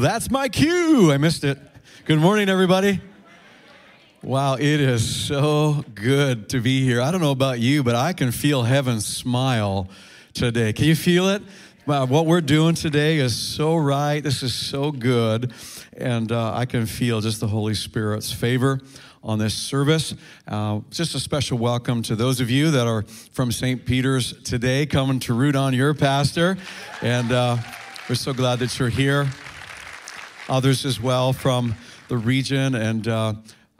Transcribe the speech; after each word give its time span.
That's 0.00 0.30
my 0.30 0.50
cue. 0.50 1.10
I 1.10 1.16
missed 1.16 1.42
it. 1.42 1.58
Good 2.04 2.18
morning, 2.18 2.50
everybody. 2.50 3.00
Wow, 4.22 4.56
it 4.56 4.62
is 4.62 5.26
so 5.26 5.84
good 5.94 6.50
to 6.50 6.60
be 6.60 6.84
here. 6.84 7.00
I 7.00 7.10
don't 7.10 7.22
know 7.22 7.30
about 7.30 7.60
you, 7.60 7.82
but 7.82 7.94
I 7.94 8.12
can 8.12 8.30
feel 8.30 8.62
heaven 8.62 9.00
smile 9.00 9.88
today. 10.34 10.74
Can 10.74 10.84
you 10.84 10.96
feel 10.96 11.28
it? 11.30 11.42
Wow, 11.86 12.04
what 12.04 12.26
we're 12.26 12.42
doing 12.42 12.74
today 12.74 13.16
is 13.16 13.34
so 13.34 13.74
right. 13.74 14.20
This 14.20 14.42
is 14.42 14.54
so 14.54 14.92
good. 14.92 15.54
And 15.96 16.30
uh, 16.30 16.52
I 16.52 16.66
can 16.66 16.84
feel 16.84 17.22
just 17.22 17.40
the 17.40 17.48
Holy 17.48 17.74
Spirit's 17.74 18.30
favor 18.30 18.80
on 19.24 19.38
this 19.38 19.54
service. 19.54 20.14
Uh, 20.46 20.80
just 20.90 21.14
a 21.14 21.20
special 21.20 21.56
welcome 21.56 22.02
to 22.02 22.16
those 22.16 22.40
of 22.40 22.50
you 22.50 22.70
that 22.72 22.86
are 22.86 23.04
from 23.32 23.50
St. 23.50 23.86
Peter's 23.86 24.34
today, 24.42 24.84
coming 24.84 25.20
to 25.20 25.32
root 25.32 25.56
on 25.56 25.72
your 25.72 25.94
pastor. 25.94 26.58
And 27.00 27.32
uh, 27.32 27.56
we're 28.10 28.14
so 28.14 28.34
glad 28.34 28.58
that 28.58 28.78
you're 28.78 28.90
here. 28.90 29.26
Others 30.48 30.84
as 30.84 31.00
well 31.00 31.32
from 31.32 31.74
the 32.08 32.16
region. 32.16 32.74
And 32.74 33.08
uh, 33.08 33.34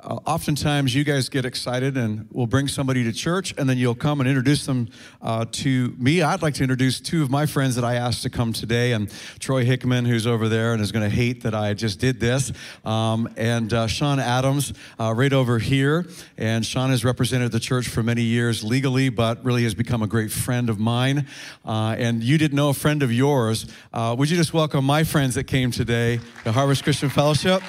uh, 0.06 0.20
oftentimes 0.24 0.95
you 0.95 1.02
guys 1.02 1.28
get 1.28 1.45
excited 1.45 1.96
and 1.96 2.28
we'll 2.30 2.47
bring 2.47 2.69
somebody 2.69 3.02
to 3.02 3.12
church 3.12 3.52
and 3.59 3.69
then 3.69 3.77
you'll 3.77 3.95
come 3.95 4.20
and 4.20 4.28
introduce 4.28 4.64
them 4.64 4.88
uh, 5.20 5.45
to 5.51 5.95
me. 5.98 6.23
I'd 6.23 6.42
like 6.42 6.55
to 6.55 6.62
introduce 6.62 7.01
two 7.01 7.24
of 7.24 7.30
my 7.30 7.45
friends 7.45 7.74
that 7.74 7.84
I 7.84 7.97
asked 7.97 8.23
to 8.23 8.30
come 8.30 8.52
today, 8.52 8.92
and 8.92 9.12
Troy 9.41 9.64
Hickman, 9.64 10.05
who's 10.05 10.27
over 10.27 10.48
there 10.48 10.73
and 10.73 10.80
is 10.80 10.92
going 10.92 11.09
to 11.09 11.14
hate 11.14 11.42
that 11.42 11.55
I 11.55 11.74
just 11.74 11.98
did 11.98 12.20
this, 12.20 12.52
um, 12.84 13.28
and 13.37 13.73
uh, 13.73 13.88
Sean 13.88 14.20
Adams, 14.20 14.73
uh, 15.00 15.12
right 15.12 15.33
over 15.33 15.59
here. 15.59 16.06
And 16.38 16.64
Sean 16.64 16.91
has 16.91 17.05
represented 17.05 17.50
the 17.50 17.61
church 17.61 17.88
for 17.88 18.02
many 18.02 18.23
years 18.23 18.62
legally, 18.62 19.09
but 19.09 19.45
really 19.45 19.64
has 19.64 19.75
become 19.75 20.02
a 20.02 20.06
great 20.06 20.30
friend 20.30 20.70
of 20.70 20.78
mine. 20.78 21.27
Uh, 21.64 21.97
and 21.98 22.23
you 22.23 22.38
didn't 22.38 22.56
know 22.56 22.69
a 22.69 22.75
friend 22.75 23.02
of 23.02 23.12
yours. 23.12 23.66
Uh, 23.92 24.14
would 24.16 24.30
you 24.30 24.36
just 24.36 24.55
welcome 24.55 24.84
my 24.84 25.02
friends 25.02 25.34
that 25.34 25.45
came 25.45 25.73
today, 25.73 26.20
the 26.45 26.52
Harvest 26.52 26.84
Christian 26.84 27.09
Fellowship? 27.09 27.62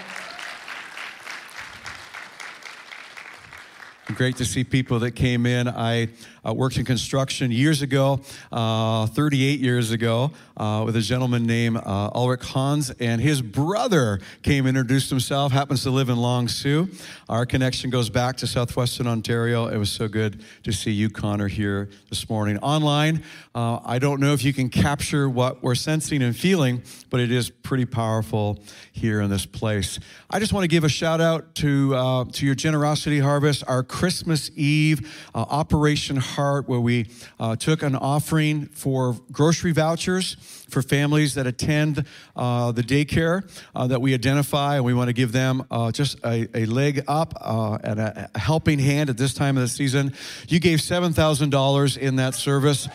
Great 4.15 4.37
to 4.37 4.45
see 4.45 4.63
people 4.63 4.99
that 4.99 5.11
came 5.11 5.45
in. 5.45 5.67
I 5.67 6.07
uh, 6.47 6.53
worked 6.53 6.77
in 6.77 6.85
construction 6.85 7.51
years 7.51 7.81
ago, 7.81 8.21
uh, 8.51 9.05
38 9.07 9.59
years 9.59 9.91
ago, 9.91 10.31
uh, 10.55 10.83
with 10.85 10.95
a 10.95 11.01
gentleman 11.01 11.45
named 11.45 11.77
uh, 11.77 12.09
Ulrich 12.15 12.43
Hans, 12.45 12.89
and 12.99 13.21
his 13.21 13.41
brother 13.41 14.19
came 14.43 14.65
and 14.65 14.77
introduced 14.77 15.09
himself, 15.09 15.51
happens 15.51 15.83
to 15.83 15.91
live 15.91 16.09
in 16.09 16.17
Long 16.17 16.47
Sault. 16.47 16.89
Our 17.27 17.45
connection 17.45 17.89
goes 17.89 18.09
back 18.09 18.37
to 18.37 18.47
southwestern 18.47 19.07
Ontario. 19.07 19.67
It 19.67 19.77
was 19.77 19.89
so 19.89 20.07
good 20.07 20.43
to 20.63 20.71
see 20.71 20.91
you, 20.91 21.09
Connor, 21.09 21.47
here 21.47 21.89
this 22.09 22.29
morning. 22.29 22.57
Online, 22.59 23.23
uh, 23.53 23.79
I 23.83 23.99
don't 23.99 24.19
know 24.19 24.33
if 24.33 24.43
you 24.43 24.53
can 24.53 24.69
capture 24.69 25.29
what 25.29 25.61
we're 25.61 25.75
sensing 25.75 26.21
and 26.21 26.35
feeling, 26.35 26.83
but 27.09 27.19
it 27.19 27.31
is 27.31 27.49
pretty 27.49 27.85
powerful 27.85 28.59
here 28.91 29.21
in 29.21 29.29
this 29.29 29.45
place. 29.45 29.99
I 30.29 30.39
just 30.39 30.53
want 30.53 30.63
to 30.63 30.67
give 30.67 30.83
a 30.83 30.89
shout 30.89 31.19
out 31.21 31.55
to, 31.55 32.25
to 32.31 32.45
your 32.45 32.55
generosity 32.55 33.19
harvest, 33.19 33.63
our 33.67 33.83
Christmas 33.83 34.49
Eve 34.55 35.29
Operation 35.33 36.17
Heart, 36.37 36.69
where 36.69 36.79
we 36.79 37.07
uh, 37.39 37.55
took 37.55 37.81
an 37.81 37.95
offering 37.95 38.67
for 38.67 39.17
grocery 39.31 39.71
vouchers 39.71 40.35
for 40.69 40.83
families 40.83 41.33
that 41.33 41.47
attend 41.47 42.05
uh, 42.35 42.71
the 42.71 42.83
daycare 42.83 43.41
uh, 43.75 43.87
that 43.87 44.01
we 44.01 44.13
identify, 44.13 44.75
and 44.75 44.85
we 44.85 44.93
want 44.93 45.07
to 45.07 45.13
give 45.13 45.31
them 45.31 45.65
uh, 45.71 45.91
just 45.91 46.19
a, 46.23 46.47
a, 46.53 46.67
leg 46.67 47.03
up 47.07 47.33
uh, 47.41 47.79
and 47.83 47.99
a, 47.99 48.29
a 48.35 48.39
helping 48.39 48.77
hand 48.77 49.09
at 49.09 49.17
this 49.17 49.33
time 49.33 49.57
of 49.57 49.61
the 49.61 49.67
season. 49.67 50.13
You 50.47 50.59
gave 50.59 50.77
$7,000 50.77 51.97
in 51.97 52.17
that 52.17 52.35
service, 52.35 52.87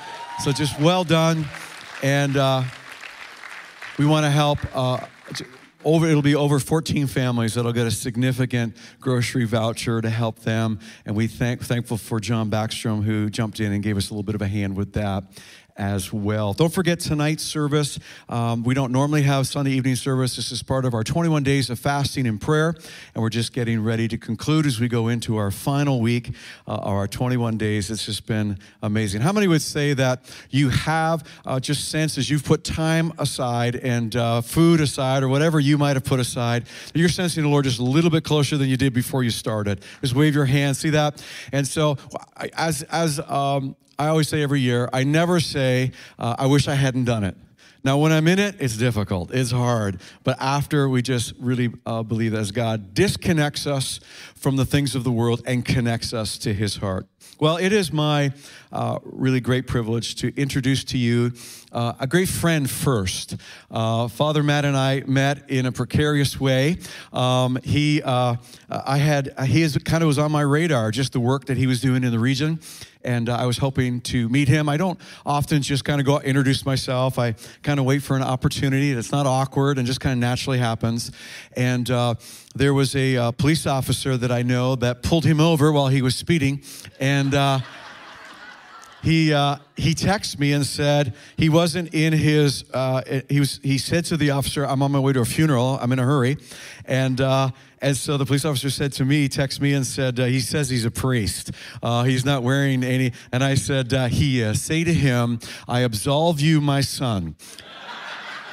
so 0.45 0.53
just 0.53 0.79
well 0.79 1.03
done. 1.03 1.45
And 2.01 2.35
we 3.99 4.07
want 4.07 4.25
to 4.25 4.31
help 4.31 4.59
over 5.85 6.07
it'll 6.07 6.23
be 6.23 6.35
over 6.35 6.59
14 6.59 7.07
families 7.07 7.55
that'll 7.55 7.73
get 7.73 7.87
a 7.87 7.91
significant 7.91 8.77
grocery 9.01 9.45
voucher 9.45 10.01
to 10.01 10.11
help 10.11 10.41
them. 10.41 10.79
And 11.07 11.17
we 11.17 11.27
thank 11.27 11.63
thankful 11.63 11.97
for 11.97 12.21
john 12.21 12.51
backstrom 12.51 13.03
who 13.03 13.31
jumped 13.31 13.61
in 13.61 13.73
and 13.73 13.83
gave 13.83 13.97
us 13.97 14.11
a 14.11 14.15
little 14.15 14.23
bit 14.23 14.35
of 14.35 14.43
a 14.43 14.49
hand 14.49 14.77
with 14.77 14.93
that 14.95 15.25
as 15.77 16.13
well. 16.13 16.53
Don't 16.53 16.73
forget 16.73 17.01
tonight's 17.01 17.43
service. 17.43 17.99
Um, 18.29 18.63
we 18.63 18.75
don't 18.75 18.93
normally 18.93 19.23
have 19.23 19.47
Sunday 19.47 19.73
evening 19.73 19.97
service. 19.97 20.37
This 20.37 20.53
is 20.53 20.63
part 20.63 20.85
of 20.85 20.95
our 20.95 21.03
21 21.03 21.43
days 21.43 21.71
of 21.71 21.79
fasting 21.79 22.27
and 22.27 22.41
prayer, 22.41 22.75
and 23.15 23.23
we're 23.23 23.31
just 23.31 23.53
getting 23.53 23.83
ready 23.83 24.09
to 24.09 24.19
conclude 24.19 24.67
as 24.67 24.81
we 24.81 24.89
go 24.89 25.09
into 25.09 25.37
our 25.37 25.51
final 25.51 26.01
week 26.01 26.35
uh, 26.67 26.75
our 26.75 27.09
21 27.09 27.57
days. 27.57 27.91
It's 27.91 28.07
just 28.07 28.27
been 28.27 28.59
amazing. 28.83 29.23
How 29.23 29.33
many 29.33 29.49
would 29.49 29.63
say 29.63 29.95
that 29.95 30.31
you 30.51 30.69
have 30.69 31.27
uh, 31.47 31.61
just 31.61 31.89
sense 31.89 32.19
as 32.19 32.29
you've 32.29 32.45
put 32.45 32.65
time 32.65 33.13
aside 33.19 33.77
and 33.77 34.15
uh, 34.15 34.41
food 34.41 34.81
aside 34.81 35.23
or 35.23 35.29
whatever 35.29 35.61
you 35.61 35.79
might 35.79 35.97
have 35.97 36.05
put 36.05 36.21
aside, 36.21 36.67
you're 36.95 37.09
sensing 37.09 37.43
the 37.43 37.49
Lord 37.49 37.65
just 37.65 37.79
a 37.79 37.85
little 37.85 38.11
bit 38.11 38.25
closer 38.25 38.57
than 38.57 38.69
you 38.69 38.77
did 38.77 38.93
before 38.93 39.23
you 39.23 39.31
started? 39.31 39.85
Just 40.01 40.15
wave 40.15 40.35
your 40.35 40.45
hand. 40.45 40.77
See 40.77 40.91
that? 40.91 41.25
And 41.53 41.67
so, 41.67 41.97
as 42.55 42.83
as 42.85 43.21
um, 43.21 43.77
I 44.03 44.09
always 44.09 44.29
say 44.29 44.43
every 44.43 44.61
year, 44.61 44.89
I 44.93 45.05
never 45.05 45.39
say, 45.39 45.93
uh, 46.19 46.35
I 46.37 46.47
wish 46.47 46.67
I 46.67 46.75
hadn't 46.75 47.05
done 47.05 47.23
it. 47.23 47.37
Now, 47.85 47.99
when 47.99 48.11
I'm 48.11 48.27
in 48.27 48.41
it, 48.41 48.57
it's 48.59 48.77
difficult, 48.77 49.33
it's 49.33 49.53
hard. 49.53 50.01
But 50.25 50.41
after, 50.41 50.89
we 50.89 51.03
just 51.03 51.35
really 51.39 51.73
uh, 51.87 52.03
believe 52.03 52.33
that 52.33 52.41
as 52.41 52.51
God 52.51 52.95
disconnects 52.95 53.65
us 53.65 54.01
from 54.35 54.57
the 54.57 54.65
things 54.65 54.97
of 54.97 55.05
the 55.05 55.13
world 55.13 55.43
and 55.47 55.65
connects 55.65 56.13
us 56.13 56.37
to 56.39 56.53
his 56.53 56.77
heart. 56.77 57.07
Well, 57.39 57.59
it 57.59 57.73
is 57.73 57.93
my 57.93 58.33
uh, 58.73 58.99
really 59.05 59.41
great 59.41 59.69
privilege 59.69 60.17
to 60.17 60.33
introduce 60.37 60.83
to 60.85 60.99
you 60.99 61.33
uh, 61.71 61.95
a 62.01 62.07
great 62.07 62.29
friend 62.29 62.69
first. 62.69 63.37
Uh, 63.71 64.09
Father 64.09 64.43
Matt 64.43 64.65
and 64.65 64.77
I 64.77 65.03
met 65.07 65.49
in 65.49 65.67
a 65.67 65.73
precarious 65.73 66.41
way. 66.41 66.79
Um, 67.13 67.59
he, 67.63 68.03
uh, 68.03 68.37
I 68.69 68.99
had, 68.99 69.33
he 69.47 69.63
is, 69.63 69.77
kind 69.79 70.03
of 70.03 70.09
was 70.09 70.19
on 70.19 70.33
my 70.33 70.43
radar, 70.43 70.91
just 70.91 71.13
the 71.13 71.21
work 71.21 71.47
that 71.47 71.57
he 71.57 71.67
was 71.69 71.81
doing 71.81 72.03
in 72.03 72.11
the 72.11 72.19
region 72.19 72.61
and 73.05 73.29
uh, 73.29 73.37
I 73.37 73.47
was 73.47 73.59
hoping 73.59 74.01
to 74.03 74.29
meet 74.29 74.49
him. 74.49 74.69
I 74.69 74.77
don't 74.77 74.99
often 75.25 75.63
just 75.63 75.85
kind 75.85 76.01
of 76.01 76.07
go 76.07 76.21
introduce 76.21 76.65
myself. 76.65 77.19
I 77.19 77.35
kind 77.63 77.79
of 77.79 77.87
wait 77.87 78.03
for 78.03 78.17
an 78.17 78.23
opportunity 78.23 78.93
that's 78.93 79.13
not 79.13 79.27
awkward 79.27 79.79
and 79.79 79.87
just 79.87 80.01
kind 80.01 80.13
of 80.13 80.19
naturally 80.19 80.59
happens. 80.59 81.11
And 81.57 81.91
uh, 81.91 82.15
there 82.55 82.75
was 82.75 82.95
a 82.97 83.17
uh, 83.17 83.31
police 83.33 83.67
officer 83.67 84.17
that 84.17 84.31
I 84.31 84.43
know 84.43 84.77
that 84.77 85.03
pulled 85.03 85.25
him 85.25 85.41
over 85.41 85.73
while 85.73 85.89
he 85.89 86.03
was 86.03 86.15
speeding, 86.15 86.63
and 87.01 87.35
uh, 87.35 87.61
he 89.03 89.33
uh, 89.33 89.57
he 89.77 89.95
texted 89.95 90.39
me 90.39 90.53
and 90.53 90.65
said 90.65 91.15
he 91.37 91.49
wasn't 91.49 91.93
in 91.93 92.13
his. 92.13 92.65
Uh, 92.73 93.03
he 93.29 93.41
was. 93.41 93.59
He 93.63 93.79
said 93.79 94.05
to 94.07 94.17
the 94.17 94.31
officer, 94.31 94.65
"I'm 94.65 94.83
on 94.83 94.93
my 94.93 95.01
way 95.01 95.13
to 95.13 95.21
a 95.21 95.25
funeral. 95.25 95.79
I'm 95.81 95.93
in 95.93 95.99
a 95.99 96.05
hurry," 96.05 96.39
and. 96.85 97.21
Uh, 97.21 97.51
and 97.83 97.97
so 97.97 98.17
the 98.17 98.25
police 98.25 98.45
officer 98.45 98.71
said 98.71 98.93
to 98.95 99.05
me, 99.05 99.29
text 99.29 99.61
me 99.61 99.75
and 99.75 99.85
said, 99.85 100.21
uh, 100.21 100.25
he 100.25 100.39
says 100.39 100.71
he's 100.71 100.85
a 100.85 100.91
priest. 100.91 101.51
Uh, 101.83 102.05
he's 102.05 102.25
not 102.25 102.45
wearing 102.45 102.85
any. 102.85 103.13
And 103.33 103.43
I 103.43 103.57
said, 103.57 103.93
uh, 103.93 104.07
he. 104.07 104.55
Say 104.55 104.85
to 104.85 104.95
him, 104.95 105.41
I 105.69 105.81
absolve 105.81 106.41
you, 106.41 106.61
my 106.61 106.81
son, 106.81 107.35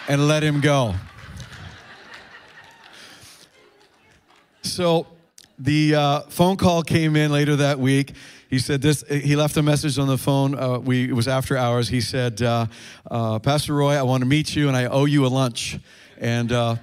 and 0.08 0.28
let 0.28 0.44
him 0.44 0.62
go. 0.62 0.96
So 4.64 5.06
the 5.60 5.96
uh, 5.96 6.20
phone 6.22 6.58
call 6.58 6.82
came 6.82 7.16
in 7.16 7.32
later 7.32 7.56
that 7.58 7.80
week. 7.80 8.14
He 8.50 8.58
said 8.58 8.82
this. 8.82 9.04
He 9.08 9.36
left 9.36 9.58
a 9.58 9.62
message 9.62 10.00
on 10.00 10.08
the 10.08 10.18
phone. 10.18 10.58
Uh, 10.58 10.80
we 10.80 11.10
it 11.10 11.14
was 11.14 11.28
after 11.28 11.56
hours. 11.56 11.88
He 11.88 12.02
said, 12.02 12.42
uh, 12.42 12.66
uh 13.12 13.38
"Pastor 13.40 13.76
Roy, 13.76 13.94
I 13.94 14.02
want 14.02 14.22
to 14.22 14.28
meet 14.28 14.56
you, 14.56 14.68
and 14.68 14.76
I 14.76 14.86
owe 14.86 15.06
you 15.06 15.26
a 15.26 15.28
lunch." 15.28 15.78
And 16.18 16.52
uh, 16.52 16.78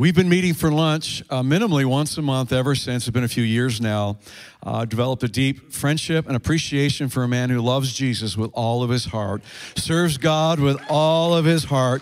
we've 0.00 0.14
been 0.14 0.30
meeting 0.30 0.54
for 0.54 0.72
lunch 0.72 1.22
uh, 1.28 1.42
minimally 1.42 1.84
once 1.84 2.16
a 2.16 2.22
month 2.22 2.54
ever 2.54 2.74
since. 2.74 3.06
It's 3.06 3.12
been 3.12 3.22
a 3.22 3.28
few 3.28 3.42
years 3.42 3.82
now. 3.82 4.16
developed 4.88 5.22
a 5.24 5.28
deep 5.28 5.74
friendship 5.74 6.26
and 6.26 6.34
appreciation 6.34 7.10
for 7.10 7.22
a 7.22 7.28
man 7.28 7.50
who 7.50 7.60
loves 7.60 7.92
Jesus 7.92 8.34
with 8.34 8.50
all 8.54 8.82
of 8.82 8.88
his 8.88 9.04
heart, 9.04 9.42
serves 9.76 10.16
God 10.16 10.58
with 10.58 10.80
all 10.88 11.34
of 11.34 11.44
his 11.44 11.64
heart 11.64 12.00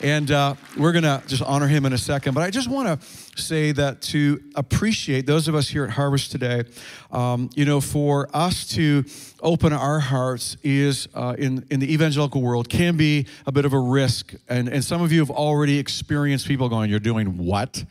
and 0.00 0.30
uh, 0.30 0.54
we're 0.76 0.92
going 0.92 1.04
to 1.04 1.22
just 1.26 1.42
honor 1.42 1.66
him 1.66 1.86
in 1.86 1.92
a 1.92 1.98
second. 1.98 2.34
But 2.34 2.42
I 2.42 2.50
just 2.50 2.68
want 2.68 3.00
to 3.00 3.06
say 3.40 3.72
that 3.72 4.02
to 4.02 4.42
appreciate 4.54 5.26
those 5.26 5.48
of 5.48 5.54
us 5.54 5.68
here 5.68 5.84
at 5.84 5.90
Harvest 5.90 6.30
today, 6.30 6.64
um, 7.12 7.50
you 7.54 7.64
know, 7.64 7.80
for 7.80 8.28
us 8.34 8.66
to 8.70 9.04
open 9.40 9.72
our 9.72 10.00
hearts 10.00 10.56
is 10.62 11.08
uh, 11.14 11.34
in, 11.38 11.64
in 11.70 11.80
the 11.80 11.92
evangelical 11.92 12.42
world 12.42 12.68
can 12.68 12.96
be 12.96 13.26
a 13.46 13.52
bit 13.52 13.64
of 13.64 13.72
a 13.72 13.78
risk. 13.78 14.34
And, 14.48 14.68
and 14.68 14.84
some 14.84 15.02
of 15.02 15.12
you 15.12 15.20
have 15.20 15.30
already 15.30 15.78
experienced 15.78 16.46
people 16.46 16.68
going, 16.68 16.90
You're 16.90 17.00
doing 17.00 17.38
what? 17.38 17.84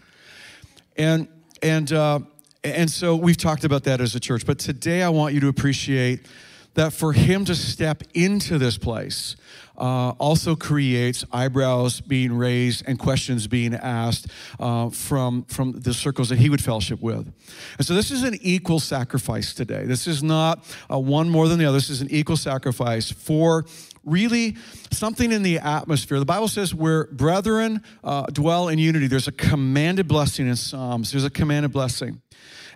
And, 0.97 1.27
and, 1.61 1.91
uh, 1.91 2.19
and 2.63 2.89
so 2.89 3.15
we've 3.15 3.37
talked 3.37 3.63
about 3.63 3.83
that 3.85 4.01
as 4.01 4.15
a 4.15 4.19
church. 4.19 4.45
But 4.45 4.59
today 4.59 5.03
I 5.03 5.09
want 5.09 5.33
you 5.33 5.39
to 5.41 5.47
appreciate 5.47 6.27
that 6.75 6.93
for 6.93 7.13
him 7.13 7.45
to 7.45 7.55
step 7.55 8.03
into 8.13 8.57
this 8.57 8.77
place 8.77 9.35
uh, 9.77 10.09
also 10.11 10.55
creates 10.55 11.25
eyebrows 11.31 12.01
being 12.01 12.33
raised 12.33 12.83
and 12.87 12.99
questions 12.99 13.47
being 13.47 13.73
asked 13.73 14.27
uh, 14.59 14.89
from, 14.89 15.43
from 15.45 15.71
the 15.73 15.93
circles 15.93 16.29
that 16.29 16.37
he 16.37 16.49
would 16.49 16.63
fellowship 16.63 17.01
with. 17.01 17.31
And 17.77 17.85
so 17.85 17.93
this 17.93 18.11
is 18.11 18.23
an 18.23 18.37
equal 18.41 18.79
sacrifice 18.79 19.53
today. 19.53 19.85
This 19.85 20.07
is 20.07 20.21
not 20.21 20.63
uh, 20.91 20.99
one 20.99 21.29
more 21.29 21.47
than 21.47 21.59
the 21.59 21.65
other. 21.65 21.77
This 21.77 21.89
is 21.89 22.01
an 22.01 22.09
equal 22.11 22.37
sacrifice 22.37 23.11
for 23.11 23.65
really 24.05 24.55
something 24.91 25.31
in 25.31 25.43
the 25.43 25.59
atmosphere. 25.59 26.19
The 26.19 26.25
Bible 26.25 26.47
says 26.47 26.73
where 26.75 27.05
brethren 27.05 27.81
uh, 28.03 28.25
dwell 28.27 28.67
in 28.67 28.77
unity, 28.77 29.07
there's 29.07 29.27
a 29.27 29.31
commanded 29.31 30.07
blessing 30.07 30.47
in 30.47 30.55
Psalms. 30.55 31.11
There's 31.11 31.25
a 31.25 31.29
commanded 31.29 31.71
blessing. 31.71 32.21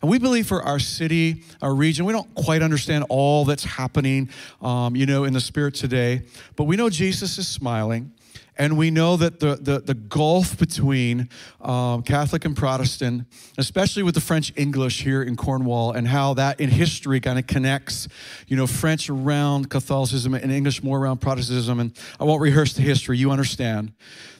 And 0.02 0.12
we 0.12 0.20
believe 0.20 0.48
for 0.48 0.62
our 0.64 0.80
city, 0.80 1.44
our 1.62 1.74
region, 1.74 2.06
we 2.06 2.14
don't 2.14 2.34
quite 2.36 2.62
understand 2.62 3.06
all 3.10 3.46
that's 3.46 3.64
happening, 3.64 4.30
um, 4.62 4.96
you 4.96 5.06
know, 5.06 5.24
in 5.24 5.34
the 5.34 5.42
spirit 5.42 5.76
today, 5.76 6.24
but 6.56 6.66
we 6.66 6.76
know 6.76 6.90
Jesus 6.90 7.38
is 7.38 7.48
smiling. 7.48 8.12
And 8.60 8.76
we 8.76 8.90
know 8.90 9.18
that 9.18 9.40
the, 9.40 9.56
the, 9.56 9.80
the 9.80 9.94
gulf 9.94 10.58
between 10.58 11.30
um, 11.62 12.02
Catholic 12.02 12.44
and 12.44 12.58
Protestant, 12.58 13.28
especially 13.58 14.02
with 14.02 14.16
the 14.16 14.22
French 14.22 14.52
English 14.56 15.04
here 15.04 15.22
in 15.22 15.36
Cornwall, 15.36 15.92
and 15.92 16.08
how 16.08 16.34
that 16.34 16.60
in 16.60 16.70
history 16.70 17.20
kind 17.20 17.38
of 17.38 17.46
connects, 17.46 18.08
you 18.48 18.58
know, 18.58 18.66
French 18.66 19.10
around 19.10 19.70
Catholicism 19.70 20.34
and 20.34 20.52
English 20.52 20.82
more 20.82 21.00
around 21.00 21.22
Protestantism. 21.22 21.80
And 21.80 21.96
I 22.20 22.24
won't 22.24 22.42
rehearse 22.42 22.74
the 22.74 22.82
history, 22.82 23.18
you 23.20 23.30
understand. 23.30 23.94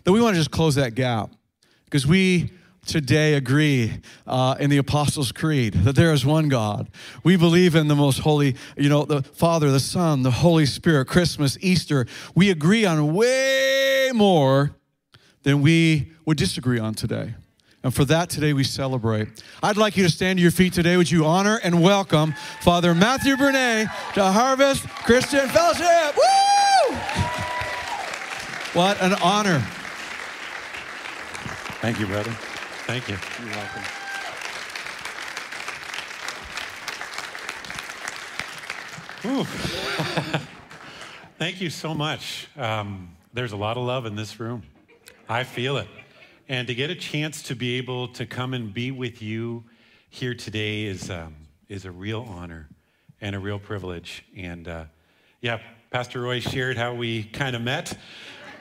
That 0.04 0.14
we 0.14 0.22
want 0.22 0.34
to 0.34 0.40
just 0.40 0.52
close 0.52 0.76
that 0.76 0.96
gap 0.96 1.30
because 1.86 2.08
we 2.08 2.50
today 2.88 3.34
agree 3.34 4.00
uh, 4.26 4.56
in 4.60 4.70
the 4.70 4.78
Apostles' 4.78 5.32
Creed 5.32 5.74
that 5.74 5.96
there 5.96 6.14
is 6.14 6.26
one 6.26 6.48
God. 6.48 6.90
We 7.24 7.36
believe 7.36 7.76
in 7.76 7.88
the 7.88 7.96
most 7.96 8.20
holy, 8.20 8.56
you 8.76 8.90
know, 8.90 9.06
the 9.06 9.22
Father, 9.22 9.70
the 9.70 9.80
Son, 9.80 10.24
the 10.24 10.32
Holy 10.32 10.66
Spirit, 10.66 11.06
Christmas, 11.08 11.58
Easter. 11.62 12.08
We 12.34 12.50
agree 12.50 12.86
on 12.86 13.14
way 13.14 14.12
more 14.14 14.76
than 15.44 15.62
we 15.62 16.12
would 16.26 16.38
disagree 16.38 16.80
on 16.80 16.94
today. 16.94 17.36
And 17.84 17.94
for 17.94 18.06
that, 18.06 18.30
today 18.30 18.54
we 18.54 18.64
celebrate. 18.64 19.28
I'd 19.62 19.78
like 19.78 19.96
you 19.96 20.04
to 20.04 20.10
stand 20.10 20.40
to 20.40 20.42
your 20.42 20.52
feet 20.52 20.74
today. 20.74 20.98
Would 20.98 21.12
you 21.12 21.26
honor 21.26 21.60
and 21.64 21.82
welcome 21.82 22.34
Father 22.62 22.96
Matthew 22.96 23.36
Bernay 23.36 23.86
to 24.16 24.24
Harvest 24.24 24.88
Christian 25.06 25.48
Fellowship? 25.50 26.16
Woo! 26.18 26.96
What 28.74 29.02
an 29.02 29.14
honor. 29.22 29.60
Thank 31.80 32.00
you, 32.00 32.08
brother. 32.08 32.36
Thank 32.88 33.10
you. 33.10 33.18
You're 33.44 33.54
welcome. 33.54 33.84
Thank 41.38 41.60
you 41.60 41.70
so 41.70 41.94
much. 41.94 42.48
Um, 42.56 43.10
there's 43.34 43.52
a 43.52 43.58
lot 43.58 43.76
of 43.76 43.84
love 43.84 44.06
in 44.06 44.16
this 44.16 44.40
room. 44.40 44.64
I 45.28 45.44
feel 45.44 45.76
it. 45.76 45.90
And 46.48 46.66
to 46.68 46.74
get 46.74 46.90
a 46.90 46.96
chance 46.96 47.42
to 47.44 47.56
be 47.58 47.76
able 47.76 48.08
to 48.14 48.26
come 48.26 48.54
and 48.54 48.74
be 48.74 48.92
with 48.92 49.22
you 49.22 49.66
here 50.10 50.34
today 50.34 50.86
is, 50.86 51.12
um, 51.12 51.36
is 51.68 51.84
a 51.84 51.92
real 51.92 52.26
honor 52.30 52.70
and 53.20 53.36
a 53.36 53.40
real 53.40 53.60
privilege. 53.60 54.24
And 54.34 54.66
uh, 54.66 54.86
yeah, 55.42 55.60
Pastor 55.92 56.22
Roy 56.22 56.40
shared 56.40 56.78
how 56.78 56.94
we 56.94 57.26
kind 57.26 57.54
of 57.54 57.62
met 57.62 57.98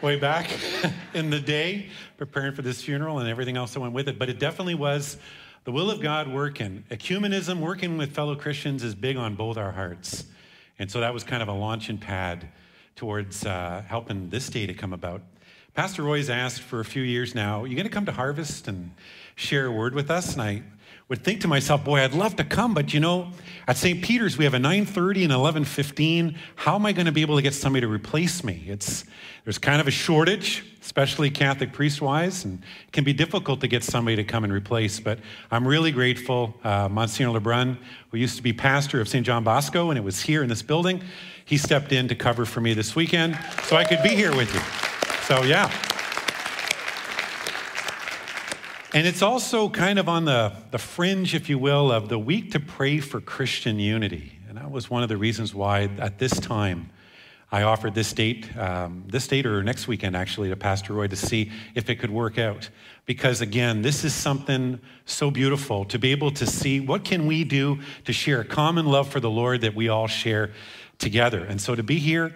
way 0.03 0.17
back 0.19 0.51
in 1.15 1.31
the 1.31 1.41
day, 1.41 1.89
preparing 2.17 2.55
for 2.55 2.63
this 2.63 2.83
funeral 2.83 3.19
and 3.19 3.29
everything 3.29 3.57
else 3.57 3.75
that 3.75 3.81
went 3.81 3.93
with 3.93 4.09
it. 4.09 4.19
But 4.19 4.29
it 4.29 4.39
definitely 4.39 4.75
was 4.75 5.17
the 5.65 5.73
will 5.73 5.91
of 5.91 6.01
God 6.01 6.29
working. 6.29 6.85
Ecumenism, 6.91 7.61
working 7.61 7.97
with 7.97 8.13
fellow 8.13 8.37
Christians, 8.37 8.83
is 8.83 8.95
big 8.95 9.17
on 9.17 9.35
both 9.35 9.57
our 9.57 9.73
hearts. 9.73 10.25
And 10.79 10.91
so 10.91 11.01
that 11.01 11.13
was 11.13 11.25
kind 11.25 11.43
of 11.43 11.49
a 11.49 11.53
launching 11.53 11.99
pad 11.99 12.49
towards 12.95 13.45
uh, 13.45 13.83
helping 13.87 14.31
this 14.31 14.49
day 14.49 14.67
to 14.67 14.75
come 14.75 14.93
about. 14.93 15.23
Pastor 15.75 16.03
Roy's 16.03 16.31
asked 16.31 16.63
for 16.63 16.81
a 16.81 16.85
few 16.85 17.03
years 17.03 17.35
now, 17.35 17.63
Are 17.63 17.67
you 17.67 17.75
going 17.75 17.87
to 17.87 17.93
come 17.93 18.07
to 18.07 18.13
Harvest 18.13 18.69
and 18.69 18.93
share 19.35 19.67
a 19.67 19.73
word 19.73 19.95
with 19.95 20.11
us? 20.11 20.33
And 20.33 20.43
I 20.43 20.63
would 21.09 21.23
think 21.23 21.41
to 21.43 21.49
myself, 21.49 21.85
boy, 21.85 22.01
I'd 22.01 22.15
love 22.15 22.35
to 22.37 22.45
come, 22.45 22.75
but 22.75 22.93
you 22.93 22.99
know, 22.99 23.31
at 23.69 23.77
St. 23.77 24.03
Peter's 24.03 24.37
we 24.37 24.45
have 24.45 24.55
a 24.55 24.59
9:30 24.59 25.25
and 25.25 25.33
11:15. 25.33 26.37
How 26.57 26.75
am 26.75 26.85
I 26.85 26.93
going 26.93 27.07
to 27.07 27.13
be 27.13 27.23
able 27.23 27.37
to 27.37 27.43
get 27.43 27.55
somebody 27.55 27.83
to 27.83 27.89
replace 27.89 28.43
me? 28.43 28.65
It's 28.67 29.05
there's 29.45 29.59
kind 29.59 29.81
of 29.81 29.87
a 29.87 29.93
shortage, 29.93 30.65
especially 30.83 31.31
Catholic 31.31 31.73
priest-wise, 31.73 32.45
and 32.45 32.61
it 32.87 32.93
can 32.93 33.05
be 33.05 33.13
difficult 33.13 33.61
to 33.61 33.69
get 33.69 33.85
somebody 33.85 34.17
to 34.17 34.25
come 34.25 34.43
and 34.43 34.53
replace. 34.53 34.99
But 34.99 35.21
I'm 35.53 35.67
really 35.67 35.93
grateful, 35.93 36.57
uh, 36.65 36.89
Monsignor 36.89 37.39
Lebrun, 37.39 37.79
who 38.11 38.19
used 38.19 38.37
to 38.37 38.43
be 38.43 38.53
pastor 38.53 39.01
of 39.01 39.09
St. 39.09 39.25
John 39.25 39.45
Bosco, 39.45 39.91
and 39.91 39.99
it 39.99 40.03
was 40.03 40.23
here 40.23 40.43
in 40.43 40.49
this 40.49 40.63
building. 40.63 41.03
He 41.45 41.57
stepped 41.57 41.93
in 41.93 42.09
to 42.09 42.17
cover 42.17 42.45
for 42.45 42.61
me 42.61 42.75
this 42.75 42.97
weekend, 42.97 43.39
so 43.63 43.77
I 43.77 43.85
could 43.85 44.03
be 44.03 44.09
here 44.09 44.35
with 44.35 44.53
you. 44.53 44.61
So 45.27 45.45
yeah. 45.45 45.71
And 48.97 49.07
it's 49.07 49.21
also 49.21 49.69
kind 49.69 49.99
of 49.99 50.09
on 50.09 50.25
the, 50.25 50.55
the 50.71 50.79
fringe, 50.79 51.35
if 51.35 51.51
you 51.51 51.59
will, 51.59 51.93
of 51.93 52.09
the 52.09 52.19
week 52.19 52.53
to 52.53 52.61
pray 52.61 52.99
for 52.99 53.21
Christian 53.21 53.79
unity. 53.79 54.33
And 54.49 54.57
that 54.57 54.71
was 54.71 54.89
one 54.89 55.03
of 55.03 55.11
the 55.11 55.19
reasons 55.19 55.55
why 55.55 55.91
at 55.99 56.19
this 56.19 56.33
time 56.41 56.89
I 57.53 57.65
offered 57.65 57.95
this 57.95 58.15
date, 58.15 58.57
um, 58.57 59.05
this 59.07 59.27
date 59.29 59.45
or 59.45 59.63
next 59.63 59.87
weekend 59.87 60.17
actually, 60.17 60.49
to 60.49 60.57
Pastor 60.57 60.95
Roy 60.95 61.09
to 61.09 61.15
see 61.15 61.53
if 61.75 61.91
it 61.91 61.97
could 61.97 62.09
work 62.09 62.39
out. 62.39 62.71
Because 63.05 63.43
again, 63.43 63.83
this 63.83 64.03
is 64.03 64.15
something 64.15 64.81
so 65.05 65.31
beautiful 65.31 65.85
to 65.85 65.99
be 65.99 66.13
able 66.13 66.31
to 66.31 66.47
see 66.47 66.81
what 66.81 67.05
can 67.05 67.27
we 67.27 67.45
do 67.45 67.81
to 68.07 68.15
share 68.15 68.41
a 68.41 68.47
common 68.47 68.87
love 68.87 69.11
for 69.11 69.21
the 69.21 69.29
Lord 69.29 69.61
that 69.61 69.75
we 69.75 69.91
all 69.91 70.07
share 70.07 70.53
together. 70.97 71.45
And 71.45 71.61
so 71.61 71.75
to 71.75 71.83
be 71.83 71.99
here, 71.99 72.35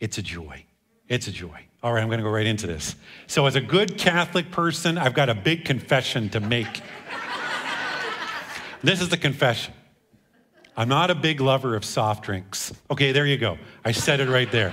it's 0.00 0.18
a 0.18 0.22
joy. 0.22 0.64
It's 1.06 1.28
a 1.28 1.32
joy. 1.32 1.66
All 1.82 1.92
right, 1.92 2.00
I'm 2.00 2.08
going 2.08 2.18
to 2.18 2.24
go 2.24 2.30
right 2.30 2.46
into 2.46 2.68
this. 2.68 2.94
So, 3.26 3.46
as 3.46 3.56
a 3.56 3.60
good 3.60 3.98
Catholic 3.98 4.52
person, 4.52 4.96
I've 4.96 5.14
got 5.14 5.28
a 5.28 5.34
big 5.34 5.64
confession 5.64 6.28
to 6.28 6.38
make. 6.38 6.80
this 8.84 9.00
is 9.00 9.08
the 9.08 9.16
confession. 9.16 9.74
I'm 10.76 10.88
not 10.88 11.10
a 11.10 11.14
big 11.16 11.40
lover 11.40 11.74
of 11.74 11.84
soft 11.84 12.24
drinks. 12.24 12.72
Okay, 12.88 13.10
there 13.10 13.26
you 13.26 13.36
go. 13.36 13.58
I 13.84 13.90
said 13.90 14.20
it 14.20 14.28
right 14.28 14.50
there. 14.52 14.72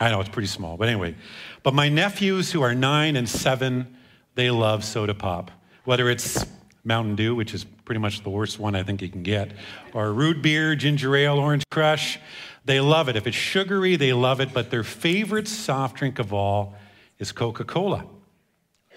I 0.00 0.10
know 0.10 0.20
it's 0.20 0.28
pretty 0.28 0.48
small, 0.48 0.76
but 0.76 0.88
anyway. 0.88 1.14
But 1.62 1.74
my 1.74 1.88
nephews 1.88 2.50
who 2.50 2.60
are 2.60 2.74
nine 2.74 3.14
and 3.14 3.28
seven, 3.28 3.96
they 4.34 4.50
love 4.50 4.84
soda 4.84 5.14
pop. 5.14 5.52
Whether 5.84 6.10
it's 6.10 6.44
Mountain 6.82 7.14
Dew, 7.14 7.36
which 7.36 7.54
is 7.54 7.64
pretty 7.64 8.00
much 8.00 8.24
the 8.24 8.30
worst 8.30 8.58
one 8.58 8.74
I 8.74 8.82
think 8.82 9.00
you 9.00 9.08
can 9.08 9.22
get, 9.22 9.52
or 9.94 10.12
root 10.12 10.42
beer, 10.42 10.74
ginger 10.74 11.14
ale, 11.14 11.38
orange 11.38 11.62
crush. 11.70 12.18
They 12.66 12.80
love 12.80 13.08
it. 13.08 13.14
If 13.14 13.28
it's 13.28 13.36
sugary, 13.36 13.94
they 13.94 14.12
love 14.12 14.40
it, 14.40 14.52
but 14.52 14.70
their 14.70 14.82
favorite 14.82 15.46
soft 15.46 15.96
drink 15.96 16.18
of 16.18 16.32
all 16.32 16.74
is 17.18 17.30
Coca 17.30 17.62
Cola. 17.64 18.04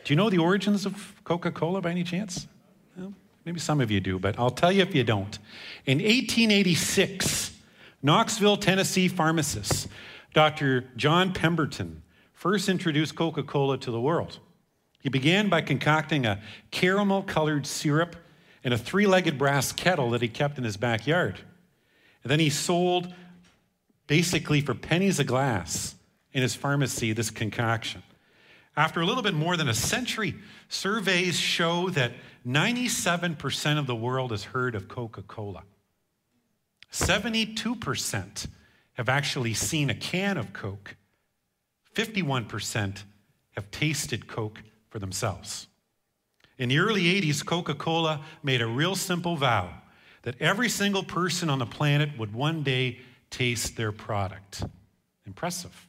Do 0.03 0.13
you 0.13 0.15
know 0.15 0.31
the 0.31 0.39
origins 0.39 0.87
of 0.87 1.15
Coca 1.23 1.51
Cola 1.51 1.79
by 1.79 1.91
any 1.91 2.03
chance? 2.03 2.47
Well, 2.97 3.13
maybe 3.45 3.59
some 3.59 3.79
of 3.79 3.91
you 3.91 3.99
do, 3.99 4.17
but 4.17 4.39
I'll 4.39 4.49
tell 4.49 4.71
you 4.71 4.81
if 4.81 4.95
you 4.95 5.03
don't. 5.03 5.37
In 5.85 5.99
1886, 5.99 7.55
Knoxville, 8.01 8.57
Tennessee 8.57 9.07
pharmacist 9.07 9.87
Dr. 10.33 10.85
John 10.95 11.31
Pemberton 11.31 12.01
first 12.33 12.69
introduced 12.69 13.15
Coca 13.15 13.43
Cola 13.43 13.77
to 13.77 13.91
the 13.91 14.01
world. 14.01 14.39
He 15.01 15.09
began 15.09 15.47
by 15.47 15.61
concocting 15.61 16.25
a 16.25 16.41
caramel 16.71 17.21
colored 17.21 17.67
syrup 17.67 18.15
in 18.63 18.73
a 18.73 18.77
three 18.79 19.05
legged 19.05 19.37
brass 19.37 19.71
kettle 19.71 20.09
that 20.11 20.23
he 20.23 20.27
kept 20.27 20.57
in 20.57 20.63
his 20.63 20.75
backyard. 20.75 21.39
And 22.23 22.31
then 22.31 22.39
he 22.39 22.49
sold 22.49 23.13
basically 24.09 24.59
for 24.59 24.73
pennies 24.73 25.19
a 25.19 25.23
glass 25.23 25.95
in 26.33 26.41
his 26.41 26.55
pharmacy 26.55 27.13
this 27.13 27.29
concoction. 27.29 28.01
After 28.75 29.01
a 29.01 29.05
little 29.05 29.21
bit 29.21 29.35
more 29.35 29.55
than 29.55 29.69
a 29.69 29.73
century, 29.73 30.33
surveys 30.67 31.39
show 31.39 31.91
that 31.91 32.13
97% 32.45 33.77
of 33.77 33.85
the 33.85 33.95
world 33.95 34.31
has 34.31 34.45
heard 34.45 34.73
of 34.73 34.87
Coca 34.87 35.21
Cola. 35.21 35.63
72% 36.91 38.47
have 38.93 39.09
actually 39.09 39.53
seen 39.53 39.91
a 39.91 39.95
can 39.95 40.37
of 40.37 40.53
Coke. 40.53 40.95
51% 41.93 43.03
have 43.51 43.69
tasted 43.69 44.27
Coke 44.27 44.63
for 44.89 44.97
themselves. 44.97 45.67
In 46.57 46.69
the 46.69 46.79
early 46.79 47.03
80s, 47.03 47.45
Coca 47.45 47.75
Cola 47.75 48.21
made 48.41 48.61
a 48.61 48.67
real 48.67 48.95
simple 48.95 49.35
vow 49.35 49.69
that 50.23 50.35
every 50.39 50.67
single 50.67 51.03
person 51.03 51.47
on 51.47 51.59
the 51.59 51.65
planet 51.67 52.17
would 52.17 52.33
one 52.33 52.63
day 52.63 52.99
taste 53.29 53.75
their 53.75 53.91
product. 53.91 54.63
Impressive. 55.25 55.87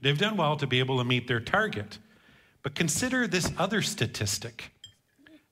They've 0.00 0.18
done 0.18 0.36
well 0.36 0.56
to 0.56 0.66
be 0.66 0.78
able 0.78 0.98
to 0.98 1.04
meet 1.04 1.28
their 1.28 1.40
target. 1.40 1.98
But 2.62 2.74
consider 2.74 3.26
this 3.26 3.52
other 3.58 3.82
statistic 3.82 4.72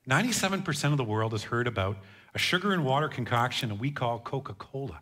97% 0.08 0.92
of 0.92 0.98
the 0.98 1.04
world 1.04 1.32
has 1.32 1.44
heard 1.44 1.66
about 1.66 1.98
a 2.34 2.38
sugar 2.38 2.72
and 2.72 2.84
water 2.84 3.08
concoction 3.08 3.70
that 3.70 3.78
we 3.78 3.90
call 3.90 4.20
Coca 4.20 4.54
Cola, 4.54 5.00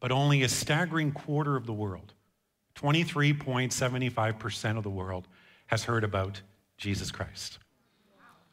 but 0.00 0.10
only 0.10 0.42
a 0.42 0.48
staggering 0.48 1.12
quarter 1.12 1.54
of 1.54 1.66
the 1.66 1.72
world, 1.72 2.12
23.75% 2.74 4.76
of 4.76 4.82
the 4.82 4.90
world, 4.90 5.28
has 5.66 5.84
heard 5.84 6.02
about 6.02 6.40
Jesus 6.78 7.12
Christ. 7.12 7.58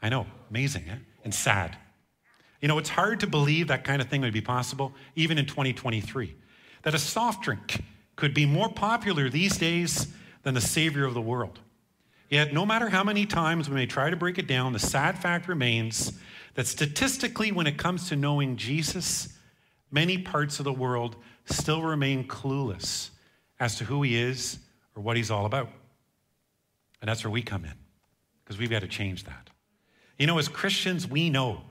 I 0.02 0.10
know, 0.10 0.28
amazing 0.52 0.84
eh? 0.88 0.98
and 1.24 1.34
sad. 1.34 1.76
You 2.62 2.68
know, 2.68 2.78
it's 2.78 2.90
hard 2.90 3.22
to 3.22 3.28
believe 3.28 3.70
that 3.70 3.84
kind 3.84 4.02
of 4.02 4.10
thing 4.10 4.22
would 4.22 4.34
be 4.34 4.42
possible 4.42 4.94
even 5.16 5.38
in 5.38 5.46
2023. 5.46 6.36
That 6.84 6.94
a 6.94 7.00
soft 7.00 7.44
drink 7.44 7.84
could 8.16 8.34
be 8.34 8.46
more 8.46 8.70
popular 8.70 9.30
these 9.30 9.58
days 9.58 10.08
than 10.44 10.54
the 10.54 10.62
Savior 10.62 11.06
of 11.06 11.14
the 11.14 11.22
world. 11.22 11.60
Yet, 12.30 12.54
no 12.54 12.66
matter 12.66 12.90
how 12.90 13.04
many 13.04 13.26
times 13.26 13.70
we 13.70 13.76
may 13.76 13.86
try 13.86 14.10
to 14.10 14.16
break 14.16 14.38
it 14.38 14.48
down, 14.48 14.74
the 14.74 14.80
sad 14.80 15.18
fact 15.18 15.48
remains 15.48 16.14
that 16.56 16.68
statistically, 16.68 17.52
when 17.52 17.68
it 17.68 17.78
comes 17.78 18.10
to 18.10 18.16
knowing 18.16 18.56
Jesus, 18.56 19.38
many 19.92 20.18
parts 20.18 20.60
of 20.60 20.66
the 20.66 20.74
world 20.74 21.16
still 21.46 21.82
remain 21.82 22.28
clueless 22.28 23.10
as 23.60 23.78
to 23.78 23.84
who 23.86 24.04
he 24.04 24.16
is 24.16 24.60
or 24.96 25.02
what 25.02 25.18
he's 25.18 25.32
all 25.32 25.46
about. 25.46 25.70
And 27.02 27.10
that's 27.10 27.24
where 27.24 27.32
we 27.32 27.42
come 27.42 27.66
in, 27.66 27.74
because 28.44 28.60
we've 28.60 28.70
got 28.70 28.82
to 28.82 28.88
change 28.88 29.24
that. 29.24 29.50
You 30.18 30.28
know, 30.28 30.38
as 30.38 30.48
Christians, 30.48 31.08
we 31.08 31.30
know 31.30 31.62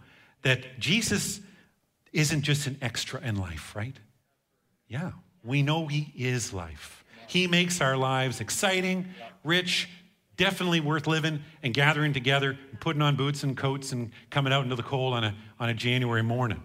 that 0.43 0.79
Jesus 0.81 1.41
isn't 2.13 2.43
just 2.43 2.67
an 2.67 2.79
extra 2.81 3.21
in 3.21 3.37
life, 3.37 3.77
right? 3.77 3.95
Yeah, 4.89 5.13
we 5.45 5.63
know 5.63 5.87
he 5.87 6.13
is 6.17 6.53
life. 6.53 7.05
He 7.27 7.47
makes 7.47 7.81
our 7.83 7.97
lives 7.97 8.41
exciting, 8.41 9.09
rich, 9.45 9.89
definitely 10.39 10.81
worth 10.81 11.07
living 11.07 11.41
and 11.63 11.75
gathering 11.75 12.15
together 12.15 12.59
and 12.71 12.81
putting 12.81 13.03
on 13.03 13.17
boots 13.17 13.43
and 13.43 13.55
coats 13.55 13.93
and 13.93 14.11
coming 14.31 14.53
out 14.53 14.65
into 14.65 14.77
the 14.77 14.83
cold 14.83 15.13
on 15.13 15.25
a, 15.25 15.35
on 15.61 15.69
a 15.69 15.75
January 15.75 16.23
morning. 16.23 16.63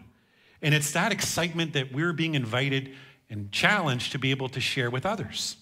And 0.62 0.74
it's 0.74 0.92
that 0.92 1.12
excitement 1.12 1.74
that 1.74 1.92
we're 1.92 2.14
being 2.14 2.36
invited 2.36 2.94
and 3.30 3.52
challenged 3.52 4.14
to 4.14 4.20
be 4.20 4.32
able 4.32 4.48
to 4.50 4.62
share 4.62 4.90
with 4.90 5.06
others. 5.06 5.58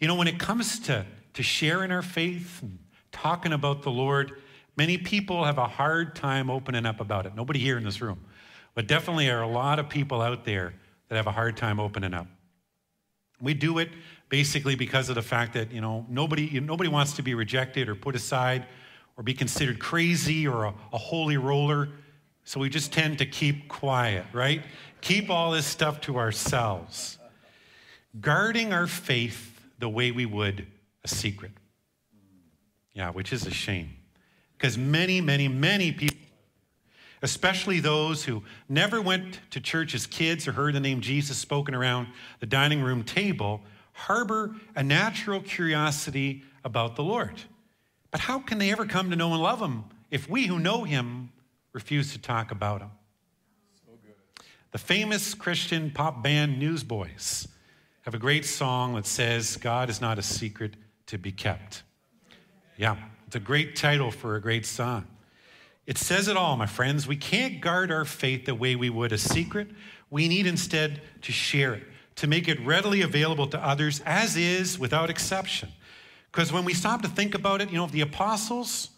You 0.00 0.08
know, 0.08 0.16
when 0.16 0.26
it 0.26 0.40
comes 0.40 0.80
to, 0.80 1.06
to 1.34 1.42
sharing 1.44 1.92
our 1.92 2.02
faith 2.02 2.60
and 2.60 2.78
talking 3.12 3.52
about 3.52 3.82
the 3.82 3.90
Lord, 3.90 4.32
many 4.76 4.98
people 4.98 5.44
have 5.44 5.58
a 5.58 5.68
hard 5.68 6.16
time 6.16 6.50
opening 6.50 6.86
up 6.86 6.98
about 6.98 7.26
it. 7.26 7.36
Nobody 7.36 7.60
here 7.60 7.78
in 7.78 7.84
this 7.84 8.00
room, 8.00 8.24
but 8.74 8.88
definitely 8.88 9.30
are 9.30 9.42
a 9.42 9.48
lot 9.48 9.78
of 9.78 9.88
people 9.88 10.20
out 10.20 10.44
there 10.44 10.74
that 11.08 11.16
have 11.16 11.26
a 11.26 11.32
hard 11.32 11.56
time 11.56 11.80
opening 11.80 12.14
up. 12.14 12.26
We 13.40 13.54
do 13.54 13.78
it 13.78 13.90
basically 14.28 14.74
because 14.74 15.08
of 15.08 15.14
the 15.14 15.22
fact 15.22 15.54
that, 15.54 15.72
you 15.72 15.80
know, 15.80 16.06
nobody, 16.08 16.60
nobody 16.60 16.88
wants 16.88 17.12
to 17.14 17.22
be 17.22 17.34
rejected 17.34 17.88
or 17.88 17.94
put 17.94 18.14
aside 18.14 18.66
or 19.16 19.22
be 19.22 19.34
considered 19.34 19.78
crazy 19.78 20.46
or 20.46 20.64
a, 20.64 20.74
a 20.92 20.98
holy 20.98 21.36
roller. 21.36 21.88
So 22.44 22.60
we 22.60 22.68
just 22.68 22.92
tend 22.92 23.18
to 23.18 23.26
keep 23.26 23.68
quiet, 23.68 24.24
right? 24.32 24.62
Keep 25.00 25.30
all 25.30 25.50
this 25.50 25.66
stuff 25.66 26.00
to 26.02 26.18
ourselves. 26.18 27.18
Guarding 28.20 28.72
our 28.72 28.86
faith 28.86 29.60
the 29.78 29.88
way 29.88 30.10
we 30.10 30.26
would 30.26 30.66
a 31.04 31.08
secret. 31.08 31.52
Yeah, 32.92 33.10
which 33.10 33.32
is 33.32 33.46
a 33.46 33.50
shame. 33.50 33.90
Because 34.56 34.78
many, 34.78 35.20
many, 35.20 35.48
many 35.48 35.92
people, 35.92 36.13
especially 37.24 37.80
those 37.80 38.24
who 38.24 38.42
never 38.68 39.00
went 39.00 39.40
to 39.50 39.58
church 39.58 39.94
as 39.94 40.06
kids 40.06 40.46
or 40.46 40.52
heard 40.52 40.74
the 40.74 40.80
name 40.80 41.00
Jesus 41.00 41.38
spoken 41.38 41.74
around 41.74 42.06
the 42.40 42.46
dining 42.46 42.82
room 42.82 43.02
table, 43.02 43.62
harbor 43.92 44.54
a 44.76 44.82
natural 44.82 45.40
curiosity 45.40 46.42
about 46.64 46.96
the 46.96 47.02
Lord. 47.02 47.40
But 48.10 48.20
how 48.20 48.40
can 48.40 48.58
they 48.58 48.70
ever 48.70 48.84
come 48.84 49.08
to 49.08 49.16
know 49.16 49.32
and 49.32 49.42
love 49.42 49.60
Him 49.60 49.84
if 50.10 50.28
we 50.28 50.46
who 50.46 50.58
know 50.58 50.84
Him 50.84 51.30
refuse 51.72 52.12
to 52.12 52.18
talk 52.18 52.50
about 52.50 52.82
Him? 52.82 52.90
So 53.86 53.92
the 54.72 54.78
famous 54.78 55.32
Christian 55.32 55.90
pop 55.90 56.22
band 56.22 56.58
Newsboys 56.58 57.48
have 58.02 58.12
a 58.12 58.18
great 58.18 58.44
song 58.44 58.96
that 58.96 59.06
says, 59.06 59.56
God 59.56 59.88
is 59.88 59.98
not 59.98 60.18
a 60.18 60.22
secret 60.22 60.74
to 61.06 61.16
be 61.16 61.32
kept. 61.32 61.84
Yeah, 62.76 62.96
it's 63.26 63.36
a 63.36 63.40
great 63.40 63.76
title 63.76 64.10
for 64.10 64.36
a 64.36 64.42
great 64.42 64.66
song. 64.66 65.06
It 65.86 65.98
says 65.98 66.28
it 66.28 66.36
all, 66.36 66.56
my 66.56 66.66
friends. 66.66 67.06
We 67.06 67.16
can't 67.16 67.60
guard 67.60 67.90
our 67.90 68.04
faith 68.04 68.46
the 68.46 68.54
way 68.54 68.74
we 68.74 68.90
would 68.90 69.12
a 69.12 69.18
secret. 69.18 69.68
We 70.10 70.28
need 70.28 70.46
instead 70.46 71.02
to 71.22 71.32
share 71.32 71.74
it 71.74 71.84
to 72.16 72.26
make 72.26 72.48
it 72.48 72.64
readily 72.64 73.02
available 73.02 73.46
to 73.48 73.58
others 73.58 74.00
as 74.06 74.36
is 74.36 74.78
without 74.78 75.10
exception. 75.10 75.70
Because 76.30 76.52
when 76.52 76.64
we 76.64 76.74
stop 76.74 77.02
to 77.02 77.08
think 77.08 77.34
about 77.34 77.60
it, 77.60 77.70
you 77.70 77.76
know, 77.76 77.84
if 77.84 77.92
the 77.92 78.00
apostles 78.00 78.90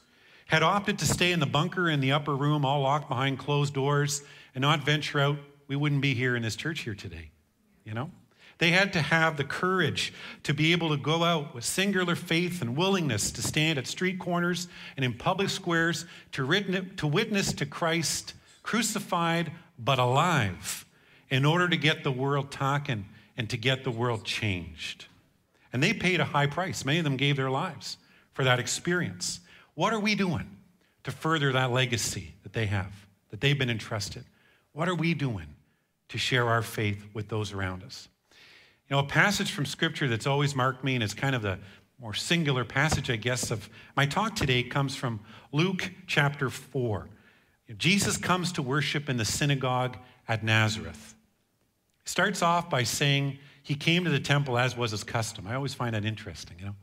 had 0.47 0.63
opted 0.63 0.99
to 0.99 1.07
stay 1.07 1.33
in 1.33 1.41
the 1.41 1.47
bunker 1.47 1.89
in 1.89 2.01
the 2.01 2.13
upper 2.13 2.37
room, 2.37 2.65
all 2.65 2.81
locked 2.81 3.09
behind 3.09 3.39
closed 3.39 3.75
doors, 3.75 4.23
and 4.55 4.63
not 4.63 4.85
venture 4.85 5.19
out, 5.19 5.37
we 5.67 5.77
wouldn't 5.77 6.01
be 6.01 6.15
here 6.15 6.37
in 6.37 6.43
this 6.43 6.57
church 6.57 6.81
here 6.81 6.95
today, 6.95 7.31
you 7.85 7.95
know? 7.95 8.11
They 8.59 8.71
had 8.71 8.93
to 8.95 9.03
have 9.03 9.37
the 9.37 9.45
courage 9.45 10.13
to 10.45 10.55
be 10.55 10.73
able 10.73 10.89
to 10.89 10.97
go 10.97 11.25
out 11.25 11.55
with 11.55 11.65
singular 11.65 12.17
faith 12.17 12.63
and 12.63 12.77
willingness 12.77 13.31
to 13.33 13.43
stand 13.43 13.79
at 13.79 13.87
street 13.87 14.19
corners 14.19 14.69
and 14.97 15.05
in 15.05 15.13
public 15.13 15.51
squares 15.51 16.07
to, 16.33 16.47
witness 16.47 17.53
to 17.53 17.67
Christ 17.67 18.35
crucified 18.63 19.53
but 19.79 19.99
alive 19.99 20.87
in 21.29 21.45
order 21.45 21.69
to 21.69 21.77
get 21.77 22.03
the 22.03 22.11
world 22.11 22.51
talking 22.51 23.07
and 23.37 23.49
to 23.51 23.57
get 23.57 23.85
the 23.85 23.91
world 23.91 24.25
changed. 24.25 25.07
And 25.73 25.83
they 25.83 25.93
paid 25.93 26.21
a 26.21 26.25
high 26.25 26.47
price. 26.47 26.85
Many 26.85 26.99
of 26.99 27.05
them 27.05 27.17
gave 27.17 27.37
their 27.37 27.51
lives 27.51 27.99
for 28.33 28.45
that 28.45 28.59
experience. 28.59 29.41
What 29.75 29.93
are 29.93 30.01
we 30.01 30.15
doing 30.15 30.57
to 31.05 31.11
further 31.11 31.53
that 31.53 31.73
legacy 31.73 32.35
that 32.43 32.55
they 32.55 32.67
have, 32.67 32.93
that 33.31 33.43
they've 33.43 33.59
been 33.59 33.71
entrusted? 33.71 34.25
What 34.73 34.89
are 34.89 34.95
we 34.95 35.13
doing 35.13 35.49
to 36.09 36.19
share 36.19 36.49
our 36.49 36.63
faith 36.63 37.05
with 37.13 37.29
those 37.29 37.53
around 37.53 37.83
us? 37.83 38.09
You 38.89 38.95
know, 38.95 39.01
a 39.01 39.07
passage 39.07 39.51
from 39.51 39.67
Scripture 39.67 40.07
that's 40.07 40.29
always 40.29 40.55
marked 40.55 40.85
me, 40.85 40.95
and 40.95 41.03
it's 41.03 41.15
kind 41.15 41.35
of 41.35 41.43
the 41.43 41.59
more 42.01 42.15
singular 42.15 42.65
passage, 42.65 43.11
I 43.11 43.17
guess, 43.17 43.51
of 43.51 43.69
my 43.97 44.07
talk 44.07 44.37
today 44.37 44.63
comes 44.63 44.95
from 44.95 45.19
Luke 45.51 45.91
chapter 46.07 46.51
4. 46.51 47.09
Jesus 47.79 48.17
comes 48.17 48.53
to 48.53 48.63
worship 48.63 49.09
in 49.09 49.17
the 49.17 49.25
synagogue 49.25 49.97
at 50.29 50.45
Nazareth 50.45 51.15
He 52.05 52.09
starts 52.09 52.43
off 52.43 52.71
by 52.71 52.85
saying 52.85 53.39
he 53.61 53.75
came 53.75 54.05
to 54.05 54.11
the 54.11 54.21
temple 54.21 54.57
as 54.57 54.77
was 54.77 54.93
his 54.93 55.03
custom. 55.03 55.49
I 55.49 55.57
always 55.57 55.75
find 55.75 55.95
that 55.97 56.05
interesting, 56.05 56.57
you 56.61 56.67
know. 56.67 56.77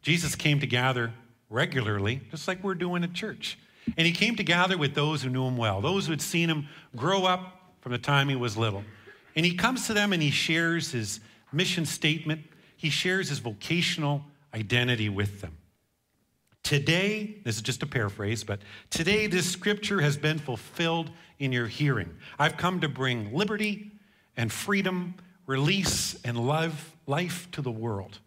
Jesus 0.00 0.34
came 0.34 0.60
to 0.60 0.66
gather 0.66 1.12
regularly, 1.50 2.22
just 2.30 2.48
like 2.48 2.64
we're 2.64 2.74
doing 2.74 3.04
at 3.04 3.12
church. 3.12 3.58
And 3.98 4.06
he 4.06 4.12
came 4.12 4.34
to 4.36 4.42
gather 4.42 4.78
with 4.78 4.94
those 4.94 5.22
who 5.22 5.28
knew 5.28 5.44
him 5.44 5.58
well, 5.58 5.82
those 5.82 6.06
who 6.06 6.12
had 6.12 6.22
seen 6.22 6.48
him 6.48 6.68
grow 6.96 7.26
up 7.26 7.74
from 7.80 7.92
the 7.92 7.98
time 7.98 8.30
he 8.30 8.36
was 8.36 8.56
little. 8.56 8.82
And 9.36 9.46
he 9.46 9.54
comes 9.54 9.86
to 9.86 9.94
them 9.94 10.12
and 10.12 10.22
he 10.22 10.30
shares 10.30 10.92
his 10.92 11.20
mission 11.52 11.86
statement, 11.86 12.42
he 12.76 12.90
shares 12.90 13.28
his 13.28 13.38
vocational 13.38 14.24
identity 14.54 15.08
with 15.08 15.40
them. 15.40 15.56
Today, 16.62 17.40
this 17.44 17.56
is 17.56 17.62
just 17.62 17.82
a 17.82 17.86
paraphrase, 17.86 18.44
but 18.44 18.60
today 18.90 19.26
this 19.26 19.50
scripture 19.50 20.00
has 20.00 20.16
been 20.16 20.38
fulfilled 20.38 21.10
in 21.38 21.52
your 21.52 21.66
hearing. 21.66 22.14
I've 22.38 22.56
come 22.56 22.80
to 22.80 22.88
bring 22.88 23.34
liberty 23.34 23.92
and 24.36 24.52
freedom, 24.52 25.14
release 25.46 26.20
and 26.24 26.46
love, 26.46 26.94
life 27.06 27.48
to 27.52 27.62
the 27.62 27.70
world. 27.70 28.18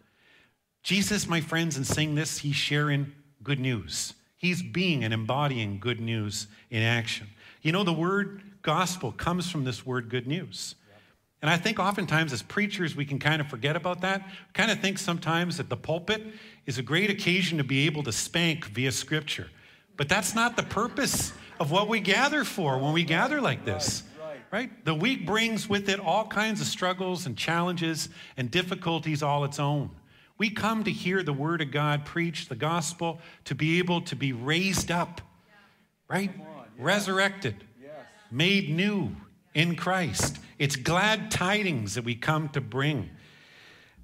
Jesus, 0.82 1.26
my 1.26 1.40
friends, 1.40 1.78
in 1.78 1.84
saying 1.84 2.14
this, 2.14 2.38
he's 2.38 2.56
sharing 2.56 3.12
good 3.42 3.60
news. 3.60 4.12
He's 4.36 4.62
being 4.62 5.04
and 5.04 5.14
embodying 5.14 5.78
good 5.78 6.00
news 6.00 6.48
in 6.70 6.82
action. 6.82 7.28
You 7.62 7.72
know, 7.72 7.84
the 7.84 7.94
word 7.94 8.42
gospel 8.60 9.10
comes 9.12 9.50
from 9.50 9.64
this 9.64 9.86
word 9.86 10.10
good 10.10 10.26
news. 10.26 10.74
And 11.44 11.50
I 11.50 11.58
think 11.58 11.78
oftentimes 11.78 12.32
as 12.32 12.40
preachers, 12.42 12.96
we 12.96 13.04
can 13.04 13.18
kind 13.18 13.38
of 13.38 13.48
forget 13.48 13.76
about 13.76 14.00
that. 14.00 14.26
Kind 14.54 14.70
of 14.70 14.80
think 14.80 14.98
sometimes 14.98 15.58
that 15.58 15.68
the 15.68 15.76
pulpit 15.76 16.22
is 16.64 16.78
a 16.78 16.82
great 16.82 17.10
occasion 17.10 17.58
to 17.58 17.64
be 17.64 17.84
able 17.84 18.02
to 18.04 18.12
spank 18.12 18.64
via 18.64 18.90
scripture. 18.90 19.50
But 19.98 20.08
that's 20.08 20.34
not 20.34 20.56
the 20.56 20.62
purpose 20.62 21.34
of 21.60 21.70
what 21.70 21.86
we 21.86 22.00
gather 22.00 22.44
for 22.44 22.78
when 22.78 22.94
we 22.94 23.04
gather 23.04 23.42
like 23.42 23.66
this. 23.66 24.04
Right? 24.50 24.70
The 24.86 24.94
week 24.94 25.26
brings 25.26 25.68
with 25.68 25.90
it 25.90 26.00
all 26.00 26.26
kinds 26.26 26.62
of 26.62 26.66
struggles 26.66 27.26
and 27.26 27.36
challenges 27.36 28.08
and 28.38 28.50
difficulties 28.50 29.22
all 29.22 29.44
its 29.44 29.60
own. 29.60 29.90
We 30.38 30.48
come 30.48 30.82
to 30.84 30.90
hear 30.90 31.22
the 31.22 31.34
word 31.34 31.60
of 31.60 31.70
God 31.70 32.06
preached, 32.06 32.48
the 32.48 32.56
gospel, 32.56 33.20
to 33.44 33.54
be 33.54 33.78
able 33.80 34.00
to 34.00 34.16
be 34.16 34.32
raised 34.32 34.90
up, 34.90 35.20
right? 36.08 36.30
Resurrected, 36.78 37.64
made 38.30 38.70
new 38.70 39.14
in 39.54 39.76
Christ. 39.76 40.38
It's 40.58 40.76
glad 40.76 41.30
tidings 41.30 41.94
that 41.94 42.04
we 42.04 42.14
come 42.14 42.48
to 42.50 42.60
bring. 42.60 43.10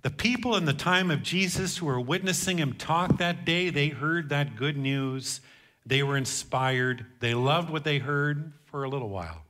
The 0.02 0.11
people 0.11 0.57
in 0.57 0.64
the 0.64 0.73
time 0.73 1.11
of 1.11 1.23
Jesus 1.23 1.76
who 1.76 1.87
were 1.87 2.00
witnessing 2.00 2.59
him 2.59 2.73
talk 2.73 3.19
that 3.19 3.45
day, 3.45 3.69
they 3.69 3.88
heard 3.88 4.30
that 4.30 4.57
good 4.57 4.76
news. 4.76 5.40
They 5.85 6.02
were 6.02 6.16
inspired. 6.16 7.04
They 7.21 7.35
loved 7.35 7.71
what 7.71 7.85
they 7.85 7.99
heard 7.99 8.52
for 8.64 8.85
a 8.85 8.88
little 8.88 9.11
while, 9.11 9.42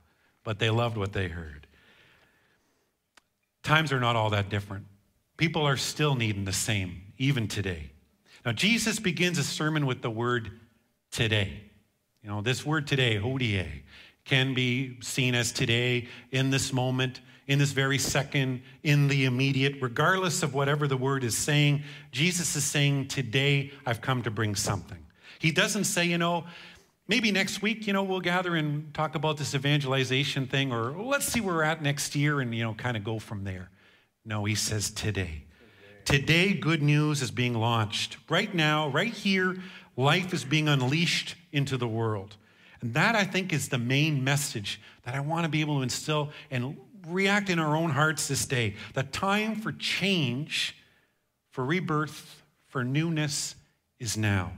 but 0.43 0.59
they 0.59 0.69
loved 0.69 0.97
what 0.97 1.13
they 1.13 1.29
heard. 1.29 1.67
Times 3.63 3.93
are 3.93 3.99
not 3.99 4.15
all 4.15 4.31
that 4.31 4.49
different. 4.49 4.87
People 5.37 5.65
are 5.65 5.77
still 5.77 6.15
needing 6.15 6.45
the 6.45 6.53
same, 6.53 7.01
even 7.17 7.47
today. 7.47 7.91
Now, 8.45 8.51
Jesus 8.51 8.99
begins 8.99 9.37
a 9.37 9.43
sermon 9.43 9.85
with 9.85 10.01
the 10.01 10.09
word 10.09 10.59
today. 11.11 11.61
You 12.23 12.29
know, 12.29 12.41
this 12.41 12.65
word 12.65 12.87
today, 12.87 13.17
hodie, 13.17 13.83
can 14.31 14.53
be 14.53 14.97
seen 15.01 15.35
as 15.35 15.51
today, 15.51 16.07
in 16.31 16.51
this 16.51 16.71
moment, 16.71 17.19
in 17.47 17.59
this 17.59 17.73
very 17.73 17.97
second, 17.97 18.61
in 18.81 19.09
the 19.09 19.25
immediate, 19.25 19.75
regardless 19.81 20.41
of 20.41 20.53
whatever 20.53 20.87
the 20.87 20.95
word 20.95 21.25
is 21.25 21.37
saying. 21.37 21.83
Jesus 22.13 22.55
is 22.55 22.63
saying, 22.63 23.09
Today 23.09 23.73
I've 23.85 23.99
come 23.99 24.21
to 24.23 24.31
bring 24.31 24.55
something. 24.55 25.05
He 25.37 25.51
doesn't 25.51 25.83
say, 25.83 26.05
you 26.05 26.17
know, 26.17 26.45
Maybe 27.09 27.29
next 27.29 27.61
week, 27.61 27.87
you 27.87 27.91
know, 27.91 28.03
we'll 28.03 28.21
gather 28.21 28.55
and 28.55 28.93
talk 28.93 29.15
about 29.15 29.35
this 29.35 29.53
evangelization 29.53 30.47
thing, 30.47 30.71
or 30.71 30.91
let's 30.91 31.25
see 31.25 31.41
where 31.41 31.55
we're 31.55 31.63
at 31.63 31.81
next 31.81 32.15
year 32.15 32.39
and, 32.39 32.55
you 32.55 32.63
know, 32.63 32.73
kind 32.73 32.95
of 32.95 33.03
go 33.03 33.19
from 33.19 33.43
there. 33.43 33.69
No, 34.23 34.45
he 34.45 34.55
says 34.55 34.91
today. 34.91 35.43
Today, 36.05 36.53
good 36.53 36.81
news 36.81 37.21
is 37.21 37.29
being 37.29 37.53
launched. 37.53 38.15
Right 38.29 38.55
now, 38.55 38.87
right 38.87 39.11
here, 39.11 39.57
life 39.97 40.33
is 40.33 40.45
being 40.45 40.69
unleashed 40.69 41.35
into 41.51 41.75
the 41.75 41.87
world. 41.87 42.37
And 42.81 42.93
that, 42.95 43.15
I 43.15 43.23
think, 43.23 43.53
is 43.53 43.69
the 43.69 43.77
main 43.77 44.23
message 44.23 44.81
that 45.03 45.15
I 45.15 45.19
want 45.19 45.45
to 45.45 45.49
be 45.49 45.61
able 45.61 45.77
to 45.77 45.83
instill 45.83 46.31
and 46.49 46.77
react 47.07 47.49
in 47.49 47.59
our 47.59 47.75
own 47.75 47.91
hearts 47.91 48.27
this 48.27 48.45
day. 48.45 48.75
The 48.93 49.03
time 49.03 49.55
for 49.55 49.71
change, 49.71 50.75
for 51.51 51.63
rebirth, 51.63 52.43
for 52.67 52.83
newness 52.83 53.55
is 53.99 54.17
now. 54.17 54.53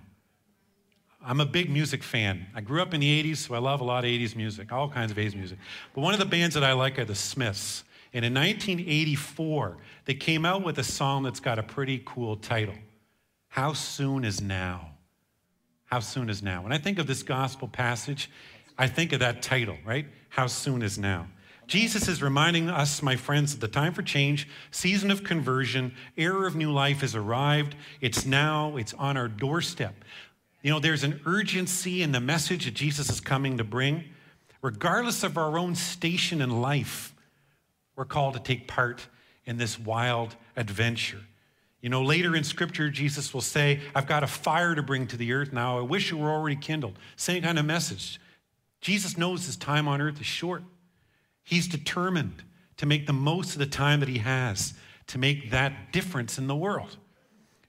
I'm 1.26 1.40
a 1.40 1.46
big 1.46 1.70
music 1.70 2.04
fan. 2.04 2.48
I 2.54 2.62
grew 2.62 2.82
up 2.82 2.94
in 2.94 3.00
the 3.00 3.24
80s, 3.24 3.38
so 3.38 3.56
I 3.56 3.60
love 3.60 3.80
a 3.80 3.84
lot 3.86 4.04
of 4.04 4.10
80s 4.10 4.36
music, 4.36 4.74
all 4.74 4.90
kinds 4.90 5.12
of 5.12 5.18
80s 5.18 5.36
music. 5.36 5.58
But 5.94 6.02
one 6.02 6.14
of 6.14 6.20
the 6.20 6.26
bands 6.26 6.54
that 6.56 6.64
I 6.64 6.74
like 6.74 7.00
are 7.00 7.06
the 7.06 7.16
Smiths. 7.16 7.84
And 8.14 8.24
in 8.26 8.34
1984, 8.34 9.78
they 10.06 10.14
came 10.14 10.46
out 10.46 10.64
with 10.64 10.78
a 10.80 10.84
song 10.84 11.24
that's 11.24 11.40
got 11.40 11.60
a 11.60 11.64
pretty 11.64 12.02
cool 12.06 12.36
title 12.36 12.76
How 13.48 13.74
Soon 13.74 14.26
Is 14.26 14.42
Now? 14.42 14.93
How 15.94 16.00
Soon 16.00 16.28
Is 16.28 16.42
Now? 16.42 16.64
When 16.64 16.72
I 16.72 16.80
think 16.80 16.98
of 16.98 17.06
this 17.06 17.22
gospel 17.22 17.68
passage, 17.68 18.28
I 18.80 18.88
think 18.88 19.14
of 19.14 19.20
that 19.20 19.44
title, 19.44 19.78
right? 19.86 20.08
How 20.30 20.48
Soon 20.48 20.82
Is 20.82 20.98
Now? 20.98 21.28
Jesus 21.68 22.08
is 22.08 22.20
reminding 22.20 22.68
us, 22.68 23.04
my 23.04 23.16
friends, 23.16 23.52
that 23.54 23.62
the 23.62 23.68
time 23.68 23.94
for 23.94 24.02
change, 24.02 24.50
season 24.72 25.12
of 25.12 25.24
conversion, 25.24 25.94
era 26.18 26.48
of 26.48 26.56
new 26.56 26.72
life 26.72 27.02
has 27.02 27.14
arrived. 27.14 27.76
It's 28.02 28.26
now, 28.26 28.76
it's 28.76 28.96
on 28.96 29.18
our 29.18 29.28
doorstep. 29.28 29.94
You 30.64 30.72
know, 30.72 30.80
there's 30.80 31.04
an 31.04 31.22
urgency 31.28 32.02
in 32.02 32.12
the 32.12 32.20
message 32.20 32.66
that 32.66 32.74
Jesus 32.74 33.12
is 33.12 33.22
coming 33.22 33.60
to 33.60 33.64
bring. 33.64 34.06
Regardless 34.64 35.24
of 35.24 35.38
our 35.38 35.60
own 35.60 35.76
station 35.76 36.42
in 36.42 36.60
life, 36.60 37.14
we're 37.96 38.06
called 38.06 38.34
to 38.34 38.40
take 38.40 38.68
part 38.68 39.06
in 39.46 39.58
this 39.58 39.78
wild 39.78 40.36
adventure. 40.58 41.22
You 41.84 41.90
know, 41.90 42.02
later 42.02 42.36
in 42.36 42.44
scripture, 42.44 42.90
Jesus 42.90 43.32
will 43.32 43.42
say, 43.42 43.80
I've 43.94 44.08
got 44.08 44.24
a 44.24 44.28
fire 44.28 44.74
to 44.74 44.82
bring 44.82 45.06
to 45.08 45.18
the 45.18 45.34
earth 45.34 45.54
now. 45.54 45.78
I 45.78 45.82
wish 45.82 46.12
it 46.12 46.16
were 46.16 46.32
already 46.32 46.56
kindled. 46.56 46.98
Same 47.16 47.44
kind 47.44 47.60
of 47.60 47.66
message. 47.66 48.20
Jesus 48.82 49.18
knows 49.18 49.46
his 49.46 49.56
time 49.56 49.88
on 49.88 50.02
earth 50.02 50.20
is 50.20 50.26
short. 50.26 50.64
He's 51.44 51.68
determined 51.68 52.42
to 52.78 52.88
make 52.88 53.06
the 53.06 53.14
most 53.14 53.54
of 53.54 53.60
the 53.60 53.68
time 53.68 54.00
that 54.00 54.10
he 54.10 54.18
has 54.18 54.74
to 55.08 55.20
make 55.20 55.52
that 55.52 55.92
difference 55.92 56.40
in 56.40 56.48
the 56.48 56.56
world. 56.56 56.98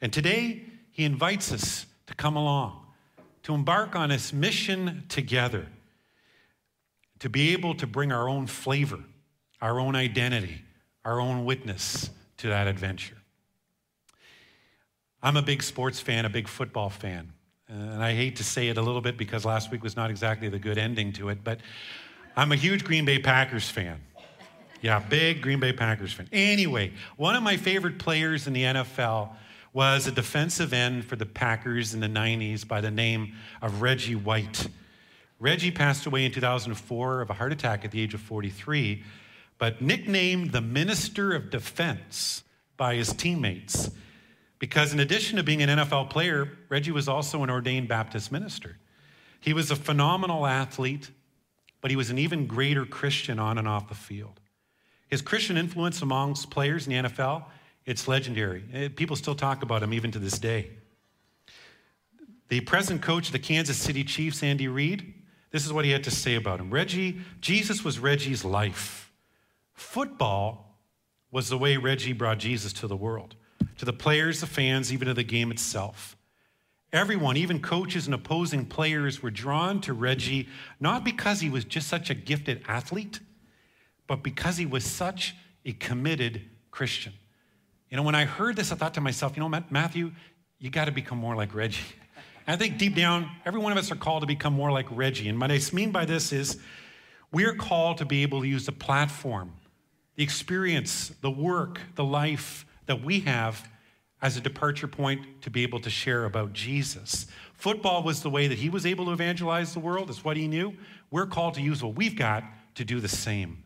And 0.00 0.10
today, 0.10 0.62
he 0.90 1.04
invites 1.04 1.52
us 1.52 1.84
to 2.06 2.14
come 2.14 2.36
along, 2.36 2.86
to 3.42 3.52
embark 3.52 3.94
on 3.94 4.08
this 4.08 4.32
mission 4.32 5.04
together, 5.10 5.66
to 7.18 7.28
be 7.28 7.52
able 7.52 7.74
to 7.74 7.86
bring 7.86 8.12
our 8.12 8.30
own 8.30 8.46
flavor 8.46 9.00
our 9.64 9.80
own 9.80 9.96
identity, 9.96 10.62
our 11.06 11.18
own 11.18 11.46
witness 11.46 12.10
to 12.36 12.48
that 12.48 12.66
adventure. 12.66 13.16
I'm 15.24 15.38
a 15.38 15.42
big 15.42 15.62
sports 15.62 16.00
fan, 16.00 16.26
a 16.26 16.28
big 16.28 16.46
football 16.46 16.90
fan. 16.90 17.32
And 17.66 18.04
I 18.04 18.14
hate 18.14 18.36
to 18.36 18.44
say 18.44 18.68
it 18.68 18.76
a 18.76 18.82
little 18.82 19.00
bit 19.00 19.16
because 19.16 19.46
last 19.46 19.70
week 19.70 19.82
was 19.82 19.96
not 19.96 20.10
exactly 20.10 20.50
the 20.50 20.58
good 20.58 20.76
ending 20.76 21.14
to 21.14 21.30
it, 21.30 21.42
but 21.42 21.60
I'm 22.36 22.52
a 22.52 22.56
huge 22.56 22.84
Green 22.84 23.06
Bay 23.06 23.18
Packers 23.18 23.70
fan. 23.70 24.02
Yeah, 24.82 24.98
big 24.98 25.40
Green 25.40 25.60
Bay 25.60 25.72
Packers 25.72 26.12
fan. 26.12 26.28
Anyway, 26.30 26.92
one 27.16 27.34
of 27.34 27.42
my 27.42 27.56
favorite 27.56 27.98
players 27.98 28.46
in 28.46 28.52
the 28.52 28.64
NFL 28.64 29.30
was 29.72 30.06
a 30.06 30.12
defensive 30.12 30.74
end 30.74 31.06
for 31.06 31.16
the 31.16 31.24
Packers 31.24 31.94
in 31.94 32.00
the 32.00 32.06
90s 32.06 32.68
by 32.68 32.82
the 32.82 32.90
name 32.90 33.32
of 33.62 33.80
Reggie 33.80 34.14
White. 34.14 34.68
Reggie 35.40 35.70
passed 35.70 36.04
away 36.04 36.26
in 36.26 36.32
2004 36.32 37.22
of 37.22 37.30
a 37.30 37.32
heart 37.32 37.50
attack 37.50 37.82
at 37.86 37.92
the 37.92 38.00
age 38.00 38.12
of 38.12 38.20
43 38.20 39.02
but 39.56 39.80
nicknamed 39.80 40.52
the 40.52 40.60
Minister 40.60 41.32
of 41.32 41.48
Defense 41.48 42.42
by 42.76 42.96
his 42.96 43.12
teammates. 43.14 43.90
Because 44.58 44.92
in 44.92 45.00
addition 45.00 45.36
to 45.36 45.42
being 45.42 45.62
an 45.62 45.68
NFL 45.68 46.10
player, 46.10 46.48
Reggie 46.68 46.92
was 46.92 47.08
also 47.08 47.42
an 47.42 47.50
ordained 47.50 47.88
Baptist 47.88 48.32
minister. 48.32 48.78
He 49.40 49.52
was 49.52 49.70
a 49.70 49.76
phenomenal 49.76 50.46
athlete, 50.46 51.10
but 51.80 51.90
he 51.90 51.96
was 51.96 52.10
an 52.10 52.18
even 52.18 52.46
greater 52.46 52.86
Christian 52.86 53.38
on 53.38 53.58
and 53.58 53.68
off 53.68 53.88
the 53.88 53.94
field. 53.94 54.40
His 55.08 55.22
Christian 55.22 55.56
influence 55.56 56.00
amongst 56.02 56.50
players 56.50 56.86
in 56.86 56.92
the 56.92 57.08
NFL, 57.08 57.44
it's 57.84 58.08
legendary. 58.08 58.64
Eh, 58.72 58.88
people 58.88 59.16
still 59.16 59.34
talk 59.34 59.62
about 59.62 59.82
him 59.82 59.92
even 59.92 60.10
to 60.12 60.18
this 60.18 60.38
day. 60.38 60.70
The 62.48 62.60
present 62.60 63.02
coach 63.02 63.26
of 63.26 63.32
the 63.32 63.38
Kansas 63.38 63.76
City 63.76 64.04
Chiefs, 64.04 64.42
Andy 64.42 64.68
Reid, 64.68 65.14
this 65.50 65.64
is 65.64 65.72
what 65.72 65.84
he 65.84 65.92
had 65.92 66.04
to 66.04 66.10
say 66.10 66.34
about 66.34 66.58
him. 66.58 66.70
Reggie, 66.70 67.20
Jesus 67.40 67.84
was 67.84 67.98
Reggie's 67.98 68.44
life. 68.44 69.12
Football 69.72 70.78
was 71.30 71.48
the 71.48 71.58
way 71.58 71.76
Reggie 71.76 72.12
brought 72.12 72.38
Jesus 72.38 72.72
to 72.72 72.86
the 72.86 72.96
world, 72.96 73.36
to 73.78 73.84
the 73.84 73.92
players, 73.92 74.40
the 74.40 74.46
fans, 74.46 74.92
even 74.92 75.08
to 75.08 75.14
the 75.14 75.24
game 75.24 75.50
itself. 75.50 76.16
Everyone, 76.92 77.36
even 77.36 77.60
coaches 77.60 78.06
and 78.06 78.14
opposing 78.14 78.66
players, 78.66 79.22
were 79.22 79.30
drawn 79.30 79.80
to 79.80 79.92
Reggie 79.92 80.48
not 80.78 81.04
because 81.04 81.40
he 81.40 81.50
was 81.50 81.64
just 81.64 81.88
such 81.88 82.08
a 82.08 82.14
gifted 82.14 82.62
athlete, 82.68 83.18
but 84.06 84.22
because 84.22 84.56
he 84.56 84.66
was 84.66 84.84
such 84.84 85.34
a 85.64 85.72
committed 85.72 86.42
Christian. 86.70 87.12
You 87.90 87.96
know, 87.96 88.02
when 88.02 88.14
I 88.14 88.24
heard 88.24 88.56
this, 88.56 88.70
I 88.70 88.76
thought 88.76 88.94
to 88.94 89.00
myself, 89.00 89.36
you 89.36 89.42
know, 89.42 89.60
Matthew, 89.70 90.12
you 90.58 90.70
got 90.70 90.84
to 90.86 90.92
become 90.92 91.18
more 91.18 91.36
like 91.36 91.54
Reggie. 91.54 91.82
And 92.46 92.54
I 92.54 92.56
think 92.56 92.78
deep 92.78 92.94
down, 92.94 93.30
every 93.44 93.60
one 93.60 93.72
of 93.72 93.78
us 93.78 93.90
are 93.90 93.96
called 93.96 94.22
to 94.22 94.26
become 94.26 94.52
more 94.52 94.70
like 94.70 94.86
Reggie. 94.90 95.28
And 95.28 95.40
what 95.40 95.50
I 95.50 95.60
mean 95.72 95.90
by 95.90 96.04
this 96.04 96.32
is 96.32 96.58
we're 97.32 97.54
called 97.54 97.98
to 97.98 98.04
be 98.04 98.22
able 98.22 98.42
to 98.42 98.46
use 98.46 98.66
the 98.66 98.72
platform 98.72 99.52
the 100.16 100.22
experience, 100.22 101.10
the 101.22 101.30
work, 101.30 101.80
the 101.96 102.04
life 102.04 102.64
that 102.86 103.02
we 103.02 103.20
have 103.20 103.68
as 104.22 104.36
a 104.36 104.40
departure 104.40 104.88
point 104.88 105.42
to 105.42 105.50
be 105.50 105.62
able 105.62 105.80
to 105.80 105.90
share 105.90 106.24
about 106.24 106.52
Jesus. 106.52 107.26
Football 107.52 108.02
was 108.02 108.22
the 108.22 108.30
way 108.30 108.46
that 108.46 108.58
he 108.58 108.70
was 108.70 108.86
able 108.86 109.04
to 109.06 109.12
evangelize 109.12 109.74
the 109.74 109.80
world, 109.80 110.08
it's 110.08 110.24
what 110.24 110.36
he 110.36 110.48
knew. 110.48 110.74
We're 111.10 111.26
called 111.26 111.54
to 111.54 111.60
use 111.60 111.82
what 111.82 111.94
we've 111.94 112.16
got 112.16 112.42
to 112.76 112.84
do 112.84 113.00
the 113.00 113.08
same. 113.08 113.64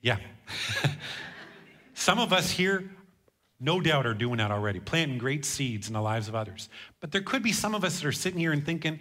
Yeah. 0.00 0.16
Some 1.94 2.18
of 2.18 2.32
us 2.32 2.50
here, 2.50 2.90
no 3.60 3.80
doubt, 3.80 4.06
are 4.06 4.14
doing 4.14 4.38
that 4.38 4.50
already, 4.50 4.80
planting 4.80 5.18
great 5.18 5.44
seeds 5.44 5.86
in 5.86 5.92
the 5.92 6.00
lives 6.00 6.26
of 6.26 6.34
others. 6.34 6.68
But 7.00 7.12
there 7.12 7.20
could 7.20 7.42
be 7.42 7.52
some 7.52 7.76
of 7.76 7.84
us 7.84 8.00
that 8.00 8.08
are 8.08 8.12
sitting 8.12 8.40
here 8.40 8.50
and 8.50 8.66
thinking, 8.66 8.98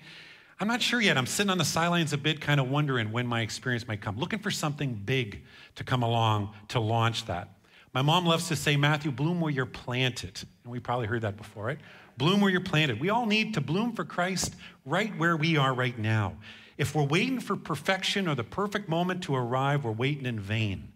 I'm 0.59 0.67
not 0.67 0.83
sure 0.83 1.01
yet. 1.01 1.17
I'm 1.17 1.25
sitting 1.25 1.49
on 1.49 1.57
the 1.57 1.65
sidelines 1.65 2.13
a 2.13 2.17
bit, 2.19 2.39
kind 2.41 2.59
of 2.59 2.69
wondering 2.69 3.11
when 3.11 3.25
my 3.25 3.41
experience 3.41 3.87
might 3.87 4.01
come, 4.01 4.19
looking 4.19 4.37
for 4.37 4.51
something 4.51 4.93
big 4.93 5.41
to 5.75 5.83
come 5.83 6.03
along 6.03 6.53
to 6.67 6.79
launch 6.79 7.25
that. 7.25 7.49
My 7.93 8.01
mom 8.01 8.25
loves 8.25 8.47
to 8.47 8.55
say, 8.55 8.77
Matthew, 8.77 9.11
bloom 9.11 9.41
where 9.41 9.51
you're 9.51 9.65
planted. 9.65 10.41
And 10.63 10.71
we 10.71 10.79
probably 10.79 11.07
heard 11.07 11.23
that 11.23 11.35
before, 11.35 11.65
right? 11.65 11.79
Bloom 12.17 12.39
where 12.39 12.49
you're 12.49 12.61
planted. 12.61 12.99
We 12.99 13.09
all 13.09 13.25
need 13.25 13.53
to 13.55 13.61
bloom 13.61 13.93
for 13.93 14.05
Christ 14.05 14.55
right 14.85 15.15
where 15.17 15.35
we 15.35 15.57
are 15.57 15.73
right 15.73 15.97
now. 15.97 16.37
If 16.77 16.95
we're 16.95 17.03
waiting 17.03 17.39
for 17.39 17.55
perfection 17.55 18.27
or 18.27 18.35
the 18.35 18.43
perfect 18.43 18.87
moment 18.87 19.23
to 19.23 19.35
arrive, 19.35 19.83
we're 19.83 19.91
waiting 19.91 20.25
in 20.25 20.39
vain. 20.39 20.91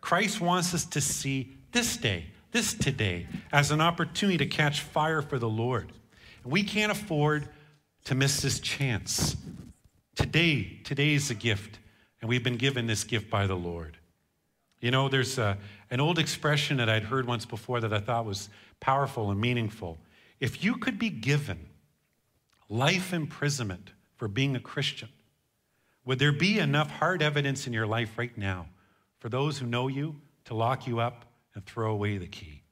Christ 0.00 0.40
wants 0.40 0.72
us 0.72 0.84
to 0.86 1.00
see 1.00 1.56
this 1.72 1.96
day, 1.96 2.26
this 2.52 2.74
today, 2.74 3.26
as 3.52 3.72
an 3.72 3.80
opportunity 3.80 4.38
to 4.38 4.46
catch 4.46 4.80
fire 4.82 5.22
for 5.22 5.38
the 5.38 5.48
Lord. 5.48 5.92
We 6.44 6.62
can't 6.62 6.92
afford 6.92 7.48
to 8.04 8.14
miss 8.14 8.40
this 8.40 8.60
chance. 8.60 9.36
Today, 10.14 10.78
today 10.84 11.14
is 11.14 11.30
a 11.30 11.34
gift, 11.34 11.80
and 12.20 12.28
we've 12.28 12.44
been 12.44 12.56
given 12.56 12.86
this 12.86 13.02
gift 13.02 13.28
by 13.28 13.48
the 13.48 13.56
Lord. 13.56 13.98
You 14.80 14.90
know, 14.90 15.08
there's 15.08 15.38
a, 15.38 15.58
an 15.90 16.00
old 16.00 16.18
expression 16.18 16.78
that 16.78 16.88
I'd 16.88 17.04
heard 17.04 17.26
once 17.26 17.44
before 17.44 17.80
that 17.80 17.92
I 17.92 18.00
thought 18.00 18.24
was 18.24 18.48
powerful 18.80 19.30
and 19.30 19.40
meaningful. 19.40 19.98
If 20.40 20.64
you 20.64 20.76
could 20.76 20.98
be 20.98 21.10
given 21.10 21.66
life 22.68 23.12
imprisonment 23.12 23.92
for 24.16 24.28
being 24.28 24.56
a 24.56 24.60
Christian, 24.60 25.08
would 26.04 26.18
there 26.18 26.32
be 26.32 26.58
enough 26.58 26.90
hard 26.90 27.22
evidence 27.22 27.66
in 27.66 27.72
your 27.72 27.86
life 27.86 28.16
right 28.16 28.36
now 28.36 28.66
for 29.18 29.28
those 29.28 29.58
who 29.58 29.66
know 29.66 29.88
you 29.88 30.16
to 30.44 30.54
lock 30.54 30.86
you 30.86 31.00
up 31.00 31.24
and 31.54 31.64
throw 31.64 31.92
away 31.92 32.18
the 32.18 32.26
key? 32.26 32.62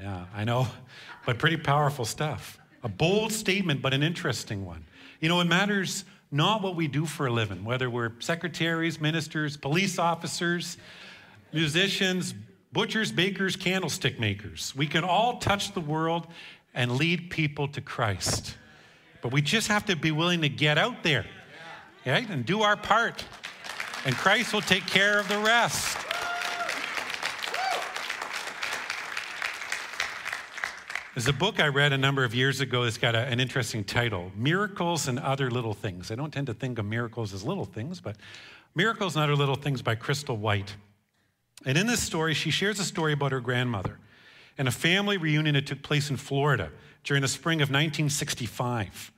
Yeah, 0.00 0.24
I 0.34 0.44
know, 0.44 0.68
but 1.26 1.38
pretty 1.38 1.56
powerful 1.56 2.04
stuff. 2.04 2.58
A 2.82 2.88
bold 2.88 3.32
statement, 3.32 3.82
but 3.82 3.94
an 3.94 4.02
interesting 4.02 4.64
one. 4.64 4.84
You 5.20 5.28
know, 5.28 5.40
it 5.40 5.44
matters 5.44 6.04
not 6.32 6.62
what 6.62 6.74
we 6.74 6.88
do 6.88 7.06
for 7.06 7.26
a 7.26 7.30
living, 7.30 7.64
whether 7.64 7.88
we're 7.88 8.12
secretaries, 8.18 9.00
ministers, 9.00 9.56
police 9.56 9.98
officers, 9.98 10.78
musicians, 11.52 12.34
butchers, 12.72 13.12
bakers, 13.12 13.56
candlestick 13.56 14.18
makers. 14.18 14.72
We 14.76 14.86
can 14.86 15.04
all 15.04 15.38
touch 15.38 15.72
the 15.74 15.80
world 15.80 16.26
and 16.74 16.92
lead 16.92 17.30
people 17.30 17.68
to 17.68 17.80
Christ. 17.80 18.56
But 19.20 19.32
we 19.32 19.42
just 19.42 19.68
have 19.68 19.84
to 19.86 19.96
be 19.96 20.10
willing 20.10 20.40
to 20.42 20.48
get 20.48 20.78
out 20.78 21.02
there, 21.02 21.26
right, 22.04 22.28
and 22.28 22.44
do 22.44 22.62
our 22.62 22.76
part. 22.76 23.24
And 24.04 24.16
Christ 24.16 24.52
will 24.52 24.62
take 24.62 24.86
care 24.86 25.20
of 25.20 25.28
the 25.28 25.38
rest. 25.38 25.98
There's 31.14 31.28
a 31.28 31.32
book 31.32 31.60
I 31.60 31.68
read 31.68 31.92
a 31.92 31.98
number 31.98 32.24
of 32.24 32.34
years 32.34 32.62
ago 32.62 32.84
that's 32.84 32.96
got 32.96 33.14
a, 33.14 33.18
an 33.18 33.38
interesting 33.38 33.84
title 33.84 34.32
Miracles 34.34 35.08
and 35.08 35.18
Other 35.18 35.50
Little 35.50 35.74
Things. 35.74 36.10
I 36.10 36.14
don't 36.14 36.32
tend 36.32 36.46
to 36.46 36.54
think 36.54 36.78
of 36.78 36.86
miracles 36.86 37.34
as 37.34 37.44
little 37.44 37.66
things, 37.66 38.00
but 38.00 38.16
Miracles 38.74 39.14
and 39.14 39.22
Other 39.22 39.36
Little 39.36 39.54
Things 39.54 39.82
by 39.82 39.94
Crystal 39.94 40.38
White. 40.38 40.74
And 41.64 41.78
in 41.78 41.86
this 41.86 42.02
story, 42.02 42.34
she 42.34 42.50
shares 42.50 42.80
a 42.80 42.84
story 42.84 43.12
about 43.12 43.32
her 43.32 43.40
grandmother 43.40 43.98
and 44.58 44.68
a 44.68 44.72
family 44.72 45.16
reunion 45.16 45.54
that 45.54 45.66
took 45.66 45.82
place 45.82 46.10
in 46.10 46.16
Florida 46.16 46.70
during 47.04 47.22
the 47.22 47.28
spring 47.28 47.58
of 47.58 47.68
1965. 47.68 49.12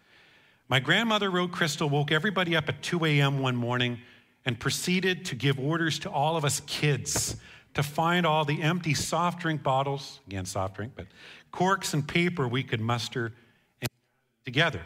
My 0.69 0.81
grandmother, 0.81 1.31
wrote 1.31 1.53
Crystal, 1.53 1.89
woke 1.89 2.11
everybody 2.11 2.57
up 2.57 2.69
at 2.69 2.83
2 2.83 3.05
a.m. 3.05 3.41
one 3.41 3.57
morning 3.57 3.99
and 4.45 4.59
proceeded 4.59 5.25
to 5.27 5.35
give 5.35 5.59
orders 5.59 5.99
to 6.01 6.11
all 6.11 6.37
of 6.37 6.45
us 6.45 6.61
kids 6.67 7.37
to 7.75 7.83
find 7.83 8.25
all 8.25 8.45
the 8.45 8.63
empty 8.63 8.95
soft 8.95 9.41
drink 9.41 9.63
bottles, 9.63 10.21
again, 10.27 10.45
soft 10.45 10.77
drink, 10.77 10.93
but 10.95 11.07
corks 11.51 11.93
and 11.93 12.07
paper 12.07 12.47
we 12.47 12.63
could 12.63 12.81
muster 12.81 13.33
together. 14.45 14.83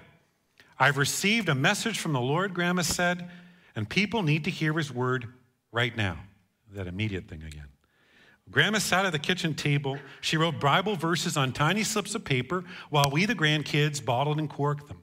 I've 0.78 0.96
received 0.96 1.48
a 1.48 1.54
message 1.54 1.98
from 1.98 2.12
the 2.12 2.20
Lord, 2.20 2.54
Grandma 2.54 2.82
said, 2.82 3.28
and 3.76 3.88
people 3.88 4.22
need 4.22 4.44
to 4.44 4.50
hear 4.50 4.72
his 4.72 4.92
word 4.92 5.26
right 5.70 5.96
now. 5.96 6.18
That 6.74 6.86
immediate 6.86 7.28
thing 7.28 7.42
again. 7.42 7.68
Grandma 8.50 8.78
sat 8.78 9.04
at 9.04 9.12
the 9.12 9.18
kitchen 9.18 9.54
table. 9.54 9.98
She 10.20 10.36
wrote 10.36 10.58
Bible 10.58 10.96
verses 10.96 11.36
on 11.36 11.52
tiny 11.52 11.82
slips 11.82 12.14
of 12.14 12.24
paper 12.24 12.64
while 12.90 13.10
we, 13.10 13.26
the 13.26 13.34
grandkids, 13.34 14.02
bottled 14.02 14.38
and 14.38 14.48
corked 14.48 14.88
them. 14.88 15.02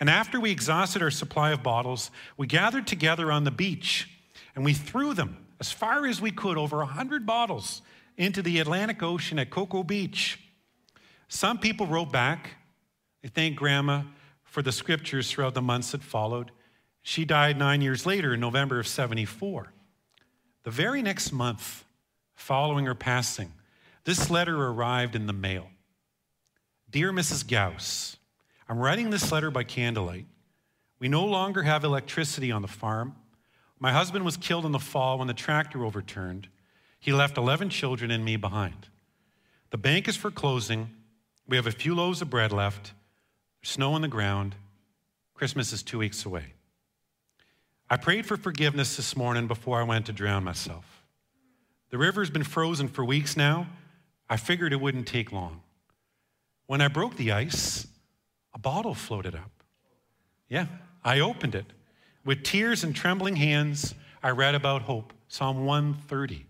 And 0.00 0.08
after 0.08 0.40
we 0.40 0.50
exhausted 0.50 1.02
our 1.02 1.10
supply 1.10 1.50
of 1.50 1.62
bottles, 1.62 2.10
we 2.36 2.46
gathered 2.46 2.86
together 2.86 3.30
on 3.32 3.44
the 3.44 3.50
beach 3.50 4.08
and 4.54 4.64
we 4.64 4.72
threw 4.72 5.12
them 5.12 5.46
as 5.60 5.72
far 5.72 6.06
as 6.06 6.20
we 6.20 6.30
could, 6.30 6.56
over 6.56 6.78
100 6.78 7.26
bottles, 7.26 7.82
into 8.16 8.42
the 8.42 8.60
Atlantic 8.60 9.02
Ocean 9.02 9.38
at 9.38 9.50
Cocoa 9.50 9.82
Beach. 9.82 10.38
Some 11.28 11.58
people 11.58 11.86
wrote 11.86 12.12
back. 12.12 12.50
They 13.22 13.28
thanked 13.28 13.58
Grandma 13.58 14.02
for 14.44 14.62
the 14.62 14.72
scriptures 14.72 15.30
throughout 15.30 15.54
the 15.54 15.62
months 15.62 15.90
that 15.92 16.02
followed. 16.02 16.52
She 17.02 17.24
died 17.24 17.58
nine 17.58 17.80
years 17.80 18.06
later 18.06 18.34
in 18.34 18.40
November 18.40 18.78
of 18.78 18.86
74. 18.86 19.72
The 20.64 20.70
very 20.70 21.02
next 21.02 21.32
month 21.32 21.84
following 22.34 22.86
her 22.86 22.94
passing, 22.94 23.52
this 24.04 24.30
letter 24.30 24.56
arrived 24.56 25.14
in 25.14 25.26
the 25.26 25.32
mail. 25.32 25.68
Dear 26.90 27.12
Mrs. 27.12 27.46
Gauss, 27.46 28.16
I'm 28.68 28.78
writing 28.78 29.10
this 29.10 29.30
letter 29.30 29.50
by 29.50 29.64
candlelight. 29.64 30.26
We 30.98 31.08
no 31.08 31.24
longer 31.24 31.62
have 31.62 31.84
electricity 31.84 32.50
on 32.50 32.62
the 32.62 32.68
farm. 32.68 33.14
My 33.78 33.92
husband 33.92 34.24
was 34.24 34.36
killed 34.36 34.66
in 34.66 34.72
the 34.72 34.78
fall 34.78 35.18
when 35.18 35.28
the 35.28 35.34
tractor 35.34 35.84
overturned. 35.84 36.48
He 36.98 37.12
left 37.12 37.38
11 37.38 37.70
children 37.70 38.10
and 38.10 38.24
me 38.24 38.36
behind. 38.36 38.88
The 39.70 39.78
bank 39.78 40.08
is 40.08 40.16
for 40.16 40.30
closing. 40.30 40.90
We 41.46 41.56
have 41.56 41.66
a 41.66 41.72
few 41.72 41.94
loaves 41.94 42.20
of 42.20 42.30
bread 42.30 42.52
left. 42.52 42.92
Snow 43.62 43.92
on 43.92 44.02
the 44.02 44.08
ground. 44.08 44.54
Christmas 45.34 45.72
is 45.72 45.82
two 45.82 45.98
weeks 45.98 46.24
away. 46.24 46.54
I 47.90 47.96
prayed 47.96 48.26
for 48.26 48.36
forgiveness 48.36 48.96
this 48.96 49.16
morning 49.16 49.46
before 49.46 49.80
I 49.80 49.82
went 49.82 50.06
to 50.06 50.12
drown 50.12 50.44
myself. 50.44 51.02
The 51.90 51.98
river's 51.98 52.28
been 52.28 52.44
frozen 52.44 52.88
for 52.88 53.04
weeks 53.04 53.36
now. 53.36 53.66
I 54.28 54.36
figured 54.36 54.72
it 54.72 54.80
wouldn't 54.80 55.06
take 55.06 55.32
long. 55.32 55.62
When 56.66 56.82
I 56.82 56.88
broke 56.88 57.16
the 57.16 57.32
ice, 57.32 57.86
a 58.54 58.58
bottle 58.58 58.94
floated 58.94 59.34
up. 59.34 59.50
Yeah, 60.50 60.66
I 61.02 61.20
opened 61.20 61.54
it. 61.54 61.66
With 62.26 62.42
tears 62.42 62.84
and 62.84 62.94
trembling 62.94 63.36
hands, 63.36 63.94
I 64.22 64.30
read 64.30 64.54
about 64.54 64.82
hope. 64.82 65.14
Psalm 65.28 65.64
130. 65.64 66.44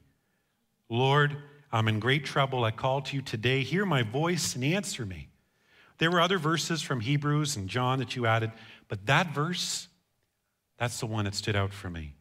Lord, 0.89 1.37
I'm 1.71 1.89
in 1.89 2.01
great 2.01 2.25
trouble. 2.25 2.65
I 2.65 2.71
call 2.71 3.03
to 3.03 3.17
you 3.17 3.23
today. 3.23 3.63
Hear 3.63 3.85
my 3.85 4.03
voice 4.03 4.55
and 4.55 4.65
answer 4.65 5.05
me. 5.05 5.29
There 5.99 6.11
were 6.11 6.21
other 6.21 6.39
verses 6.39 6.81
from 6.81 7.01
Hebrews 7.01 7.57
and 7.57 7.69
John 7.69 7.99
that 7.99 8.17
you 8.17 8.27
added, 8.27 8.53
but 8.89 9.07
that 9.07 9.35
verse, 9.35 9.88
that's 10.79 11.01
the 11.01 11.07
one 11.07 11.25
that 11.25 11.35
stood 11.35 11.57
out 11.57 11.73
for 11.73 11.91
me. 11.91 12.15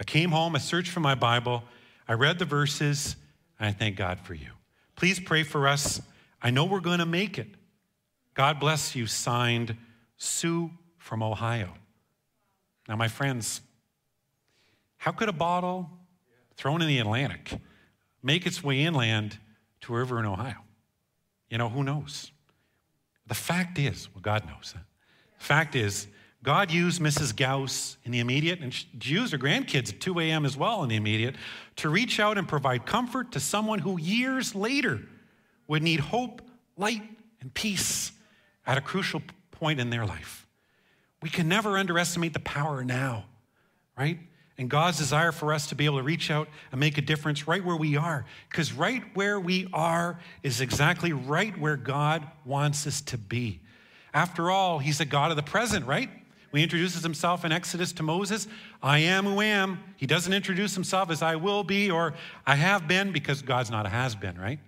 I 0.00 0.04
came 0.04 0.30
home, 0.30 0.56
I 0.56 0.58
searched 0.58 0.90
for 0.90 1.00
my 1.00 1.14
Bible, 1.14 1.64
I 2.08 2.14
read 2.14 2.38
the 2.38 2.44
verses, 2.44 3.16
and 3.58 3.68
I 3.68 3.72
thank 3.72 3.96
God 3.96 4.20
for 4.20 4.34
you. 4.34 4.50
Please 4.96 5.18
pray 5.20 5.42
for 5.42 5.66
us. 5.68 6.00
I 6.42 6.50
know 6.50 6.64
we're 6.64 6.80
going 6.80 6.98
to 6.98 7.06
make 7.06 7.38
it. 7.38 7.48
God 8.34 8.60
bless 8.60 8.94
you. 8.94 9.06
Signed, 9.06 9.76
Sue 10.16 10.70
from 10.98 11.22
Ohio. 11.22 11.72
Now, 12.88 12.96
my 12.96 13.08
friends, 13.08 13.60
how 14.98 15.12
could 15.12 15.28
a 15.28 15.32
bottle 15.32 15.90
thrown 16.56 16.82
in 16.82 16.88
the 16.88 16.98
Atlantic 16.98 17.58
make 18.22 18.46
its 18.46 18.62
way 18.62 18.82
inland 18.82 19.38
to 19.82 19.94
a 19.94 19.98
river 19.98 20.18
in 20.18 20.26
Ohio? 20.26 20.56
You 21.48 21.58
know, 21.58 21.68
who 21.68 21.82
knows? 21.82 22.30
The 23.26 23.34
fact 23.34 23.78
is, 23.78 24.08
well, 24.14 24.22
God 24.22 24.46
knows. 24.46 24.74
The 25.38 25.44
fact 25.44 25.74
is, 25.74 26.06
God 26.44 26.70
used 26.70 27.00
Mrs. 27.00 27.34
Gauss 27.34 27.96
in 28.04 28.12
the 28.12 28.20
immediate, 28.20 28.60
and 28.60 28.72
she 28.72 28.86
used 29.00 29.32
her 29.32 29.38
grandkids 29.38 29.94
at 29.94 30.00
2 30.00 30.20
a.m. 30.20 30.44
as 30.44 30.58
well 30.58 30.82
in 30.82 30.90
the 30.90 30.96
immediate, 30.96 31.36
to 31.76 31.88
reach 31.88 32.20
out 32.20 32.36
and 32.36 32.46
provide 32.46 32.84
comfort 32.84 33.32
to 33.32 33.40
someone 33.40 33.78
who 33.78 33.98
years 33.98 34.54
later 34.54 35.00
would 35.68 35.82
need 35.82 36.00
hope, 36.00 36.42
light, 36.76 37.02
and 37.40 37.52
peace 37.54 38.12
at 38.66 38.76
a 38.76 38.82
crucial 38.82 39.22
point 39.52 39.80
in 39.80 39.88
their 39.88 40.04
life. 40.04 40.46
We 41.22 41.30
can 41.30 41.48
never 41.48 41.78
underestimate 41.78 42.34
the 42.34 42.40
power 42.40 42.84
now, 42.84 43.24
right? 43.96 44.18
And 44.58 44.68
God's 44.68 44.98
desire 44.98 45.32
for 45.32 45.54
us 45.54 45.68
to 45.68 45.74
be 45.74 45.86
able 45.86 45.96
to 45.96 46.04
reach 46.04 46.30
out 46.30 46.48
and 46.70 46.78
make 46.78 46.98
a 46.98 47.02
difference 47.02 47.48
right 47.48 47.64
where 47.64 47.74
we 47.74 47.96
are. 47.96 48.26
Because 48.50 48.74
right 48.74 49.02
where 49.14 49.40
we 49.40 49.66
are 49.72 50.20
is 50.42 50.60
exactly 50.60 51.14
right 51.14 51.58
where 51.58 51.78
God 51.78 52.26
wants 52.44 52.86
us 52.86 53.00
to 53.00 53.16
be. 53.16 53.60
After 54.12 54.50
all, 54.50 54.78
He's 54.78 55.00
a 55.00 55.06
God 55.06 55.30
of 55.30 55.38
the 55.38 55.42
present, 55.42 55.86
right? 55.86 56.10
He 56.54 56.62
introduces 56.62 57.02
himself 57.02 57.44
in 57.44 57.52
Exodus 57.52 57.92
to 57.94 58.02
Moses 58.02 58.46
I 58.82 59.00
am 59.00 59.24
who 59.24 59.40
I 59.40 59.46
am. 59.46 59.80
He 59.96 60.06
doesn't 60.06 60.32
introduce 60.32 60.74
himself 60.74 61.10
as 61.10 61.22
I 61.22 61.36
will 61.36 61.64
be 61.64 61.90
or 61.90 62.14
I 62.46 62.54
have 62.54 62.86
been 62.86 63.12
because 63.12 63.42
God's 63.42 63.70
not 63.70 63.86
a 63.86 63.88
has 63.88 64.14
been, 64.14 64.38
right? 64.38 64.60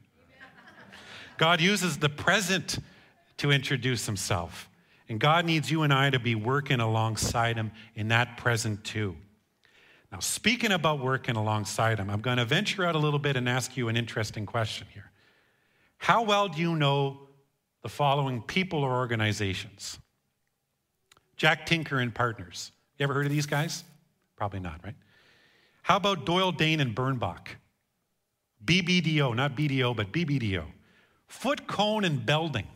God 1.38 1.60
uses 1.60 1.98
the 1.98 2.08
present 2.08 2.78
to 3.36 3.50
introduce 3.50 4.06
himself. 4.06 4.68
And 5.08 5.20
God 5.20 5.44
needs 5.44 5.70
you 5.70 5.82
and 5.82 5.92
I 5.92 6.10
to 6.10 6.18
be 6.18 6.34
working 6.34 6.80
alongside 6.80 7.56
Him 7.56 7.70
in 7.94 8.08
that 8.08 8.36
present 8.36 8.82
too. 8.84 9.16
Now, 10.10 10.18
speaking 10.20 10.72
about 10.72 11.00
working 11.00 11.36
alongside 11.36 11.98
Him, 11.98 12.10
I'm 12.10 12.20
going 12.20 12.38
to 12.38 12.44
venture 12.44 12.84
out 12.84 12.94
a 12.94 12.98
little 12.98 13.18
bit 13.18 13.36
and 13.36 13.48
ask 13.48 13.76
you 13.76 13.88
an 13.88 13.96
interesting 13.96 14.46
question 14.46 14.86
here. 14.92 15.10
How 15.98 16.22
well 16.22 16.48
do 16.48 16.60
you 16.60 16.74
know 16.74 17.28
the 17.82 17.88
following 17.88 18.42
people 18.42 18.82
or 18.82 18.96
organizations? 18.96 19.98
Jack 21.36 21.66
Tinker 21.66 21.98
and 21.98 22.14
Partners. 22.14 22.72
You 22.98 23.04
ever 23.04 23.14
heard 23.14 23.26
of 23.26 23.32
these 23.32 23.46
guys? 23.46 23.84
Probably 24.36 24.60
not, 24.60 24.80
right? 24.84 24.94
How 25.82 25.96
about 25.96 26.26
Doyle 26.26 26.52
Dane 26.52 26.80
and 26.80 26.94
Bernbach? 26.94 27.48
BBDO, 28.64 29.34
not 29.36 29.56
BDO, 29.56 29.94
but 29.94 30.12
BBDO. 30.12 30.64
Foote 31.28 31.66
Cone 31.66 32.04
and 32.04 32.24
Belding. 32.24 32.66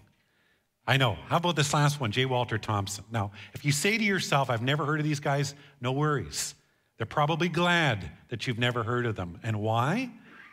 I 0.86 0.96
know. 0.96 1.16
How 1.26 1.36
about 1.36 1.56
this 1.56 1.72
last 1.72 2.00
one, 2.00 2.10
J. 2.10 2.24
Walter 2.26 2.58
Thompson? 2.58 3.04
Now, 3.10 3.32
if 3.54 3.64
you 3.64 3.72
say 3.72 3.96
to 3.96 4.04
yourself, 4.04 4.50
I've 4.50 4.62
never 4.62 4.84
heard 4.84 5.00
of 5.00 5.04
these 5.04 5.20
guys, 5.20 5.54
no 5.80 5.92
worries. 5.92 6.54
They're 6.96 7.06
probably 7.06 7.48
glad 7.48 8.10
that 8.28 8.46
you've 8.46 8.58
never 8.58 8.82
heard 8.82 9.06
of 9.06 9.16
them. 9.16 9.38
And 9.42 9.60
why? 9.60 10.10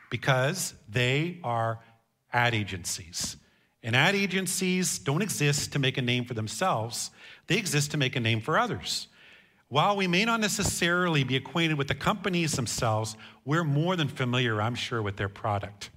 Because 0.10 0.74
they 0.88 1.40
are 1.44 1.80
ad 2.32 2.56
agencies. 2.56 3.36
And 3.84 3.96
ad 3.96 4.16
agencies 4.16 5.00
don't 5.00 5.22
exist 5.22 5.72
to 5.74 5.80
make 5.80 5.98
a 5.98 6.02
name 6.02 6.26
for 6.26 6.34
themselves, 6.34 7.12
they 7.48 7.58
exist 7.58 7.92
to 7.92 7.98
make 7.98 8.16
a 8.16 8.20
name 8.20 8.42
for 8.42 8.58
others. 8.58 9.08
While 9.70 9.98
we 9.98 10.08
may 10.08 10.24
not 10.24 10.40
necessarily 10.40 11.24
be 11.24 11.36
acquainted 11.36 11.78
with 11.78 11.90
the 11.90 11.96
companies 11.96 12.54
themselves, 12.54 13.18
we're 13.44 13.66
more 13.66 13.96
than 13.96 14.08
familiar, 14.08 14.62
I'm 14.62 14.76
sure, 14.76 15.02
with 15.02 15.18
their 15.18 15.30
product. 15.30 15.90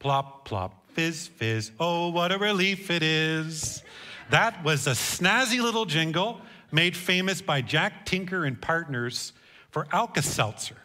Plop, 0.00 0.44
plop, 0.44 0.86
fizz, 0.92 1.28
fizz. 1.28 1.72
Oh, 1.78 2.10
what 2.10 2.32
a 2.32 2.38
relief 2.38 2.90
it 2.90 3.02
is. 3.02 3.82
That 4.30 4.64
was 4.64 4.86
a 4.86 4.92
snazzy 4.92 5.60
little 5.60 5.86
jingle 5.86 6.40
made 6.72 6.96
famous 6.96 7.42
by 7.42 7.62
Jack 7.62 8.06
Tinker 8.06 8.44
and 8.44 8.60
Partners 8.60 9.32
for 9.70 9.86
Alka 9.92 10.22
Seltzer 10.22 10.76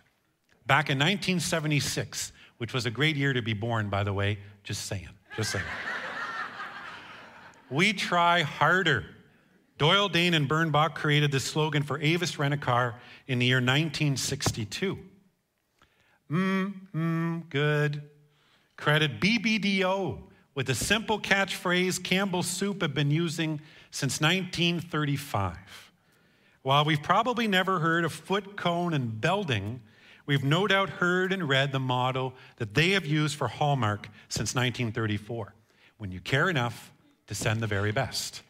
back 0.68 0.90
in 0.90 0.98
1976, 0.98 2.32
which 2.58 2.74
was 2.74 2.86
a 2.86 2.92
great 2.92 3.16
year 3.16 3.34
to 3.34 3.42
be 3.42 3.54
born, 3.54 3.90
by 3.90 4.04
the 4.04 4.14
way. 4.14 4.40
Just 4.64 4.86
saying, 4.86 5.10
just 5.36 5.52
saying. 5.52 5.66
We 7.70 7.94
try 7.94 8.42
harder. 8.42 9.06
Doyle 9.78 10.08
Dane 10.08 10.34
and 10.34 10.48
Bernbach 10.48 10.96
created 10.96 11.32
this 11.32 11.44
slogan 11.44 11.84
for 11.84 12.00
Avis 12.00 12.40
Rent-A-Car 12.40 12.96
in 13.28 13.40
the 13.40 13.46
year 13.46 13.58
1962. 13.58 14.98
Mmm, 16.32 16.74
mmm, 16.94 17.50
good, 17.50 18.04
Credit 18.78 19.20
BBDO 19.20 20.20
with 20.54 20.68
the 20.68 20.76
simple 20.76 21.20
catchphrase 21.20 22.04
Campbell's 22.04 22.48
Soup 22.48 22.82
have 22.82 22.94
been 22.94 23.12
using 23.12 23.62
since 23.92 24.22
1935. 24.22 25.58
While 26.62 26.86
we've 26.86 27.04
probably 27.04 27.48
never 27.48 27.80
heard 27.80 28.06
of 28.06 28.14
Foote 28.14 28.56
Cone 28.56 28.94
and 28.94 29.22
Belding, 29.22 29.82
we've 30.26 30.44
no 30.44 30.68
doubt 30.68 30.90
heard 30.90 31.32
and 31.32 31.48
read 31.48 31.72
the 31.72 31.80
motto 31.80 32.34
that 32.58 32.74
they 32.74 32.92
have 32.92 33.06
used 33.06 33.36
for 33.36 33.48
Hallmark 33.48 34.10
since 34.30 34.56
1934. 34.56 35.54
when 35.98 36.12
you 36.12 36.20
care 36.20 36.50
enough 36.50 36.92
to 37.28 37.36
send 37.36 37.62
the 37.62 37.68
very 37.68 37.92
best. 37.92 38.42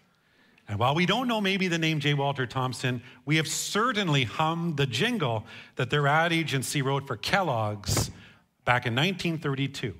And 0.68 0.80
while 0.80 0.96
we 0.96 1.06
don't 1.06 1.28
know 1.28 1.40
maybe 1.40 1.68
the 1.68 1.78
name 1.78 2.00
J. 2.00 2.14
Walter 2.14 2.48
Thompson, 2.48 3.02
we 3.26 3.36
have 3.38 3.48
certainly 3.48 4.24
hummed 4.24 4.78
the 4.78 4.88
jingle 4.88 5.46
that 5.76 5.90
their 5.90 6.08
ad 6.08 6.34
agency 6.34 6.82
wrote 6.82 7.06
for 7.06 7.18
Kellogg's 7.18 8.10
back 8.66 8.86
in 8.86 8.96
1932. 8.96 9.94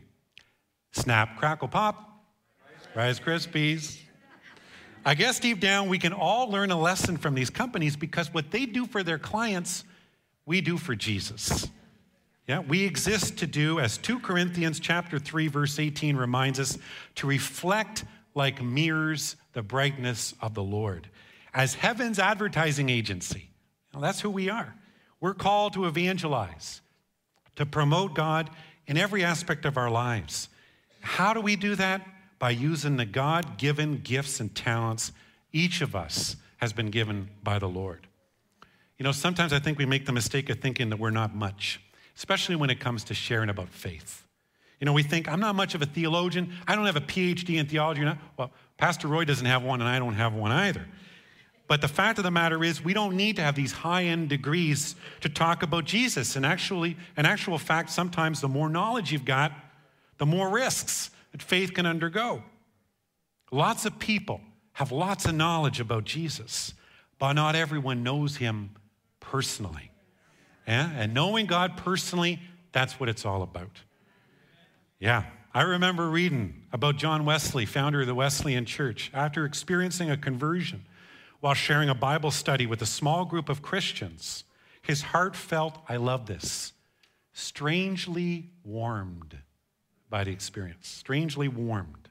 Snap, 0.92 1.38
crackle, 1.38 1.68
pop, 1.68 2.24
Rice 2.96 3.20
Krispies. 3.20 4.00
I 5.06 5.14
guess 5.14 5.40
deep 5.40 5.60
down 5.60 5.88
we 5.88 6.00
can 6.00 6.14
all 6.14 6.50
learn 6.50 6.72
a 6.72 6.80
lesson 6.80 7.18
from 7.18 7.36
these 7.36 7.52
companies 7.52 7.96
because 7.96 8.34
what 8.34 8.50
they 8.50 8.66
do 8.66 8.88
for 8.88 9.04
their 9.04 9.20
clients, 9.20 9.84
we 10.46 10.62
do 10.62 10.78
for 10.78 10.96
Jesus. 10.96 11.70
Yeah, 12.48 12.60
we 12.60 12.84
exist 12.86 13.38
to 13.40 13.48
do, 13.48 13.80
as 13.80 13.98
2 13.98 14.20
Corinthians 14.20 14.80
chapter 14.80 15.20
3, 15.20 15.48
verse 15.48 15.80
18 15.80 16.16
reminds 16.16 16.60
us, 16.60 16.78
to 17.16 17.28
reflect 17.28 18.06
like 18.36 18.62
mirrors 18.62 19.36
the 19.54 19.64
brightness 19.64 20.36
of 20.42 20.54
the 20.54 20.64
Lord. 20.64 21.10
As 21.54 21.74
heaven's 21.74 22.20
advertising 22.20 22.90
agency, 22.90 23.50
well, 23.94 24.02
that's 24.02 24.22
who 24.22 24.30
we 24.30 24.50
are. 24.50 24.76
We're 25.20 25.34
called 25.34 25.74
to 25.74 25.86
evangelize, 25.86 26.82
to 27.56 27.66
promote 27.66 28.14
God 28.14 28.50
in 28.86 28.98
every 28.98 29.24
aspect 29.24 29.66
of 29.66 29.78
our 29.78 29.90
lives. 29.90 30.50
How 31.00 31.34
do 31.34 31.42
we 31.42 31.56
do 31.56 31.76
that? 31.76 32.06
By 32.38 32.52
using 32.52 32.98
the 32.98 33.06
God 33.06 33.58
given 33.58 34.02
gifts 34.04 34.40
and 34.40 34.54
talents 34.54 35.12
each 35.54 35.82
of 35.82 35.96
us 35.96 36.36
has 36.58 36.74
been 36.74 36.90
given 36.92 37.30
by 37.42 37.58
the 37.58 37.70
Lord. 37.70 38.06
You 39.00 39.04
know, 39.04 39.14
sometimes 39.14 39.54
I 39.54 39.60
think 39.60 39.78
we 39.78 39.86
make 39.86 40.06
the 40.06 40.12
mistake 40.12 40.50
of 40.50 40.60
thinking 40.60 40.90
that 40.90 41.00
we're 41.00 41.10
not 41.10 41.34
much 41.34 41.80
especially 42.16 42.56
when 42.56 42.70
it 42.70 42.80
comes 42.80 43.04
to 43.06 43.14
sharing 43.14 43.50
about 43.50 43.70
faith. 43.70 44.26
You 44.80 44.86
know, 44.86 44.94
we 44.94 45.04
think, 45.04 45.30
I'm 45.30 45.40
not 45.40 45.56
much 45.56 45.76
of 45.76 45.82
a 45.82 45.86
theologian. 45.86 46.54
I 46.68 46.76
don't 46.76 46.86
have 46.86 46.98
a 46.98 47.02
PhD 47.02 47.58
in 47.58 47.66
theology. 47.66 48.04
Well, 48.38 48.52
Pastor 48.78 49.08
Roy 49.08 49.26
doesn't 49.26 49.46
have 49.46 49.64
one, 49.64 49.82
and 49.82 49.90
I 49.90 50.00
don't 50.00 50.16
have 50.16 50.34
one 50.34 50.52
either. 50.52 50.86
But 51.68 51.82
the 51.82 51.88
fact 51.88 52.20
of 52.20 52.24
the 52.24 52.32
matter 52.32 52.64
is, 52.64 52.84
we 52.84 52.94
don't 52.94 53.16
need 53.16 53.38
to 53.38 53.42
have 53.42 53.56
these 53.56 53.72
high 53.72 54.04
end 54.04 54.30
degrees 54.30 54.96
to 55.22 55.30
talk 55.30 55.64
about 55.64 55.86
Jesus. 55.86 56.36
And 56.36 56.46
actually, 56.46 56.98
in 57.18 57.26
actual 57.26 57.58
fact, 57.58 57.90
sometimes 57.90 58.42
the 58.42 58.48
more 58.48 58.70
knowledge 58.70 59.12
you've 59.12 59.26
got, 59.26 59.52
the 60.18 60.26
more 60.26 60.50
risks 60.50 61.10
that 61.32 61.42
faith 61.42 61.74
can 61.74 61.86
undergo. 61.86 62.44
Lots 63.52 63.86
of 63.86 63.98
people 63.98 64.42
have 64.74 64.92
lots 64.92 65.26
of 65.26 65.34
knowledge 65.34 65.80
about 65.80 66.04
Jesus, 66.04 66.74
but 67.18 67.34
not 67.34 67.56
everyone 67.56 68.04
knows 68.04 68.38
him 68.38 68.72
personally. 69.20 69.92
Yeah? 70.68 70.92
And 70.96 71.14
knowing 71.14 71.46
God 71.46 71.78
personally, 71.78 72.40
that's 72.74 73.00
what 73.00 73.10
it's 73.10 73.26
all 73.26 73.42
about. 73.42 73.82
Yeah. 75.00 75.24
I 75.54 75.62
remember 75.62 76.10
reading 76.10 76.64
about 76.74 76.98
John 76.98 77.24
Wesley, 77.24 77.66
founder 77.66 78.02
of 78.02 78.08
the 78.08 78.16
Wesleyan 78.16 78.66
Church, 78.66 79.10
after 79.14 79.46
experiencing 79.46 80.10
a 80.10 80.18
conversion 80.18 80.84
while 81.40 81.54
sharing 81.54 81.88
a 81.88 81.96
Bible 81.96 82.32
study 82.32 82.66
with 82.66 82.82
a 82.82 82.86
small 82.86 83.24
group 83.24 83.48
of 83.48 83.62
Christians. 83.62 84.44
His 84.82 85.02
heart 85.02 85.36
felt, 85.36 85.80
I 85.88 85.96
love 85.96 86.26
this, 86.26 86.74
strangely 87.32 88.50
warmed 88.64 89.38
by 90.10 90.26
the 90.26 90.32
experience, 90.32 90.88
strangely 90.88 91.48
warmed. 91.48 92.10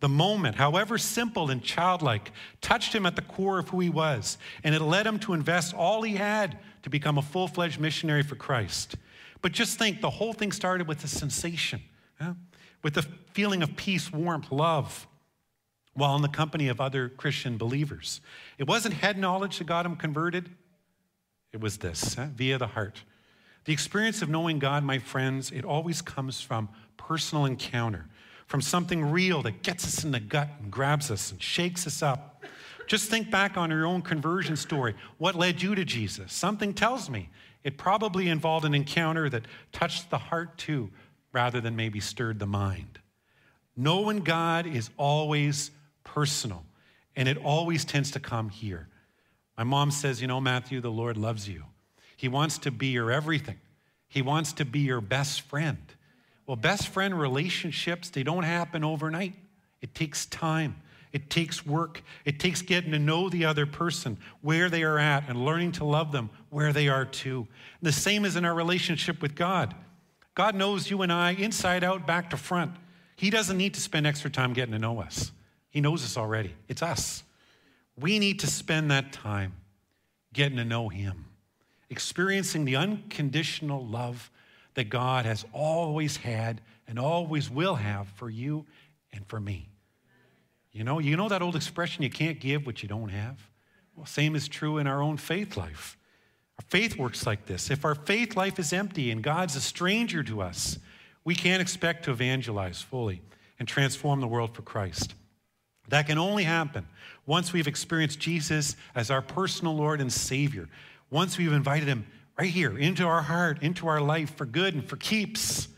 The 0.00 0.08
moment, 0.10 0.56
however 0.56 0.98
simple 0.98 1.50
and 1.50 1.62
childlike, 1.62 2.32
touched 2.60 2.94
him 2.94 3.06
at 3.06 3.16
the 3.16 3.22
core 3.22 3.58
of 3.58 3.70
who 3.70 3.80
he 3.80 3.88
was, 3.88 4.36
and 4.62 4.74
it 4.74 4.82
led 4.82 5.06
him 5.06 5.18
to 5.20 5.32
invest 5.32 5.72
all 5.74 6.02
he 6.02 6.16
had 6.16 6.58
to 6.82 6.90
become 6.90 7.16
a 7.16 7.22
full 7.22 7.48
fledged 7.48 7.80
missionary 7.80 8.22
for 8.22 8.34
Christ. 8.34 8.96
But 9.40 9.52
just 9.52 9.78
think 9.78 10.02
the 10.02 10.10
whole 10.10 10.34
thing 10.34 10.52
started 10.52 10.86
with 10.86 11.02
a 11.04 11.08
sensation, 11.08 11.80
yeah? 12.20 12.34
with 12.82 12.96
a 12.96 13.02
feeling 13.32 13.62
of 13.62 13.76
peace, 13.76 14.12
warmth, 14.12 14.52
love, 14.52 15.06
while 15.94 16.16
in 16.16 16.22
the 16.22 16.28
company 16.28 16.68
of 16.68 16.80
other 16.80 17.08
Christian 17.08 17.56
believers. 17.56 18.20
It 18.58 18.66
wasn't 18.66 18.94
head 18.94 19.16
knowledge 19.16 19.58
that 19.58 19.66
got 19.66 19.86
him 19.86 19.96
converted, 19.96 20.50
it 21.52 21.60
was 21.60 21.78
this 21.78 22.14
via 22.14 22.58
the 22.58 22.66
heart. 22.66 23.02
The 23.64 23.72
experience 23.72 24.20
of 24.20 24.28
knowing 24.28 24.58
God, 24.58 24.84
my 24.84 24.98
friends, 24.98 25.50
it 25.50 25.64
always 25.64 26.02
comes 26.02 26.40
from 26.40 26.68
personal 26.96 27.44
encounter, 27.46 28.06
from 28.46 28.60
something 28.60 29.10
real 29.10 29.40
that 29.42 29.62
gets 29.62 29.86
us 29.86 30.04
in 30.04 30.10
the 30.10 30.20
gut 30.20 30.48
and 30.60 30.70
grabs 30.70 31.10
us 31.10 31.30
and 31.30 31.40
shakes 31.40 31.86
us 31.86 32.02
up. 32.02 32.44
Just 32.86 33.08
think 33.08 33.30
back 33.30 33.56
on 33.56 33.70
your 33.70 33.86
own 33.86 34.02
conversion 34.02 34.56
story. 34.56 34.94
What 35.18 35.34
led 35.34 35.62
you 35.62 35.74
to 35.74 35.84
Jesus? 35.84 36.32
Something 36.32 36.74
tells 36.74 37.08
me 37.08 37.30
it 37.62 37.78
probably 37.78 38.28
involved 38.28 38.66
an 38.66 38.74
encounter 38.74 39.30
that 39.30 39.46
touched 39.72 40.10
the 40.10 40.18
heart 40.18 40.58
too, 40.58 40.90
rather 41.34 41.60
than 41.60 41.76
maybe 41.76 42.00
stirred 42.00 42.38
the 42.38 42.46
mind. 42.46 43.00
Knowing 43.76 44.20
God 44.20 44.66
is 44.66 44.88
always 44.96 45.72
personal, 46.04 46.64
and 47.16 47.28
it 47.28 47.36
always 47.36 47.84
tends 47.84 48.12
to 48.12 48.20
come 48.20 48.48
here. 48.48 48.88
My 49.58 49.64
mom 49.64 49.90
says, 49.90 50.20
You 50.20 50.28
know, 50.28 50.40
Matthew, 50.40 50.80
the 50.80 50.90
Lord 50.90 51.16
loves 51.16 51.48
you. 51.48 51.64
He 52.16 52.28
wants 52.28 52.58
to 52.58 52.70
be 52.70 52.86
your 52.88 53.10
everything, 53.10 53.58
He 54.08 54.22
wants 54.22 54.52
to 54.54 54.64
be 54.64 54.80
your 54.80 55.00
best 55.00 55.42
friend. 55.42 55.78
Well, 56.46 56.56
best 56.56 56.88
friend 56.88 57.18
relationships, 57.18 58.10
they 58.10 58.22
don't 58.22 58.42
happen 58.42 58.84
overnight. 58.84 59.34
It 59.80 59.94
takes 59.94 60.26
time. 60.26 60.76
It 61.10 61.30
takes 61.30 61.64
work. 61.64 62.02
It 62.24 62.40
takes 62.40 62.60
getting 62.60 62.90
to 62.90 62.98
know 62.98 63.28
the 63.28 63.44
other 63.44 63.66
person, 63.66 64.18
where 64.42 64.68
they 64.68 64.82
are 64.82 64.98
at, 64.98 65.28
and 65.28 65.44
learning 65.44 65.72
to 65.72 65.84
love 65.84 66.12
them 66.12 66.28
where 66.50 66.72
they 66.72 66.88
are 66.88 67.04
too. 67.04 67.46
The 67.82 67.92
same 67.92 68.24
is 68.24 68.36
in 68.36 68.44
our 68.44 68.54
relationship 68.54 69.22
with 69.22 69.34
God. 69.34 69.74
God 70.34 70.54
knows 70.54 70.90
you 70.90 71.02
and 71.02 71.12
I 71.12 71.32
inside 71.32 71.84
out, 71.84 72.06
back 72.06 72.30
to 72.30 72.36
front. 72.36 72.72
He 73.16 73.30
doesn't 73.30 73.56
need 73.56 73.74
to 73.74 73.80
spend 73.80 74.06
extra 74.06 74.30
time 74.30 74.52
getting 74.52 74.72
to 74.72 74.78
know 74.78 75.00
us. 75.00 75.30
He 75.70 75.80
knows 75.80 76.04
us 76.04 76.16
already. 76.16 76.54
It's 76.68 76.82
us. 76.82 77.22
We 77.96 78.18
need 78.18 78.40
to 78.40 78.46
spend 78.46 78.90
that 78.90 79.12
time 79.12 79.54
getting 80.32 80.56
to 80.56 80.64
know 80.64 80.88
Him, 80.88 81.26
experiencing 81.90 82.64
the 82.64 82.76
unconditional 82.76 83.86
love 83.86 84.30
that 84.74 84.88
God 84.90 85.24
has 85.24 85.44
always 85.52 86.16
had 86.16 86.60
and 86.88 86.98
always 86.98 87.48
will 87.48 87.76
have 87.76 88.08
for 88.08 88.28
you 88.28 88.66
and 89.12 89.24
for 89.26 89.38
me. 89.38 89.68
You 90.72 90.82
know, 90.82 90.98
you 90.98 91.16
know 91.16 91.28
that 91.28 91.40
old 91.40 91.54
expression, 91.54 92.02
you 92.02 92.10
can't 92.10 92.40
give 92.40 92.66
what 92.66 92.82
you 92.82 92.88
don't 92.88 93.10
have? 93.10 93.38
Well, 93.94 94.06
same 94.06 94.34
is 94.34 94.48
true 94.48 94.78
in 94.78 94.88
our 94.88 95.00
own 95.00 95.16
faith 95.16 95.56
life. 95.56 95.96
Our 96.58 96.64
faith 96.68 96.96
works 96.96 97.26
like 97.26 97.46
this. 97.46 97.70
If 97.70 97.84
our 97.84 97.94
faith 97.94 98.36
life 98.36 98.58
is 98.58 98.72
empty 98.72 99.10
and 99.10 99.22
God's 99.22 99.56
a 99.56 99.60
stranger 99.60 100.22
to 100.24 100.40
us, 100.40 100.78
we 101.24 101.34
can't 101.34 101.62
expect 101.62 102.04
to 102.04 102.12
evangelize 102.12 102.80
fully 102.80 103.22
and 103.58 103.66
transform 103.66 104.20
the 104.20 104.28
world 104.28 104.54
for 104.54 104.62
Christ. 104.62 105.14
That 105.88 106.06
can 106.06 106.18
only 106.18 106.44
happen 106.44 106.86
once 107.26 107.52
we've 107.52 107.66
experienced 107.66 108.20
Jesus 108.20 108.76
as 108.94 109.10
our 109.10 109.22
personal 109.22 109.74
Lord 109.74 110.00
and 110.00 110.12
Savior, 110.12 110.68
once 111.10 111.38
we've 111.38 111.52
invited 111.52 111.88
Him 111.88 112.06
right 112.38 112.50
here 112.50 112.76
into 112.76 113.04
our 113.04 113.22
heart, 113.22 113.62
into 113.62 113.86
our 113.86 114.00
life 114.00 114.34
for 114.36 114.46
good 114.46 114.74
and 114.74 114.84
for 114.84 114.96
keeps. 114.96 115.68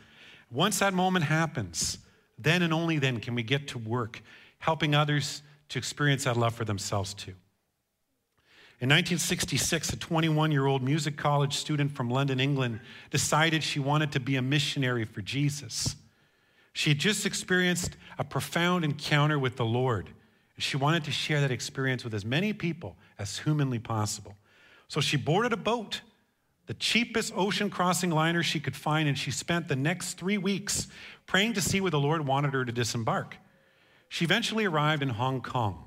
Once 0.50 0.78
that 0.78 0.94
moment 0.94 1.24
happens, 1.24 1.98
then 2.38 2.62
and 2.62 2.72
only 2.72 2.98
then 2.98 3.20
can 3.20 3.34
we 3.34 3.42
get 3.42 3.68
to 3.68 3.78
work 3.78 4.22
helping 4.58 4.94
others 4.94 5.42
to 5.68 5.78
experience 5.78 6.24
that 6.24 6.36
love 6.36 6.54
for 6.54 6.64
themselves 6.64 7.14
too. 7.14 7.34
In 8.78 8.90
1966, 8.90 9.94
a 9.94 9.96
21 9.96 10.52
year 10.52 10.66
old 10.66 10.82
music 10.82 11.16
college 11.16 11.54
student 11.56 11.92
from 11.92 12.10
London, 12.10 12.38
England, 12.38 12.80
decided 13.10 13.62
she 13.62 13.80
wanted 13.80 14.12
to 14.12 14.20
be 14.20 14.36
a 14.36 14.42
missionary 14.42 15.06
for 15.06 15.22
Jesus. 15.22 15.96
She 16.74 16.90
had 16.90 16.98
just 16.98 17.24
experienced 17.24 17.96
a 18.18 18.24
profound 18.24 18.84
encounter 18.84 19.38
with 19.38 19.56
the 19.56 19.64
Lord. 19.64 20.10
She 20.58 20.76
wanted 20.76 21.04
to 21.04 21.10
share 21.10 21.40
that 21.40 21.50
experience 21.50 22.04
with 22.04 22.12
as 22.12 22.24
many 22.26 22.52
people 22.52 22.96
as 23.18 23.38
humanly 23.38 23.78
possible. 23.78 24.36
So 24.88 25.00
she 25.00 25.16
boarded 25.16 25.54
a 25.54 25.56
boat, 25.56 26.02
the 26.66 26.74
cheapest 26.74 27.32
ocean 27.34 27.70
crossing 27.70 28.10
liner 28.10 28.42
she 28.42 28.60
could 28.60 28.76
find, 28.76 29.08
and 29.08 29.16
she 29.16 29.30
spent 29.30 29.68
the 29.68 29.76
next 29.76 30.14
three 30.14 30.36
weeks 30.36 30.88
praying 31.24 31.54
to 31.54 31.62
see 31.62 31.80
where 31.80 31.90
the 31.90 31.98
Lord 31.98 32.26
wanted 32.26 32.52
her 32.52 32.66
to 32.66 32.72
disembark. 32.72 33.36
She 34.10 34.26
eventually 34.26 34.66
arrived 34.66 35.02
in 35.02 35.08
Hong 35.08 35.40
Kong. 35.40 35.85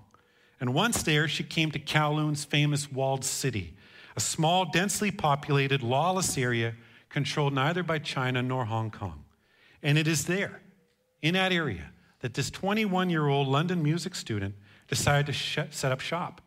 And 0.59 0.73
once 0.73 1.03
there, 1.03 1.27
she 1.27 1.43
came 1.43 1.71
to 1.71 1.79
Kowloon's 1.79 2.43
famous 2.43 2.91
walled 2.91 3.23
city, 3.23 3.75
a 4.15 4.19
small, 4.19 4.65
densely 4.65 5.11
populated, 5.11 5.81
lawless 5.81 6.37
area 6.37 6.75
controlled 7.09 7.53
neither 7.53 7.83
by 7.83 7.99
China 7.99 8.41
nor 8.41 8.65
Hong 8.65 8.91
Kong. 8.91 9.23
And 9.81 9.97
it 9.97 10.07
is 10.07 10.25
there, 10.25 10.61
in 11.21 11.33
that 11.35 11.51
area, 11.51 11.91
that 12.19 12.33
this 12.33 12.49
21 12.51 13.09
year 13.09 13.27
old 13.27 13.47
London 13.47 13.81
music 13.81 14.15
student 14.15 14.55
decided 14.87 15.27
to 15.27 15.33
sh- 15.33 15.59
set 15.69 15.91
up 15.91 16.01
shop, 16.01 16.41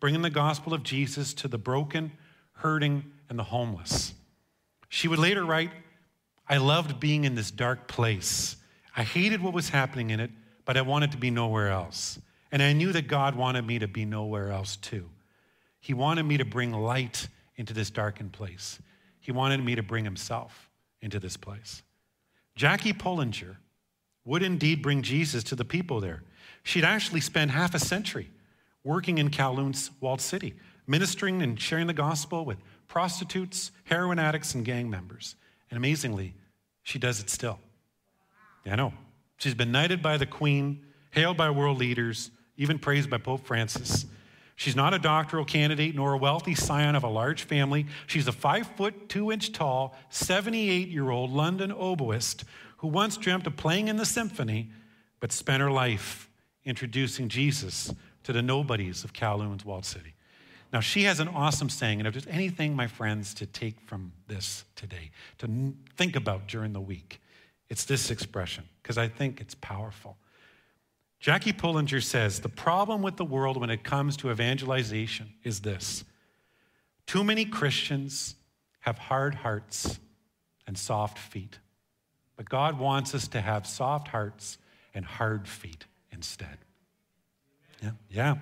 bringing 0.00 0.22
the 0.22 0.30
gospel 0.30 0.74
of 0.74 0.82
Jesus 0.82 1.32
to 1.34 1.48
the 1.48 1.58
broken, 1.58 2.12
hurting, 2.54 3.04
and 3.28 3.38
the 3.38 3.44
homeless. 3.44 4.14
She 4.88 5.08
would 5.08 5.18
later 5.18 5.44
write, 5.44 5.70
I 6.48 6.58
loved 6.58 7.00
being 7.00 7.24
in 7.24 7.34
this 7.34 7.50
dark 7.50 7.88
place. 7.88 8.56
I 8.96 9.02
hated 9.02 9.40
what 9.40 9.54
was 9.54 9.70
happening 9.70 10.10
in 10.10 10.20
it, 10.20 10.30
but 10.64 10.76
I 10.76 10.82
wanted 10.82 11.12
to 11.12 11.18
be 11.18 11.30
nowhere 11.30 11.70
else. 11.70 12.18
And 12.54 12.62
I 12.62 12.72
knew 12.72 12.92
that 12.92 13.08
God 13.08 13.34
wanted 13.34 13.66
me 13.66 13.80
to 13.80 13.88
be 13.88 14.04
nowhere 14.04 14.52
else 14.52 14.76
too. 14.76 15.10
He 15.80 15.92
wanted 15.92 16.22
me 16.22 16.36
to 16.36 16.44
bring 16.44 16.70
light 16.70 17.26
into 17.56 17.74
this 17.74 17.90
darkened 17.90 18.30
place. 18.30 18.78
He 19.18 19.32
wanted 19.32 19.64
me 19.64 19.74
to 19.74 19.82
bring 19.82 20.04
Himself 20.04 20.70
into 21.02 21.18
this 21.18 21.36
place. 21.36 21.82
Jackie 22.54 22.92
Pullinger 22.92 23.56
would 24.24 24.44
indeed 24.44 24.82
bring 24.82 25.02
Jesus 25.02 25.42
to 25.42 25.56
the 25.56 25.64
people 25.64 25.98
there. 25.98 26.22
She'd 26.62 26.84
actually 26.84 27.22
spent 27.22 27.50
half 27.50 27.74
a 27.74 27.80
century 27.80 28.30
working 28.84 29.18
in 29.18 29.30
Kowloon's 29.30 29.90
walled 30.00 30.20
city, 30.20 30.54
ministering 30.86 31.42
and 31.42 31.60
sharing 31.60 31.88
the 31.88 31.92
gospel 31.92 32.44
with 32.44 32.58
prostitutes, 32.86 33.72
heroin 33.82 34.20
addicts, 34.20 34.54
and 34.54 34.64
gang 34.64 34.88
members. 34.88 35.34
And 35.72 35.76
amazingly, 35.76 36.36
she 36.84 37.00
does 37.00 37.18
it 37.18 37.30
still. 37.30 37.58
I 38.64 38.76
know. 38.76 38.94
She's 39.38 39.54
been 39.54 39.72
knighted 39.72 40.02
by 40.02 40.18
the 40.18 40.26
Queen, 40.26 40.84
hailed 41.10 41.36
by 41.36 41.50
world 41.50 41.78
leaders, 41.78 42.30
even 42.56 42.78
praised 42.78 43.10
by 43.10 43.18
Pope 43.18 43.44
Francis. 43.46 44.06
She's 44.56 44.76
not 44.76 44.94
a 44.94 44.98
doctoral 44.98 45.44
candidate 45.44 45.94
nor 45.94 46.12
a 46.12 46.18
wealthy 46.18 46.54
scion 46.54 46.94
of 46.94 47.02
a 47.02 47.08
large 47.08 47.42
family. 47.42 47.86
She's 48.06 48.28
a 48.28 48.32
five 48.32 48.68
foot, 48.76 49.08
two 49.08 49.32
inch 49.32 49.52
tall, 49.52 49.96
78 50.10 50.88
year 50.88 51.10
old 51.10 51.30
London 51.30 51.72
oboist 51.72 52.44
who 52.78 52.88
once 52.88 53.16
dreamt 53.16 53.46
of 53.46 53.56
playing 53.56 53.88
in 53.88 53.96
the 53.96 54.04
symphony, 54.04 54.70
but 55.18 55.32
spent 55.32 55.60
her 55.62 55.70
life 55.70 56.28
introducing 56.64 57.28
Jesus 57.28 57.92
to 58.24 58.32
the 58.32 58.42
nobodies 58.42 59.04
of 59.04 59.12
Kowloon's 59.12 59.64
walled 59.64 59.84
city. 59.84 60.14
Now, 60.72 60.80
she 60.80 61.04
has 61.04 61.20
an 61.20 61.28
awesome 61.28 61.68
saying, 61.68 62.00
and 62.00 62.06
if 62.08 62.14
there's 62.14 62.26
anything, 62.26 62.74
my 62.74 62.86
friends, 62.88 63.32
to 63.34 63.46
take 63.46 63.80
from 63.86 64.12
this 64.26 64.64
today, 64.74 65.12
to 65.38 65.72
think 65.96 66.16
about 66.16 66.48
during 66.48 66.72
the 66.72 66.80
week, 66.80 67.20
it's 67.68 67.84
this 67.84 68.10
expression, 68.10 68.64
because 68.82 68.98
I 68.98 69.08
think 69.08 69.40
it's 69.40 69.54
powerful. 69.54 70.16
Jackie 71.24 71.54
Pullinger 71.54 72.02
says 72.02 72.40
the 72.40 72.50
problem 72.50 73.00
with 73.00 73.16
the 73.16 73.24
world 73.24 73.58
when 73.58 73.70
it 73.70 73.82
comes 73.82 74.14
to 74.18 74.30
evangelization 74.30 75.32
is 75.42 75.60
this 75.60 76.04
too 77.06 77.24
many 77.24 77.46
Christians 77.46 78.34
have 78.80 78.98
hard 78.98 79.34
hearts 79.36 79.98
and 80.66 80.76
soft 80.76 81.18
feet. 81.18 81.60
But 82.36 82.50
God 82.50 82.78
wants 82.78 83.14
us 83.14 83.26
to 83.28 83.40
have 83.40 83.66
soft 83.66 84.08
hearts 84.08 84.58
and 84.92 85.02
hard 85.02 85.48
feet 85.48 85.86
instead. 86.12 86.58
Yeah, 87.82 87.92
yeah. 88.10 88.34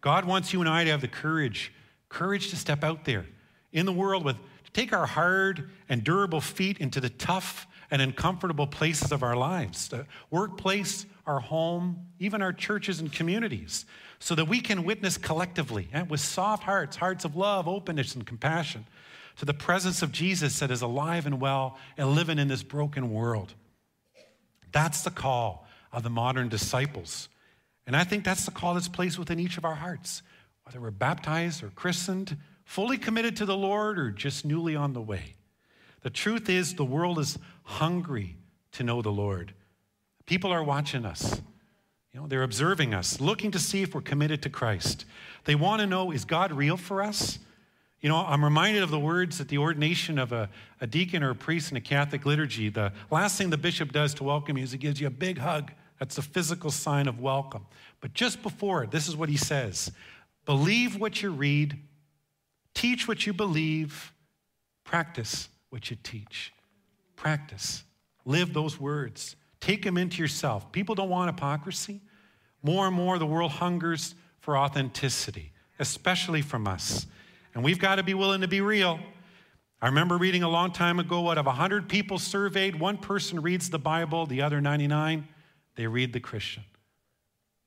God 0.00 0.24
wants 0.24 0.54
you 0.54 0.60
and 0.60 0.70
I 0.70 0.84
to 0.84 0.90
have 0.90 1.02
the 1.02 1.08
courage, 1.08 1.70
courage 2.08 2.48
to 2.48 2.56
step 2.56 2.82
out 2.82 3.04
there 3.04 3.26
in 3.72 3.84
the 3.84 3.92
world 3.92 4.24
with, 4.24 4.36
to 4.36 4.72
take 4.72 4.94
our 4.94 5.04
hard 5.04 5.68
and 5.86 6.02
durable 6.02 6.40
feet 6.40 6.78
into 6.78 6.98
the 6.98 7.10
tough 7.10 7.66
and 7.90 8.00
uncomfortable 8.00 8.66
places 8.66 9.12
of 9.12 9.22
our 9.22 9.36
lives, 9.36 9.88
the 9.88 10.06
workplace, 10.30 11.04
our 11.26 11.40
home, 11.40 12.06
even 12.18 12.42
our 12.42 12.52
churches 12.52 13.00
and 13.00 13.12
communities, 13.12 13.84
so 14.18 14.34
that 14.34 14.46
we 14.46 14.60
can 14.60 14.84
witness 14.84 15.16
collectively 15.16 15.88
and 15.92 16.10
with 16.10 16.20
soft 16.20 16.64
hearts, 16.64 16.96
hearts 16.96 17.24
of 17.24 17.36
love, 17.36 17.68
openness, 17.68 18.14
and 18.14 18.26
compassion 18.26 18.86
to 19.36 19.44
the 19.44 19.54
presence 19.54 20.02
of 20.02 20.12
Jesus 20.12 20.58
that 20.58 20.70
is 20.70 20.82
alive 20.82 21.26
and 21.26 21.40
well 21.40 21.78
and 21.96 22.14
living 22.14 22.38
in 22.38 22.48
this 22.48 22.62
broken 22.62 23.12
world. 23.12 23.54
That's 24.72 25.02
the 25.02 25.10
call 25.10 25.66
of 25.92 26.02
the 26.02 26.10
modern 26.10 26.48
disciples. 26.48 27.28
And 27.86 27.96
I 27.96 28.04
think 28.04 28.24
that's 28.24 28.44
the 28.44 28.50
call 28.50 28.74
that's 28.74 28.88
placed 28.88 29.18
within 29.18 29.40
each 29.40 29.58
of 29.58 29.64
our 29.64 29.74
hearts, 29.74 30.22
whether 30.64 30.80
we're 30.80 30.90
baptized 30.90 31.62
or 31.62 31.68
christened, 31.70 32.36
fully 32.64 32.98
committed 32.98 33.36
to 33.36 33.44
the 33.44 33.56
Lord, 33.56 33.98
or 33.98 34.10
just 34.10 34.44
newly 34.44 34.76
on 34.76 34.92
the 34.92 35.00
way. 35.00 35.34
The 36.02 36.10
truth 36.10 36.48
is, 36.48 36.74
the 36.74 36.84
world 36.84 37.18
is 37.18 37.38
hungry 37.64 38.36
to 38.72 38.82
know 38.82 39.02
the 39.02 39.12
Lord. 39.12 39.54
People 40.32 40.50
are 40.50 40.64
watching 40.64 41.04
us. 41.04 41.42
You 42.10 42.18
know, 42.20 42.26
they're 42.26 42.42
observing 42.42 42.94
us, 42.94 43.20
looking 43.20 43.50
to 43.50 43.58
see 43.58 43.82
if 43.82 43.94
we're 43.94 44.00
committed 44.00 44.40
to 44.44 44.48
Christ. 44.48 45.04
They 45.44 45.54
want 45.54 45.82
to 45.82 45.86
know 45.86 46.10
is 46.10 46.24
God 46.24 46.52
real 46.52 46.78
for 46.78 47.02
us? 47.02 47.38
You 48.00 48.08
know, 48.08 48.16
I'm 48.16 48.42
reminded 48.42 48.82
of 48.82 48.90
the 48.90 48.98
words 48.98 49.42
at 49.42 49.48
the 49.48 49.58
ordination 49.58 50.18
of 50.18 50.32
a, 50.32 50.48
a 50.80 50.86
deacon 50.86 51.22
or 51.22 51.32
a 51.32 51.34
priest 51.34 51.70
in 51.70 51.76
a 51.76 51.82
Catholic 51.82 52.24
liturgy. 52.24 52.70
The 52.70 52.94
last 53.10 53.36
thing 53.36 53.50
the 53.50 53.58
bishop 53.58 53.92
does 53.92 54.14
to 54.14 54.24
welcome 54.24 54.56
you 54.56 54.64
is 54.64 54.72
he 54.72 54.78
gives 54.78 55.02
you 55.02 55.06
a 55.06 55.10
big 55.10 55.36
hug 55.36 55.70
that's 55.98 56.16
a 56.16 56.22
physical 56.22 56.70
sign 56.70 57.08
of 57.08 57.20
welcome. 57.20 57.66
But 58.00 58.14
just 58.14 58.42
before 58.42 58.84
it, 58.84 58.90
this 58.90 59.08
is 59.08 59.14
what 59.14 59.28
he 59.28 59.36
says 59.36 59.92
Believe 60.46 60.98
what 60.98 61.20
you 61.20 61.30
read, 61.30 61.78
teach 62.72 63.06
what 63.06 63.26
you 63.26 63.34
believe, 63.34 64.14
practice 64.82 65.50
what 65.68 65.90
you 65.90 65.98
teach. 66.02 66.54
Practice. 67.16 67.84
Live 68.24 68.54
those 68.54 68.80
words. 68.80 69.36
Take 69.62 69.84
them 69.84 69.96
into 69.96 70.20
yourself. 70.20 70.70
People 70.72 70.96
don't 70.96 71.08
want 71.08 71.30
hypocrisy. 71.30 72.00
More 72.64 72.88
and 72.88 72.94
more, 72.94 73.18
the 73.18 73.26
world 73.26 73.52
hungers 73.52 74.16
for 74.40 74.58
authenticity, 74.58 75.52
especially 75.78 76.42
from 76.42 76.66
us. 76.66 77.06
And 77.54 77.62
we've 77.62 77.78
got 77.78 77.94
to 77.94 78.02
be 78.02 78.12
willing 78.12 78.40
to 78.40 78.48
be 78.48 78.60
real. 78.60 78.98
I 79.80 79.86
remember 79.86 80.18
reading 80.18 80.42
a 80.42 80.48
long 80.48 80.72
time 80.72 80.98
ago 80.98 81.30
out 81.30 81.38
of 81.38 81.46
100 81.46 81.88
people 81.88 82.18
surveyed, 82.18 82.78
one 82.78 82.98
person 82.98 83.40
reads 83.40 83.70
the 83.70 83.78
Bible, 83.78 84.26
the 84.26 84.42
other 84.42 84.60
99 84.60 85.28
they 85.74 85.86
read 85.86 86.12
the 86.12 86.20
Christian. 86.20 86.64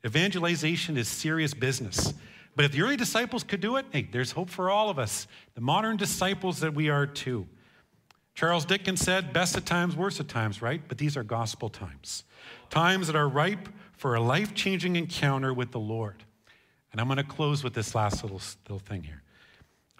Evangelization 0.06 0.98
is 0.98 1.08
serious 1.08 1.54
business. 1.54 2.14
But 2.56 2.66
if 2.66 2.72
the 2.72 2.82
early 2.84 2.98
disciples 2.98 3.44
could 3.44 3.62
do 3.62 3.78
it, 3.78 3.86
hey, 3.92 4.08
there's 4.12 4.32
hope 4.32 4.50
for 4.50 4.70
all 4.70 4.90
of 4.90 5.00
us, 5.00 5.28
the 5.56 5.62
modern 5.62 5.98
disciples 5.98 6.60
that 6.60 6.74
we 6.74 6.90
are 6.90 7.08
too. 7.08 7.48
Charles 8.36 8.66
Dickens 8.66 9.00
said, 9.00 9.32
best 9.32 9.56
at 9.56 9.66
times, 9.66 9.96
worst 9.96 10.20
at 10.20 10.28
times, 10.28 10.62
right? 10.62 10.82
But 10.86 10.98
these 10.98 11.16
are 11.16 11.24
gospel 11.24 11.70
times, 11.70 12.26
times 12.70 13.08
that 13.08 13.16
are 13.16 13.30
ripe 13.30 13.70
for 13.94 14.16
a 14.16 14.20
life 14.20 14.54
changing 14.54 14.98
encounter 14.98 15.54
with 15.54 15.72
the 15.72 15.80
Lord. 15.80 16.24
And 16.92 17.00
I'm 17.00 17.08
going 17.08 17.18
to 17.18 17.24
close 17.24 17.64
with 17.64 17.74
this 17.74 17.96
last 17.96 18.24
little, 18.24 18.42
little 18.68 18.80
thing 18.80 19.04
here. 19.04 19.24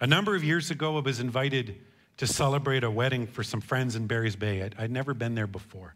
A 0.00 0.06
number 0.06 0.36
of 0.36 0.44
years 0.44 0.70
ago, 0.70 0.98
I 0.98 1.00
was 1.00 1.18
invited 1.18 1.76
to 2.18 2.26
celebrate 2.26 2.84
a 2.84 2.90
wedding 2.90 3.26
for 3.26 3.42
some 3.42 3.62
friends 3.62 3.96
in 3.96 4.06
Barry's 4.06 4.36
Bay. 4.36 4.62
I'd, 4.62 4.74
I'd 4.78 4.90
never 4.90 5.14
been 5.14 5.34
there 5.34 5.46
before. 5.46 5.94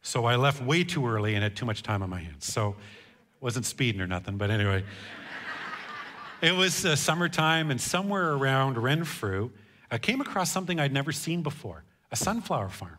So 0.00 0.24
I 0.24 0.36
left 0.36 0.62
way 0.62 0.84
too 0.84 1.06
early 1.06 1.34
and 1.34 1.42
had 1.42 1.56
too 1.56 1.66
much 1.66 1.82
time 1.82 2.02
on 2.02 2.08
my 2.08 2.20
hands. 2.20 2.50
So 2.50 2.74
wasn't 3.40 3.66
speeding 3.66 4.00
or 4.00 4.06
nothing, 4.06 4.38
but 4.38 4.50
anyway. 4.50 4.82
it 6.42 6.52
was 6.52 6.86
uh, 6.86 6.96
summertime, 6.96 7.70
and 7.70 7.80
somewhere 7.80 8.32
around 8.32 8.78
Renfrew, 8.78 9.50
I 9.92 9.98
came 9.98 10.22
across 10.22 10.50
something 10.50 10.80
I'd 10.80 10.92
never 10.92 11.12
seen 11.12 11.42
before 11.42 11.84
a 12.10 12.16
sunflower 12.16 12.70
farm. 12.70 12.96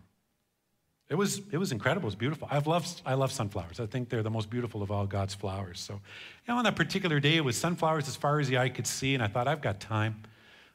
It 1.10 1.16
was, 1.16 1.42
it 1.52 1.58
was 1.58 1.72
incredible. 1.72 2.06
It 2.06 2.14
was 2.14 2.16
beautiful. 2.16 2.48
I've 2.50 2.68
loved, 2.68 3.02
I 3.06 3.16
love 3.16 3.32
sunflowers. 3.32 3.80
I 3.80 3.88
think 3.88 4.10
they're 4.10 4.24
the 4.24 4.30
most 4.30 4.50
beautiful 4.50 4.82
of 4.82 4.92
all 4.92 5.06
God's 5.06 5.34
flowers. 5.34 5.80
So, 5.80 5.96
you 5.96 6.00
know, 6.48 6.58
on 6.58 6.64
that 6.64 6.76
particular 6.76 7.20
day, 7.20 7.36
it 7.36 7.44
was 7.44 7.58
sunflowers 7.58 8.08
as 8.08 8.16
far 8.16 8.40
as 8.40 8.48
the 8.48 8.58
eye 8.58 8.70
could 8.70 8.88
see, 8.88 9.14
and 9.14 9.22
I 9.22 9.28
thought, 9.28 9.48
I've 9.48 9.62
got 9.62 9.80
time. 9.80 10.24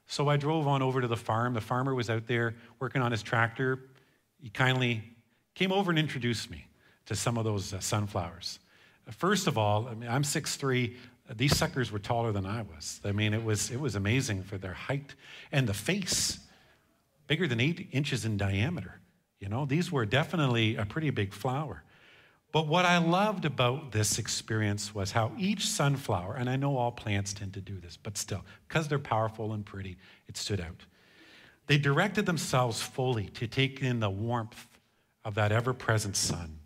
So 0.06 0.28
I 0.28 0.36
drove 0.36 0.66
on 0.66 0.82
over 0.82 1.00
to 1.00 1.06
the 1.06 1.16
farm. 1.16 1.54
The 1.54 1.60
farmer 1.60 1.94
was 1.94 2.10
out 2.10 2.26
there 2.26 2.54
working 2.78 3.00
on 3.00 3.10
his 3.10 3.22
tractor. 3.22 3.78
He 4.40 4.50
kindly 4.50 5.02
came 5.54 5.72
over 5.72 5.90
and 5.90 5.98
introduced 5.98 6.50
me 6.50 6.66
to 7.06 7.14
some 7.14 7.38
of 7.38 7.44
those 7.44 7.72
uh, 7.72 7.80
sunflowers. 7.80 8.58
First 9.10 9.46
of 9.46 9.56
all, 9.56 9.88
I 9.88 9.94
mean, 9.94 10.08
I'm 10.08 10.22
6'3. 10.22 10.94
These 11.34 11.56
suckers 11.56 11.92
were 11.92 11.98
taller 11.98 12.32
than 12.32 12.46
I 12.46 12.62
was. 12.62 13.00
I 13.04 13.12
mean, 13.12 13.34
it 13.34 13.44
was, 13.44 13.70
it 13.70 13.78
was 13.78 13.94
amazing 13.94 14.42
for 14.42 14.56
their 14.56 14.72
height 14.72 15.14
and 15.52 15.66
the 15.66 15.74
face, 15.74 16.38
bigger 17.26 17.46
than 17.46 17.60
eight 17.60 17.88
inches 17.92 18.24
in 18.24 18.36
diameter. 18.36 19.00
You 19.38 19.48
know, 19.48 19.66
these 19.66 19.92
were 19.92 20.06
definitely 20.06 20.76
a 20.76 20.86
pretty 20.86 21.10
big 21.10 21.32
flower. 21.32 21.82
But 22.50 22.66
what 22.66 22.86
I 22.86 22.96
loved 22.98 23.44
about 23.44 23.92
this 23.92 24.18
experience 24.18 24.94
was 24.94 25.12
how 25.12 25.32
each 25.38 25.66
sunflower, 25.66 26.36
and 26.36 26.48
I 26.48 26.56
know 26.56 26.78
all 26.78 26.90
plants 26.90 27.34
tend 27.34 27.52
to 27.54 27.60
do 27.60 27.78
this, 27.78 27.98
but 27.98 28.16
still, 28.16 28.44
because 28.66 28.88
they're 28.88 28.98
powerful 28.98 29.52
and 29.52 29.66
pretty, 29.66 29.98
it 30.28 30.36
stood 30.38 30.60
out. 30.60 30.86
They 31.66 31.76
directed 31.76 32.24
themselves 32.24 32.80
fully 32.80 33.26
to 33.34 33.46
take 33.46 33.82
in 33.82 34.00
the 34.00 34.08
warmth 34.08 34.66
of 35.24 35.34
that 35.34 35.52
ever 35.52 35.74
present 35.74 36.16
sun. 36.16 36.58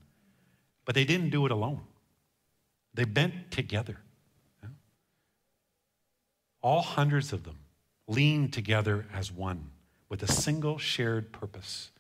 But 0.84 0.94
they 0.94 1.04
didn't 1.04 1.30
do 1.30 1.46
it 1.46 1.52
alone, 1.52 1.82
they 2.94 3.04
bent 3.04 3.50
together. 3.50 3.98
All 6.62 6.80
hundreds 6.80 7.32
of 7.32 7.44
them 7.44 7.58
lean 8.08 8.50
together 8.50 9.06
as 9.12 9.30
one 9.30 9.70
with 10.08 10.22
a 10.22 10.28
single 10.28 10.78
shared 10.78 11.32
purpose 11.32 11.90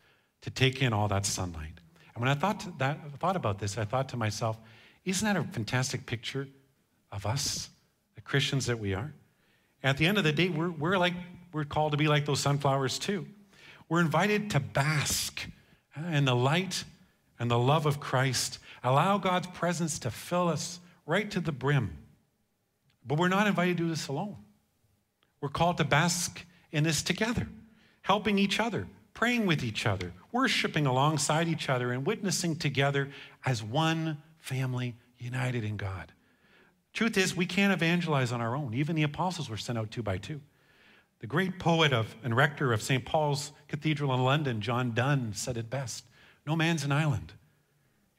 to 0.42 0.50
take 0.50 0.82
in 0.82 0.92
all 0.92 1.08
that 1.08 1.26
sunlight. 1.26 1.80
And 2.14 2.22
when 2.22 2.28
I 2.28 2.34
thought, 2.34 2.78
that, 2.78 2.98
thought 3.18 3.36
about 3.36 3.58
this, 3.58 3.78
I 3.78 3.84
thought 3.84 4.10
to 4.10 4.16
myself, 4.16 4.58
isn't 5.04 5.24
that 5.26 5.40
a 5.40 5.44
fantastic 5.44 6.06
picture 6.06 6.46
of 7.10 7.26
us, 7.26 7.70
the 8.14 8.20
Christians 8.20 8.66
that 8.66 8.78
we 8.78 8.94
are? 8.94 9.12
At 9.82 9.96
the 9.96 10.06
end 10.06 10.18
of 10.18 10.24
the 10.24 10.32
day, 10.32 10.48
we're, 10.48 10.70
we're, 10.70 10.98
like, 10.98 11.14
we're 11.52 11.64
called 11.64 11.92
to 11.92 11.98
be 11.98 12.06
like 12.06 12.24
those 12.24 12.40
sunflowers 12.40 12.98
too. 12.98 13.26
We're 13.88 14.00
invited 14.00 14.50
to 14.50 14.60
bask 14.60 15.44
in 16.10 16.24
the 16.24 16.36
light 16.36 16.84
and 17.38 17.50
the 17.50 17.58
love 17.58 17.86
of 17.86 17.98
Christ. 17.98 18.58
Allow 18.84 19.18
God's 19.18 19.48
presence 19.48 19.98
to 20.00 20.10
fill 20.10 20.48
us 20.48 20.80
right 21.06 21.30
to 21.30 21.40
the 21.40 21.52
brim. 21.52 21.96
But 23.04 23.18
we're 23.18 23.28
not 23.28 23.46
invited 23.46 23.76
to 23.78 23.84
do 23.84 23.88
this 23.88 24.08
alone. 24.08 24.36
We're 25.42 25.48
called 25.48 25.76
to 25.78 25.84
bask 25.84 26.46
in 26.70 26.84
this 26.84 27.02
together, 27.02 27.48
helping 28.00 28.38
each 28.38 28.60
other, 28.60 28.86
praying 29.12 29.44
with 29.44 29.62
each 29.62 29.84
other, 29.86 30.12
worshiping 30.30 30.86
alongside 30.86 31.48
each 31.48 31.68
other, 31.68 31.92
and 31.92 32.06
witnessing 32.06 32.56
together 32.56 33.10
as 33.44 33.62
one 33.62 34.22
family 34.38 34.94
united 35.18 35.64
in 35.64 35.76
God. 35.76 36.12
Truth 36.92 37.18
is, 37.18 37.36
we 37.36 37.44
can't 37.44 37.72
evangelize 37.72 38.30
on 38.32 38.40
our 38.40 38.54
own. 38.54 38.72
Even 38.72 38.94
the 38.94 39.02
apostles 39.02 39.50
were 39.50 39.56
sent 39.56 39.78
out 39.78 39.90
two 39.90 40.02
by 40.02 40.16
two. 40.16 40.40
The 41.18 41.26
great 41.26 41.58
poet 41.58 41.92
of, 41.92 42.14
and 42.22 42.36
rector 42.36 42.72
of 42.72 42.80
St. 42.80 43.04
Paul's 43.04 43.52
Cathedral 43.66 44.14
in 44.14 44.22
London, 44.22 44.60
John 44.60 44.92
Donne, 44.92 45.32
said 45.34 45.56
it 45.56 45.68
best 45.68 46.04
No 46.46 46.54
man's 46.54 46.84
an 46.84 46.92
island. 46.92 47.32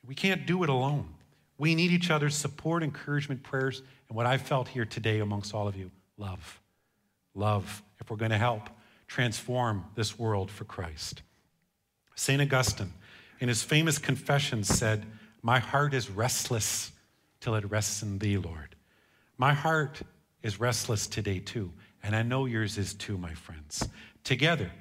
We 0.05 0.15
can't 0.15 0.45
do 0.45 0.63
it 0.63 0.69
alone. 0.69 1.13
We 1.57 1.75
need 1.75 1.91
each 1.91 2.11
other's 2.11 2.35
support, 2.35 2.83
encouragement, 2.83 3.43
prayers, 3.43 3.81
and 4.09 4.17
what 4.17 4.25
I've 4.25 4.41
felt 4.41 4.67
here 4.67 4.85
today 4.85 5.19
amongst 5.19 5.53
all 5.53 5.67
of 5.67 5.77
you 5.77 5.91
love. 6.17 6.59
Love, 7.35 7.83
if 7.99 8.09
we're 8.09 8.17
going 8.17 8.31
to 8.31 8.37
help 8.37 8.69
transform 9.07 9.85
this 9.95 10.17
world 10.17 10.49
for 10.49 10.65
Christ. 10.65 11.21
St. 12.15 12.41
Augustine, 12.41 12.93
in 13.39 13.47
his 13.47 13.63
famous 13.63 13.97
confession, 13.97 14.63
said, 14.63 15.05
My 15.41 15.59
heart 15.59 15.93
is 15.93 16.09
restless 16.09 16.91
till 17.39 17.55
it 17.55 17.69
rests 17.69 18.01
in 18.01 18.19
thee, 18.19 18.37
Lord. 18.37 18.75
My 19.37 19.53
heart 19.53 20.01
is 20.41 20.59
restless 20.59 21.07
today, 21.07 21.39
too, 21.39 21.71
and 22.03 22.15
I 22.15 22.21
know 22.23 22.45
yours 22.45 22.77
is 22.77 22.93
too, 22.93 23.17
my 23.17 23.33
friends. 23.33 23.87
Together, 24.23 24.71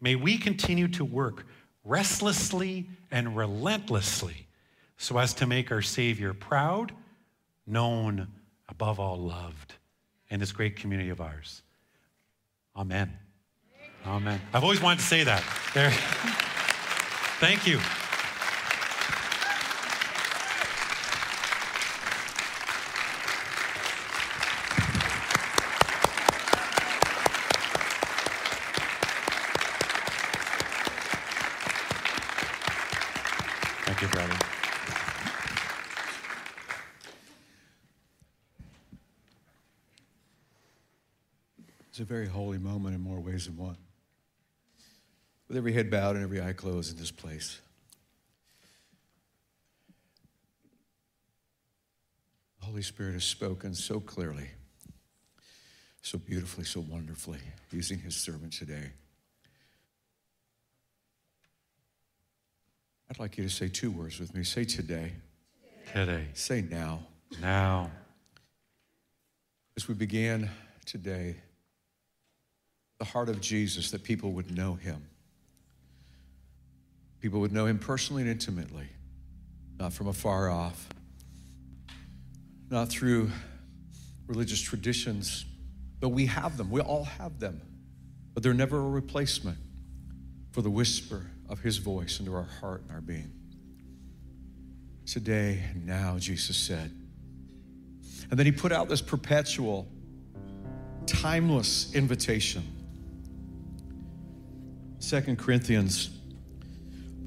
may 0.00 0.14
we 0.14 0.38
continue 0.38 0.88
to 0.88 1.04
work 1.04 1.46
restlessly 1.84 2.88
and 3.10 3.36
relentlessly 3.36 4.46
so 4.96 5.18
as 5.18 5.34
to 5.34 5.46
make 5.46 5.70
our 5.70 5.82
Savior 5.82 6.32
proud, 6.32 6.92
known, 7.66 8.28
above 8.68 8.98
all 8.98 9.18
loved 9.18 9.74
in 10.30 10.40
this 10.40 10.52
great 10.52 10.76
community 10.76 11.10
of 11.10 11.20
ours. 11.20 11.62
Amen. 12.76 13.10
Amen. 14.06 14.40
I've 14.52 14.62
always 14.62 14.82
wanted 14.82 14.98
to 14.98 15.06
say 15.06 15.24
that. 15.24 15.42
There. 15.72 15.90
Thank 17.40 17.66
you. 17.66 17.78
Thank 33.86 34.02
you, 34.02 34.08
brother. 34.08 34.36
It's 41.96 42.02
a 42.02 42.04
very 42.04 42.26
holy 42.26 42.58
moment 42.58 42.94
in 42.94 43.00
more 43.00 43.20
ways 43.20 43.46
than 43.46 43.56
one. 43.56 43.78
With 45.48 45.56
every 45.56 45.72
head 45.72 45.90
bowed 45.90 46.14
and 46.14 46.22
every 46.22 46.42
eye 46.42 46.52
closed 46.52 46.92
in 46.92 46.98
this 46.98 47.10
place. 47.10 47.58
The 52.60 52.66
Holy 52.66 52.82
Spirit 52.82 53.14
has 53.14 53.24
spoken 53.24 53.72
so 53.72 53.98
clearly, 53.98 54.50
so 56.02 56.18
beautifully, 56.18 56.64
so 56.64 56.80
wonderfully, 56.80 57.38
using 57.72 57.98
his 57.98 58.14
servant 58.14 58.52
today. 58.52 58.90
I'd 63.10 63.18
like 63.18 63.38
you 63.38 63.44
to 63.44 63.50
say 63.50 63.68
two 63.68 63.90
words 63.90 64.20
with 64.20 64.34
me. 64.34 64.44
Say 64.44 64.64
today. 64.64 65.12
Today. 65.94 66.26
Say 66.34 66.60
now. 66.60 67.06
Now. 67.40 67.90
As 69.78 69.88
we 69.88 69.94
began 69.94 70.50
today, 70.84 71.36
the 72.98 73.04
heart 73.04 73.28
of 73.28 73.40
Jesus, 73.40 73.90
that 73.90 74.02
people 74.02 74.32
would 74.32 74.56
know 74.56 74.74
him. 74.74 75.02
People 77.20 77.40
would 77.40 77.52
know 77.52 77.66
him 77.66 77.78
personally 77.78 78.22
and 78.22 78.30
intimately, 78.30 78.86
not 79.78 79.92
from 79.92 80.08
afar 80.08 80.48
off, 80.48 80.88
not 82.70 82.88
through 82.88 83.30
religious 84.26 84.60
traditions, 84.60 85.44
but 86.00 86.10
we 86.10 86.26
have 86.26 86.56
them. 86.56 86.70
We 86.70 86.80
all 86.80 87.04
have 87.04 87.38
them, 87.38 87.60
but 88.34 88.42
they're 88.42 88.54
never 88.54 88.78
a 88.78 88.88
replacement 88.88 89.58
for 90.52 90.62
the 90.62 90.70
whisper 90.70 91.26
of 91.48 91.60
his 91.60 91.78
voice 91.78 92.20
into 92.20 92.34
our 92.34 92.48
heart 92.60 92.82
and 92.82 92.92
our 92.92 93.00
being. 93.00 93.32
Today, 95.06 95.62
and 95.72 95.86
now, 95.86 96.18
Jesus 96.18 96.56
said. 96.56 96.90
And 98.30 98.38
then 98.38 98.46
he 98.46 98.52
put 98.52 98.72
out 98.72 98.88
this 98.88 99.00
perpetual, 99.00 99.86
timeless 101.06 101.94
invitation. 101.94 102.75
Second 105.06 105.38
Corinthians, 105.38 106.10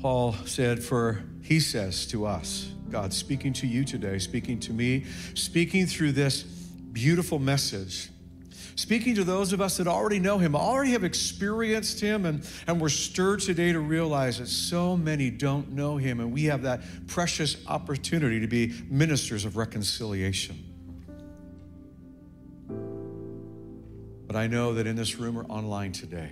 Paul 0.01 0.33
said, 0.43 0.83
For 0.83 1.23
he 1.41 1.61
says 1.61 2.05
to 2.07 2.25
us, 2.25 2.73
God 2.89 3.13
speaking 3.13 3.53
to 3.53 3.67
you 3.67 3.85
today, 3.85 4.19
speaking 4.19 4.59
to 4.59 4.73
me, 4.73 5.05
speaking 5.33 5.85
through 5.85 6.11
this 6.11 6.43
beautiful 6.43 7.39
message 7.39 8.09
speaking 8.75 9.13
to 9.13 9.25
those 9.25 9.51
of 9.51 9.59
us 9.59 9.75
that 9.75 9.87
already 9.87 10.19
know 10.19 10.37
him, 10.37 10.55
already 10.55 10.91
have 10.91 11.03
experienced 11.03 11.99
him, 11.99 12.25
and, 12.25 12.47
and 12.65 12.79
we're 12.79 12.87
stirred 12.87 13.41
today 13.41 13.73
to 13.73 13.79
realize 13.79 14.39
that 14.39 14.47
so 14.47 14.95
many 14.95 15.29
don't 15.29 15.69
know 15.71 15.97
him, 15.97 16.21
and 16.21 16.31
we 16.31 16.45
have 16.45 16.61
that 16.61 16.81
precious 17.07 17.57
opportunity 17.67 18.39
to 18.39 18.47
be 18.47 18.73
ministers 18.89 19.43
of 19.43 19.57
reconciliation. 19.57 20.63
But 24.27 24.37
I 24.37 24.47
know 24.47 24.73
that 24.75 24.87
in 24.87 24.95
this 24.95 25.19
room 25.19 25.37
or 25.37 25.43
online 25.45 25.91
today, 25.91 26.31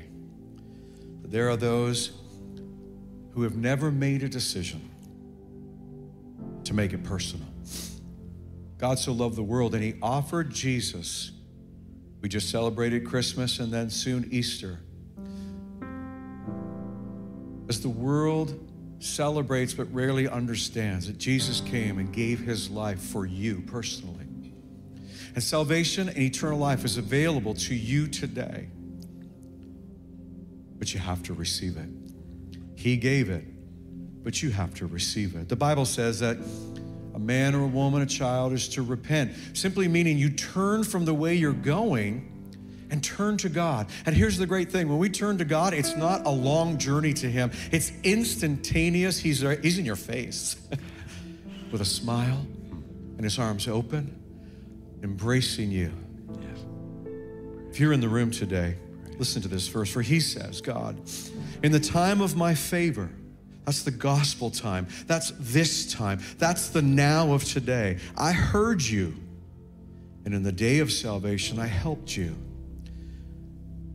there 1.28 1.50
are 1.50 1.58
those 1.58 2.12
who 3.32 3.44
have 3.44 3.56
never 3.56 3.92
made 3.92 4.24
a 4.24 4.30
decision 4.30 4.90
to 6.64 6.74
make 6.74 6.94
it 6.94 7.04
personal. 7.04 7.48
God 8.78 9.00
so 9.00 9.12
loved 9.12 9.36
the 9.36 9.44
world, 9.44 9.74
and 9.74 9.84
he 9.84 9.96
offered 10.02 10.52
Jesus 10.52 11.32
we 12.22 12.30
just 12.30 12.50
celebrated 12.50 13.06
Christmas 13.06 13.60
and 13.60 13.72
then 13.72 13.90
soon 13.90 14.28
Easter. 14.32 14.80
As 17.70 17.82
the 17.82 17.90
world 17.90 18.60
celebrates 19.00 19.74
but 19.74 19.94
rarely 19.94 20.28
understands 20.28 21.08
that 21.08 21.18
Jesus 21.18 21.62
came 21.62 22.00
and 22.00 22.12
gave 22.12 22.40
his 22.40 22.70
life 22.70 23.00
for 23.00 23.26
you 23.26 23.62
personally. 23.68 24.26
And 25.36 25.44
salvation 25.44 26.10
and 26.10 26.18
eternal 26.18 26.58
life 26.58 26.84
is 26.84 26.98
available 26.98 27.54
to 27.54 27.76
you 27.76 28.08
today. 28.08 28.70
But 30.80 30.94
you 30.94 31.00
have 31.00 31.24
to 31.24 31.34
receive 31.34 31.78
it. 31.78 31.90
He 32.76 32.98
gave 32.98 33.30
it, 33.30 33.44
but 34.24 34.44
you 34.44 34.52
have 34.52 34.74
to 34.76 34.86
receive 34.86 35.36
it. 35.36 35.50
The 35.50 35.56
Bible 35.56 35.86
says 35.86 36.20
that 36.20 36.38
a 37.16 37.20
man 37.20 37.56
or 37.56 37.64
a 37.64 37.68
woman, 37.68 38.04
a 38.04 38.06
child, 38.06 38.54
is 38.54 38.70
to 38.70 38.84
repent, 38.84 39.34
simply 39.54 39.88
meaning 39.88 40.18
you 40.18 40.30
turn 40.30 40.84
from 40.84 41.06
the 41.06 41.14
way 41.14 41.34
you're 41.34 41.52
going 41.52 42.32
and 42.92 43.04
turn 43.04 43.38
to 43.38 43.50
God. 43.50 43.88
And 44.06 44.16
here's 44.16 44.38
the 44.38 44.46
great 44.46 44.72
thing 44.72 44.88
when 44.88 45.00
we 45.00 45.10
turn 45.10 45.40
to 45.40 45.46
God, 45.46 45.74
it's 45.74 45.96
not 45.96 46.26
a 46.26 46.30
long 46.30 46.78
journey 46.78 47.14
to 47.14 47.30
Him, 47.30 47.52
it's 47.72 47.92
instantaneous. 48.04 49.18
He's, 49.20 49.42
he's 49.42 49.80
in 49.80 49.86
your 49.86 49.96
face 49.96 50.56
with 51.72 51.82
a 51.82 51.86
smile 51.86 52.46
and 53.16 53.24
His 53.24 53.40
arms 53.40 53.68
open, 53.68 54.16
embracing 55.04 55.72
you. 55.72 55.92
If 57.72 57.80
you're 57.80 57.94
in 57.94 58.00
the 58.02 58.10
room 58.10 58.32
today, 58.32 58.78
listen 59.18 59.41
to 59.41 59.47
this 59.47 59.68
verse, 59.68 59.89
for 59.91 60.01
He 60.01 60.20
says, 60.20 60.61
God, 60.61 60.99
in 61.63 61.72
the 61.72 61.80
time 61.80 62.22
of 62.22 62.36
my 62.36 62.53
favor, 62.53 63.09
that's 63.65 63.84
the 63.84 63.91
gospel 63.91 64.49
time. 64.49 64.88
That's 65.07 65.34
this 65.39 65.91
time. 65.91 66.22
That's 66.38 66.70
the 66.70 66.82
now 66.82 67.34
of 67.34 67.43
today. 67.43 67.97
I 68.15 68.32
heard 68.32 68.82
you. 68.82 69.13
And 70.24 70.34
in 70.34 70.43
the 70.43 70.53
day 70.53 70.80
of 70.80 70.91
salvation, 70.91 71.59
I 71.59 71.68
helped 71.68 72.15
you. 72.15 72.36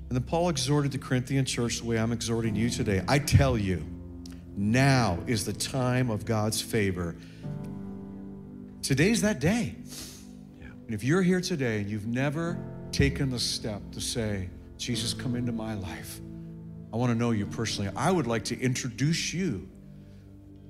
And 0.09 0.11
then 0.11 0.23
Paul 0.25 0.51
exhorted 0.51 0.93
the 0.93 0.99
Corinthian 0.99 1.47
church 1.47 1.81
the 1.81 1.87
way 1.87 1.99
I'm 1.99 2.13
exhorting 2.13 2.55
you 2.55 2.69
today. 2.69 3.03
I 3.09 3.19
tell 3.19 3.57
you, 3.57 3.83
now 4.55 5.19
is 5.27 5.47
the 5.47 5.55
time 5.55 6.11
of 6.11 6.27
God's 6.27 6.61
favor. 6.61 7.17
Today's 8.83 9.23
that 9.23 9.41
day. 9.41 9.75
And 10.61 10.95
if 10.95 11.03
you're 11.03 11.23
here 11.23 11.41
today 11.41 11.81
and 11.81 11.89
you've 11.89 12.07
never 12.07 12.59
taken 12.91 13.31
the 13.31 13.39
step 13.39 13.81
to 13.93 14.01
say, 14.03 14.51
Jesus, 14.83 15.15
come 15.15 15.37
into 15.37 15.53
my 15.53 15.75
life, 15.75 16.21
I 16.93 16.97
want 16.97 17.13
to 17.13 17.15
know 17.15 17.31
you 17.31 17.47
personally. 17.47 17.89
I 17.95 18.11
would 18.11 18.27
like 18.27 18.47
to 18.47 18.61
introduce 18.61 19.33
you 19.33 19.69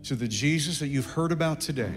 to 0.03 0.15
the 0.15 0.29
Jesus 0.29 0.81
that 0.81 0.89
you've 0.89 1.07
heard 1.07 1.33
about 1.33 1.63
today, 1.63 1.95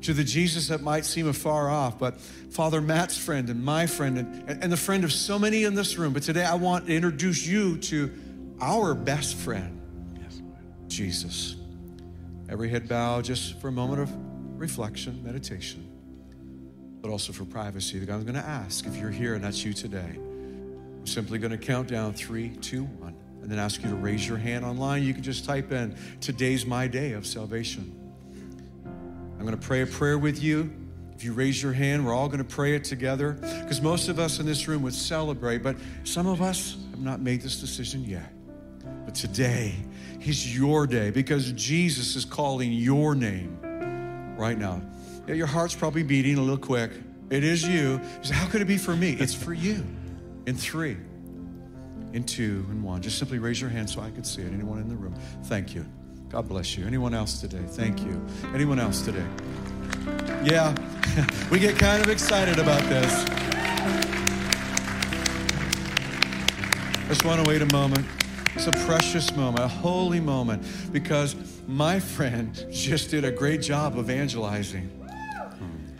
to 0.00 0.14
the 0.14 0.24
Jesus 0.24 0.66
that 0.66 0.82
might 0.82 1.04
seem 1.04 1.28
afar 1.28 1.70
off, 1.70 1.96
but 1.96 2.20
Father 2.20 2.80
Matt's 2.80 3.16
friend 3.16 3.48
and 3.50 3.64
my 3.64 3.86
friend 3.86 4.18
and, 4.18 4.64
and 4.64 4.72
the 4.72 4.76
friend 4.76 5.04
of 5.04 5.12
so 5.12 5.38
many 5.38 5.62
in 5.62 5.76
this 5.76 5.96
room. 5.96 6.12
But 6.12 6.24
today 6.24 6.44
I 6.44 6.56
want 6.56 6.88
to 6.88 6.92
introduce 6.96 7.46
you 7.46 7.78
to 7.78 8.12
our 8.60 8.92
best 8.92 9.36
friend, 9.36 9.80
Jesus. 10.88 11.54
Every 12.48 12.68
head 12.68 12.88
bow 12.88 13.22
just 13.22 13.60
for 13.60 13.68
a 13.68 13.72
moment 13.72 14.00
of 14.00 14.10
reflection, 14.58 15.22
meditation, 15.22 15.88
but 17.00 17.12
also 17.12 17.32
for 17.32 17.44
privacy. 17.44 18.00
I'm 18.00 18.24
going 18.24 18.34
to 18.34 18.40
ask 18.40 18.86
if 18.86 18.96
you're 18.96 19.10
here 19.10 19.36
and 19.36 19.44
that's 19.44 19.64
you 19.64 19.72
today. 19.72 20.18
I'm 21.02 21.06
simply 21.08 21.40
going 21.40 21.50
to 21.50 21.58
count 21.58 21.88
down 21.88 22.12
three, 22.12 22.50
two, 22.50 22.84
one, 22.84 23.16
and 23.42 23.50
then 23.50 23.58
ask 23.58 23.82
you 23.82 23.90
to 23.90 23.96
raise 23.96 24.26
your 24.26 24.38
hand 24.38 24.64
online. 24.64 25.02
You 25.02 25.12
can 25.12 25.24
just 25.24 25.44
type 25.44 25.72
in, 25.72 25.96
Today's 26.20 26.64
my 26.64 26.86
day 26.86 27.10
of 27.14 27.26
salvation. 27.26 27.92
I'm 28.84 29.40
going 29.44 29.58
to 29.58 29.66
pray 29.66 29.82
a 29.82 29.86
prayer 29.86 30.16
with 30.16 30.40
you. 30.40 30.72
If 31.12 31.24
you 31.24 31.32
raise 31.32 31.60
your 31.60 31.72
hand, 31.72 32.06
we're 32.06 32.14
all 32.14 32.28
going 32.28 32.38
to 32.38 32.44
pray 32.44 32.76
it 32.76 32.84
together 32.84 33.32
because 33.32 33.82
most 33.82 34.08
of 34.08 34.20
us 34.20 34.38
in 34.38 34.46
this 34.46 34.68
room 34.68 34.82
would 34.82 34.94
celebrate, 34.94 35.64
but 35.64 35.74
some 36.04 36.28
of 36.28 36.40
us 36.40 36.76
have 36.92 37.00
not 37.00 37.20
made 37.20 37.40
this 37.40 37.60
decision 37.60 38.04
yet. 38.04 38.32
But 39.04 39.16
today 39.16 39.74
is 40.20 40.56
your 40.56 40.86
day 40.86 41.10
because 41.10 41.50
Jesus 41.50 42.14
is 42.14 42.24
calling 42.24 42.70
your 42.72 43.16
name 43.16 43.58
right 44.38 44.56
now. 44.56 44.80
Yeah, 45.26 45.34
your 45.34 45.48
heart's 45.48 45.74
probably 45.74 46.04
beating 46.04 46.38
a 46.38 46.40
little 46.40 46.56
quick. 46.56 46.92
It 47.28 47.42
is 47.42 47.66
you. 47.66 48.00
How 48.30 48.46
could 48.46 48.60
it 48.60 48.68
be 48.68 48.78
for 48.78 48.94
me? 48.94 49.16
It's 49.18 49.34
for 49.34 49.52
you. 49.52 49.84
In 50.46 50.56
three, 50.56 50.96
in 52.12 52.24
two, 52.24 52.66
in 52.70 52.82
one. 52.82 53.00
Just 53.00 53.18
simply 53.18 53.38
raise 53.38 53.60
your 53.60 53.70
hand 53.70 53.88
so 53.88 54.00
I 54.00 54.10
could 54.10 54.26
see 54.26 54.42
it. 54.42 54.52
Anyone 54.52 54.78
in 54.78 54.88
the 54.88 54.96
room? 54.96 55.14
Thank 55.44 55.74
you. 55.74 55.86
God 56.28 56.48
bless 56.48 56.76
you. 56.76 56.86
Anyone 56.86 57.14
else 57.14 57.40
today? 57.40 57.62
Thank 57.68 58.00
you. 58.00 58.20
Anyone 58.54 58.78
else 58.78 59.02
today? 59.02 59.26
Yeah, 60.44 60.74
we 61.50 61.58
get 61.58 61.78
kind 61.78 62.02
of 62.02 62.08
excited 62.10 62.58
about 62.58 62.82
this. 62.88 63.24
Just 67.06 67.24
want 67.24 67.44
to 67.44 67.48
wait 67.48 67.62
a 67.62 67.66
moment. 67.66 68.06
It's 68.54 68.66
a 68.66 68.72
precious 68.86 69.34
moment, 69.36 69.64
a 69.64 69.68
holy 69.68 70.20
moment, 70.20 70.64
because 70.92 71.36
my 71.68 72.00
friend 72.00 72.66
just 72.70 73.10
did 73.10 73.24
a 73.24 73.30
great 73.30 73.62
job 73.62 73.96
evangelizing. 73.96 74.90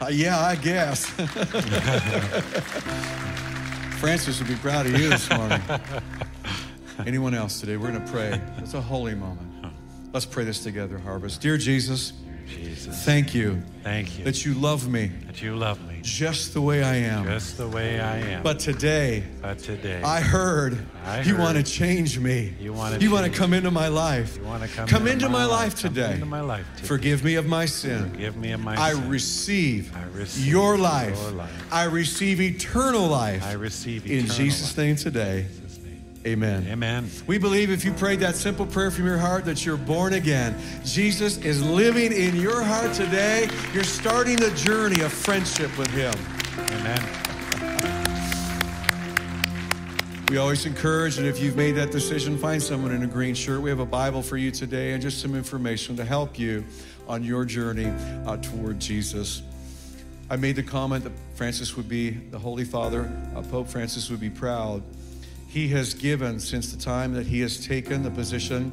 Uh, 0.00 0.08
yeah, 0.08 0.40
I 0.40 0.56
guess. 0.56 1.12
Francis 4.02 4.40
would 4.40 4.48
be 4.48 4.56
proud 4.56 4.84
of 4.84 4.98
you 4.98 5.08
this 5.10 5.30
morning. 5.30 5.62
Anyone 7.06 7.34
else 7.34 7.60
today? 7.60 7.76
We're 7.76 7.92
going 7.92 8.04
to 8.04 8.10
pray. 8.10 8.40
It's 8.58 8.74
a 8.74 8.80
holy 8.80 9.14
moment. 9.14 9.48
Let's 10.12 10.26
pray 10.26 10.42
this 10.42 10.60
together, 10.60 10.98
Harvest. 10.98 11.40
Dear 11.40 11.56
Jesus, 11.56 12.12
Jesus. 12.48 13.04
thank 13.04 13.32
you 13.32 13.62
Thank 13.84 14.18
you 14.18 14.24
that 14.24 14.44
you 14.44 14.54
love 14.54 14.88
me 14.88 15.12
that 15.28 15.40
you 15.40 15.54
love 15.54 15.80
me 15.86 15.91
just 16.02 16.54
the 16.54 16.60
way 16.60 16.82
I 16.82 16.96
am. 16.96 17.24
just 17.24 17.56
the 17.56 17.68
way 17.68 18.00
I 18.00 18.18
am. 18.18 18.42
But 18.42 18.58
today, 18.58 19.22
But 19.40 19.58
today, 19.58 20.02
I 20.02 20.20
heard 20.20 20.78
I 21.04 21.22
you 21.22 21.36
want 21.36 21.56
to 21.56 21.62
change 21.62 22.18
me. 22.18 22.54
you 22.60 22.72
wanna 22.72 22.98
You 22.98 23.10
want 23.10 23.30
to 23.32 23.38
come 23.38 23.54
into 23.54 23.70
my 23.70 23.88
life. 23.88 24.36
you 24.36 24.42
want 24.44 24.62
to 24.62 24.68
come, 24.68 24.86
Come 24.88 25.06
into 25.06 25.28
my 25.28 25.44
life 25.44 25.80
Come 25.80 25.94
today. 25.94 26.14
into 26.14 26.26
my 26.26 26.40
life 26.40 26.66
today. 26.76 26.86
Forgive 26.88 27.24
me 27.24 27.34
of 27.36 27.46
my 27.46 27.66
sin. 27.66 28.10
Forgive 28.10 28.36
me 28.36 28.52
of 28.52 28.60
my 28.60 28.80
I 28.80 28.92
sin. 28.94 29.08
receive, 29.08 29.96
I 29.96 30.04
receive 30.18 30.46
your, 30.46 30.76
life. 30.78 31.18
your 31.22 31.30
life. 31.32 31.50
I 31.72 31.84
receive 31.84 32.40
eternal 32.40 33.06
life. 33.08 33.42
I 33.44 33.52
receive 33.52 34.04
eternal 34.06 34.20
in 34.24 34.26
Jesus' 34.30 34.76
life. 34.76 34.78
name 34.78 34.96
today. 34.96 35.46
In 36.24 36.30
Jesus' 36.30 36.40
name. 36.40 36.62
Amen. 36.62 36.72
Amen. 36.72 37.10
We 37.26 37.38
believe 37.38 37.70
if 37.70 37.84
you 37.84 37.92
prayed 37.92 38.20
that 38.20 38.36
simple 38.36 38.66
prayer 38.66 38.90
from 38.90 39.06
your 39.06 39.18
heart 39.18 39.44
that 39.44 39.64
you're 39.64 39.76
born 39.76 40.14
again. 40.14 40.56
Jesus 40.84 41.38
is 41.38 41.62
living 41.62 42.12
in 42.12 42.36
your 42.36 42.62
heart 42.62 42.92
today. 42.94 43.48
You're 43.72 43.84
starting 43.84 44.36
the 44.36 44.50
journey 44.52 45.02
of 45.02 45.12
friendship 45.12 45.76
with 45.76 45.90
him. 45.90 46.14
Amen. 46.58 47.18
We 50.30 50.38
always 50.38 50.64
encourage, 50.64 51.18
and 51.18 51.26
if 51.26 51.42
you've 51.42 51.56
made 51.56 51.72
that 51.72 51.90
decision, 51.90 52.38
find 52.38 52.62
someone 52.62 52.92
in 52.92 53.02
a 53.02 53.06
green 53.06 53.34
shirt. 53.34 53.60
We 53.60 53.68
have 53.68 53.80
a 53.80 53.86
Bible 53.86 54.22
for 54.22 54.38
you 54.38 54.50
today 54.50 54.92
and 54.92 55.02
just 55.02 55.20
some 55.20 55.34
information 55.34 55.94
to 55.96 56.04
help 56.06 56.38
you 56.38 56.64
on 57.06 57.22
your 57.22 57.44
journey 57.44 57.92
uh, 58.26 58.38
toward 58.38 58.80
Jesus. 58.80 59.42
I 60.30 60.36
made 60.36 60.56
the 60.56 60.62
comment 60.62 61.04
that 61.04 61.12
Francis 61.34 61.76
would 61.76 61.86
be, 61.86 62.10
the 62.10 62.38
Holy 62.38 62.64
Father, 62.64 63.12
uh, 63.36 63.42
Pope 63.42 63.68
Francis 63.68 64.08
would 64.08 64.20
be 64.20 64.30
proud. 64.30 64.82
He 65.52 65.68
has 65.68 65.92
given, 65.92 66.40
since 66.40 66.72
the 66.72 66.82
time 66.82 67.12
that 67.12 67.26
he 67.26 67.40
has 67.40 67.66
taken 67.66 68.02
the 68.02 68.10
position, 68.10 68.72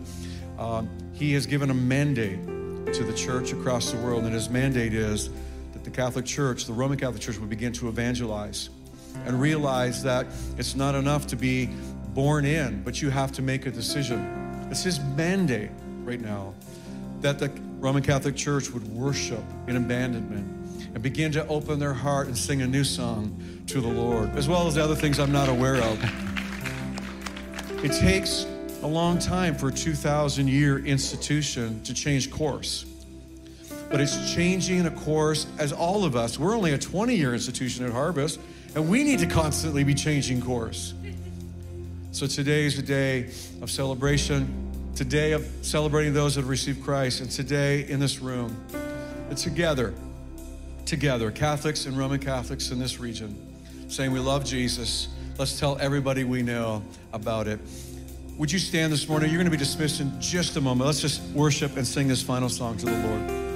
um, 0.58 0.90
he 1.12 1.34
has 1.34 1.46
given 1.46 1.70
a 1.72 1.74
mandate 1.74 2.42
to 2.46 3.04
the 3.04 3.12
church 3.14 3.52
across 3.52 3.92
the 3.92 3.98
world, 3.98 4.24
and 4.24 4.34
his 4.34 4.50
mandate 4.50 4.94
is 4.94 5.30
that 5.74 5.84
the 5.84 5.90
Catholic 5.90 6.24
Church, 6.24 6.64
the 6.64 6.72
Roman 6.72 6.98
Catholic 6.98 7.22
Church, 7.22 7.38
would 7.38 7.50
begin 7.50 7.74
to 7.74 7.90
evangelize 7.90 8.70
and 9.26 9.42
realize 9.42 10.02
that 10.04 10.28
it's 10.58 10.74
not 10.74 10.96
enough 10.96 11.28
to 11.28 11.36
be 11.36 11.66
born 12.14 12.46
in, 12.46 12.82
but 12.84 13.02
you 13.02 13.10
have 13.10 13.34
to 13.34 13.42
make 13.42 13.66
a 13.66 13.72
decision. 13.72 14.68
It's 14.72 14.84
his 14.84 15.02
mandate 15.02 15.72
right 16.06 16.22
now 16.22 16.54
that 17.20 17.40
the 17.40 17.52
Roman 17.80 18.04
Catholic 18.04 18.38
Church 18.38 18.70
would 18.70 18.88
worship 18.88 19.44
in 19.68 19.76
abandonment 19.76 20.48
and 20.94 21.04
begin 21.04 21.34
to 21.34 21.46
open 21.48 21.78
their 21.78 21.94
heart 21.94 22.28
and 22.28 22.38
sing 22.38 22.62
a 22.62 22.68
new 22.68 22.86
song 22.86 23.38
to 23.68 23.82
the 23.82 23.90
Lord, 23.90 24.30
as 24.38 24.48
well 24.48 24.66
as 24.66 24.76
the 24.76 24.84
other 24.84 24.96
things 24.96 25.20
I'm 25.20 25.34
not 25.34 25.50
aware 25.50 25.76
of. 25.76 26.29
It 27.82 27.94
takes 27.94 28.46
a 28.84 28.88
long 28.88 29.20
time 29.20 29.56
for 29.56 29.70
a 29.70 29.72
2,000 29.72 30.50
year 30.50 30.80
institution 30.80 31.82
to 31.84 31.94
change 31.94 32.30
course. 32.30 32.86
But 33.90 34.02
it's 34.02 34.34
changing 34.34 34.86
a 34.86 34.92
course 34.92 35.48
as 35.58 35.72
all 35.72 36.04
of 36.04 36.14
us. 36.14 36.38
We're 36.38 36.58
only 36.58 36.74
a 36.74 36.78
20 36.78 37.16
year 37.16 37.34
institution 37.34 37.86
at 37.86 37.94
Harvest, 37.94 38.42
and 38.76 38.90
we 38.90 39.06
need 39.06 39.20
to 39.20 39.28
constantly 39.28 39.86
be 39.86 39.94
changing 39.94 40.42
course. 40.42 40.94
So 42.12 42.28
today 42.28 42.66
is 42.66 42.78
a 42.78 42.82
day 42.82 43.30
of 43.62 43.72
celebration, 43.72 44.92
today 44.94 45.32
of 45.32 45.50
celebrating 45.62 46.14
those 46.14 46.36
that 46.36 46.42
have 46.42 46.50
received 46.50 46.84
Christ, 46.84 47.22
and 47.22 47.32
today 47.32 47.88
in 47.88 48.02
this 48.02 48.20
room, 48.20 48.58
together, 49.38 49.94
together, 50.86 51.32
Catholics 51.32 51.86
and 51.86 51.98
Roman 51.98 52.20
Catholics 52.20 52.72
in 52.72 52.80
this 52.80 53.00
region, 53.00 53.38
saying 53.88 54.12
we 54.12 54.20
love 54.20 54.44
Jesus. 54.44 55.08
Let's 55.40 55.58
tell 55.58 55.78
everybody 55.80 56.26
we 56.26 56.42
know 56.42 56.84
about 57.14 57.48
it. 57.48 57.62
Would 58.38 58.52
you 58.52 58.60
stand 58.60 58.92
this 58.92 59.08
morning? 59.08 59.30
You're 59.30 59.38
going 59.38 59.46
to 59.46 59.52
be 59.52 59.56
dismissed 59.56 60.02
in 60.02 60.20
just 60.20 60.58
a 60.58 60.62
moment. 60.62 60.86
Let's 60.86 61.00
just 61.00 61.22
worship 61.32 61.78
and 61.78 61.88
sing 61.88 62.10
this 62.10 62.22
final 62.22 62.50
song 62.50 62.76
to 62.80 62.86
the 62.86 63.08
Lord. 63.08 63.49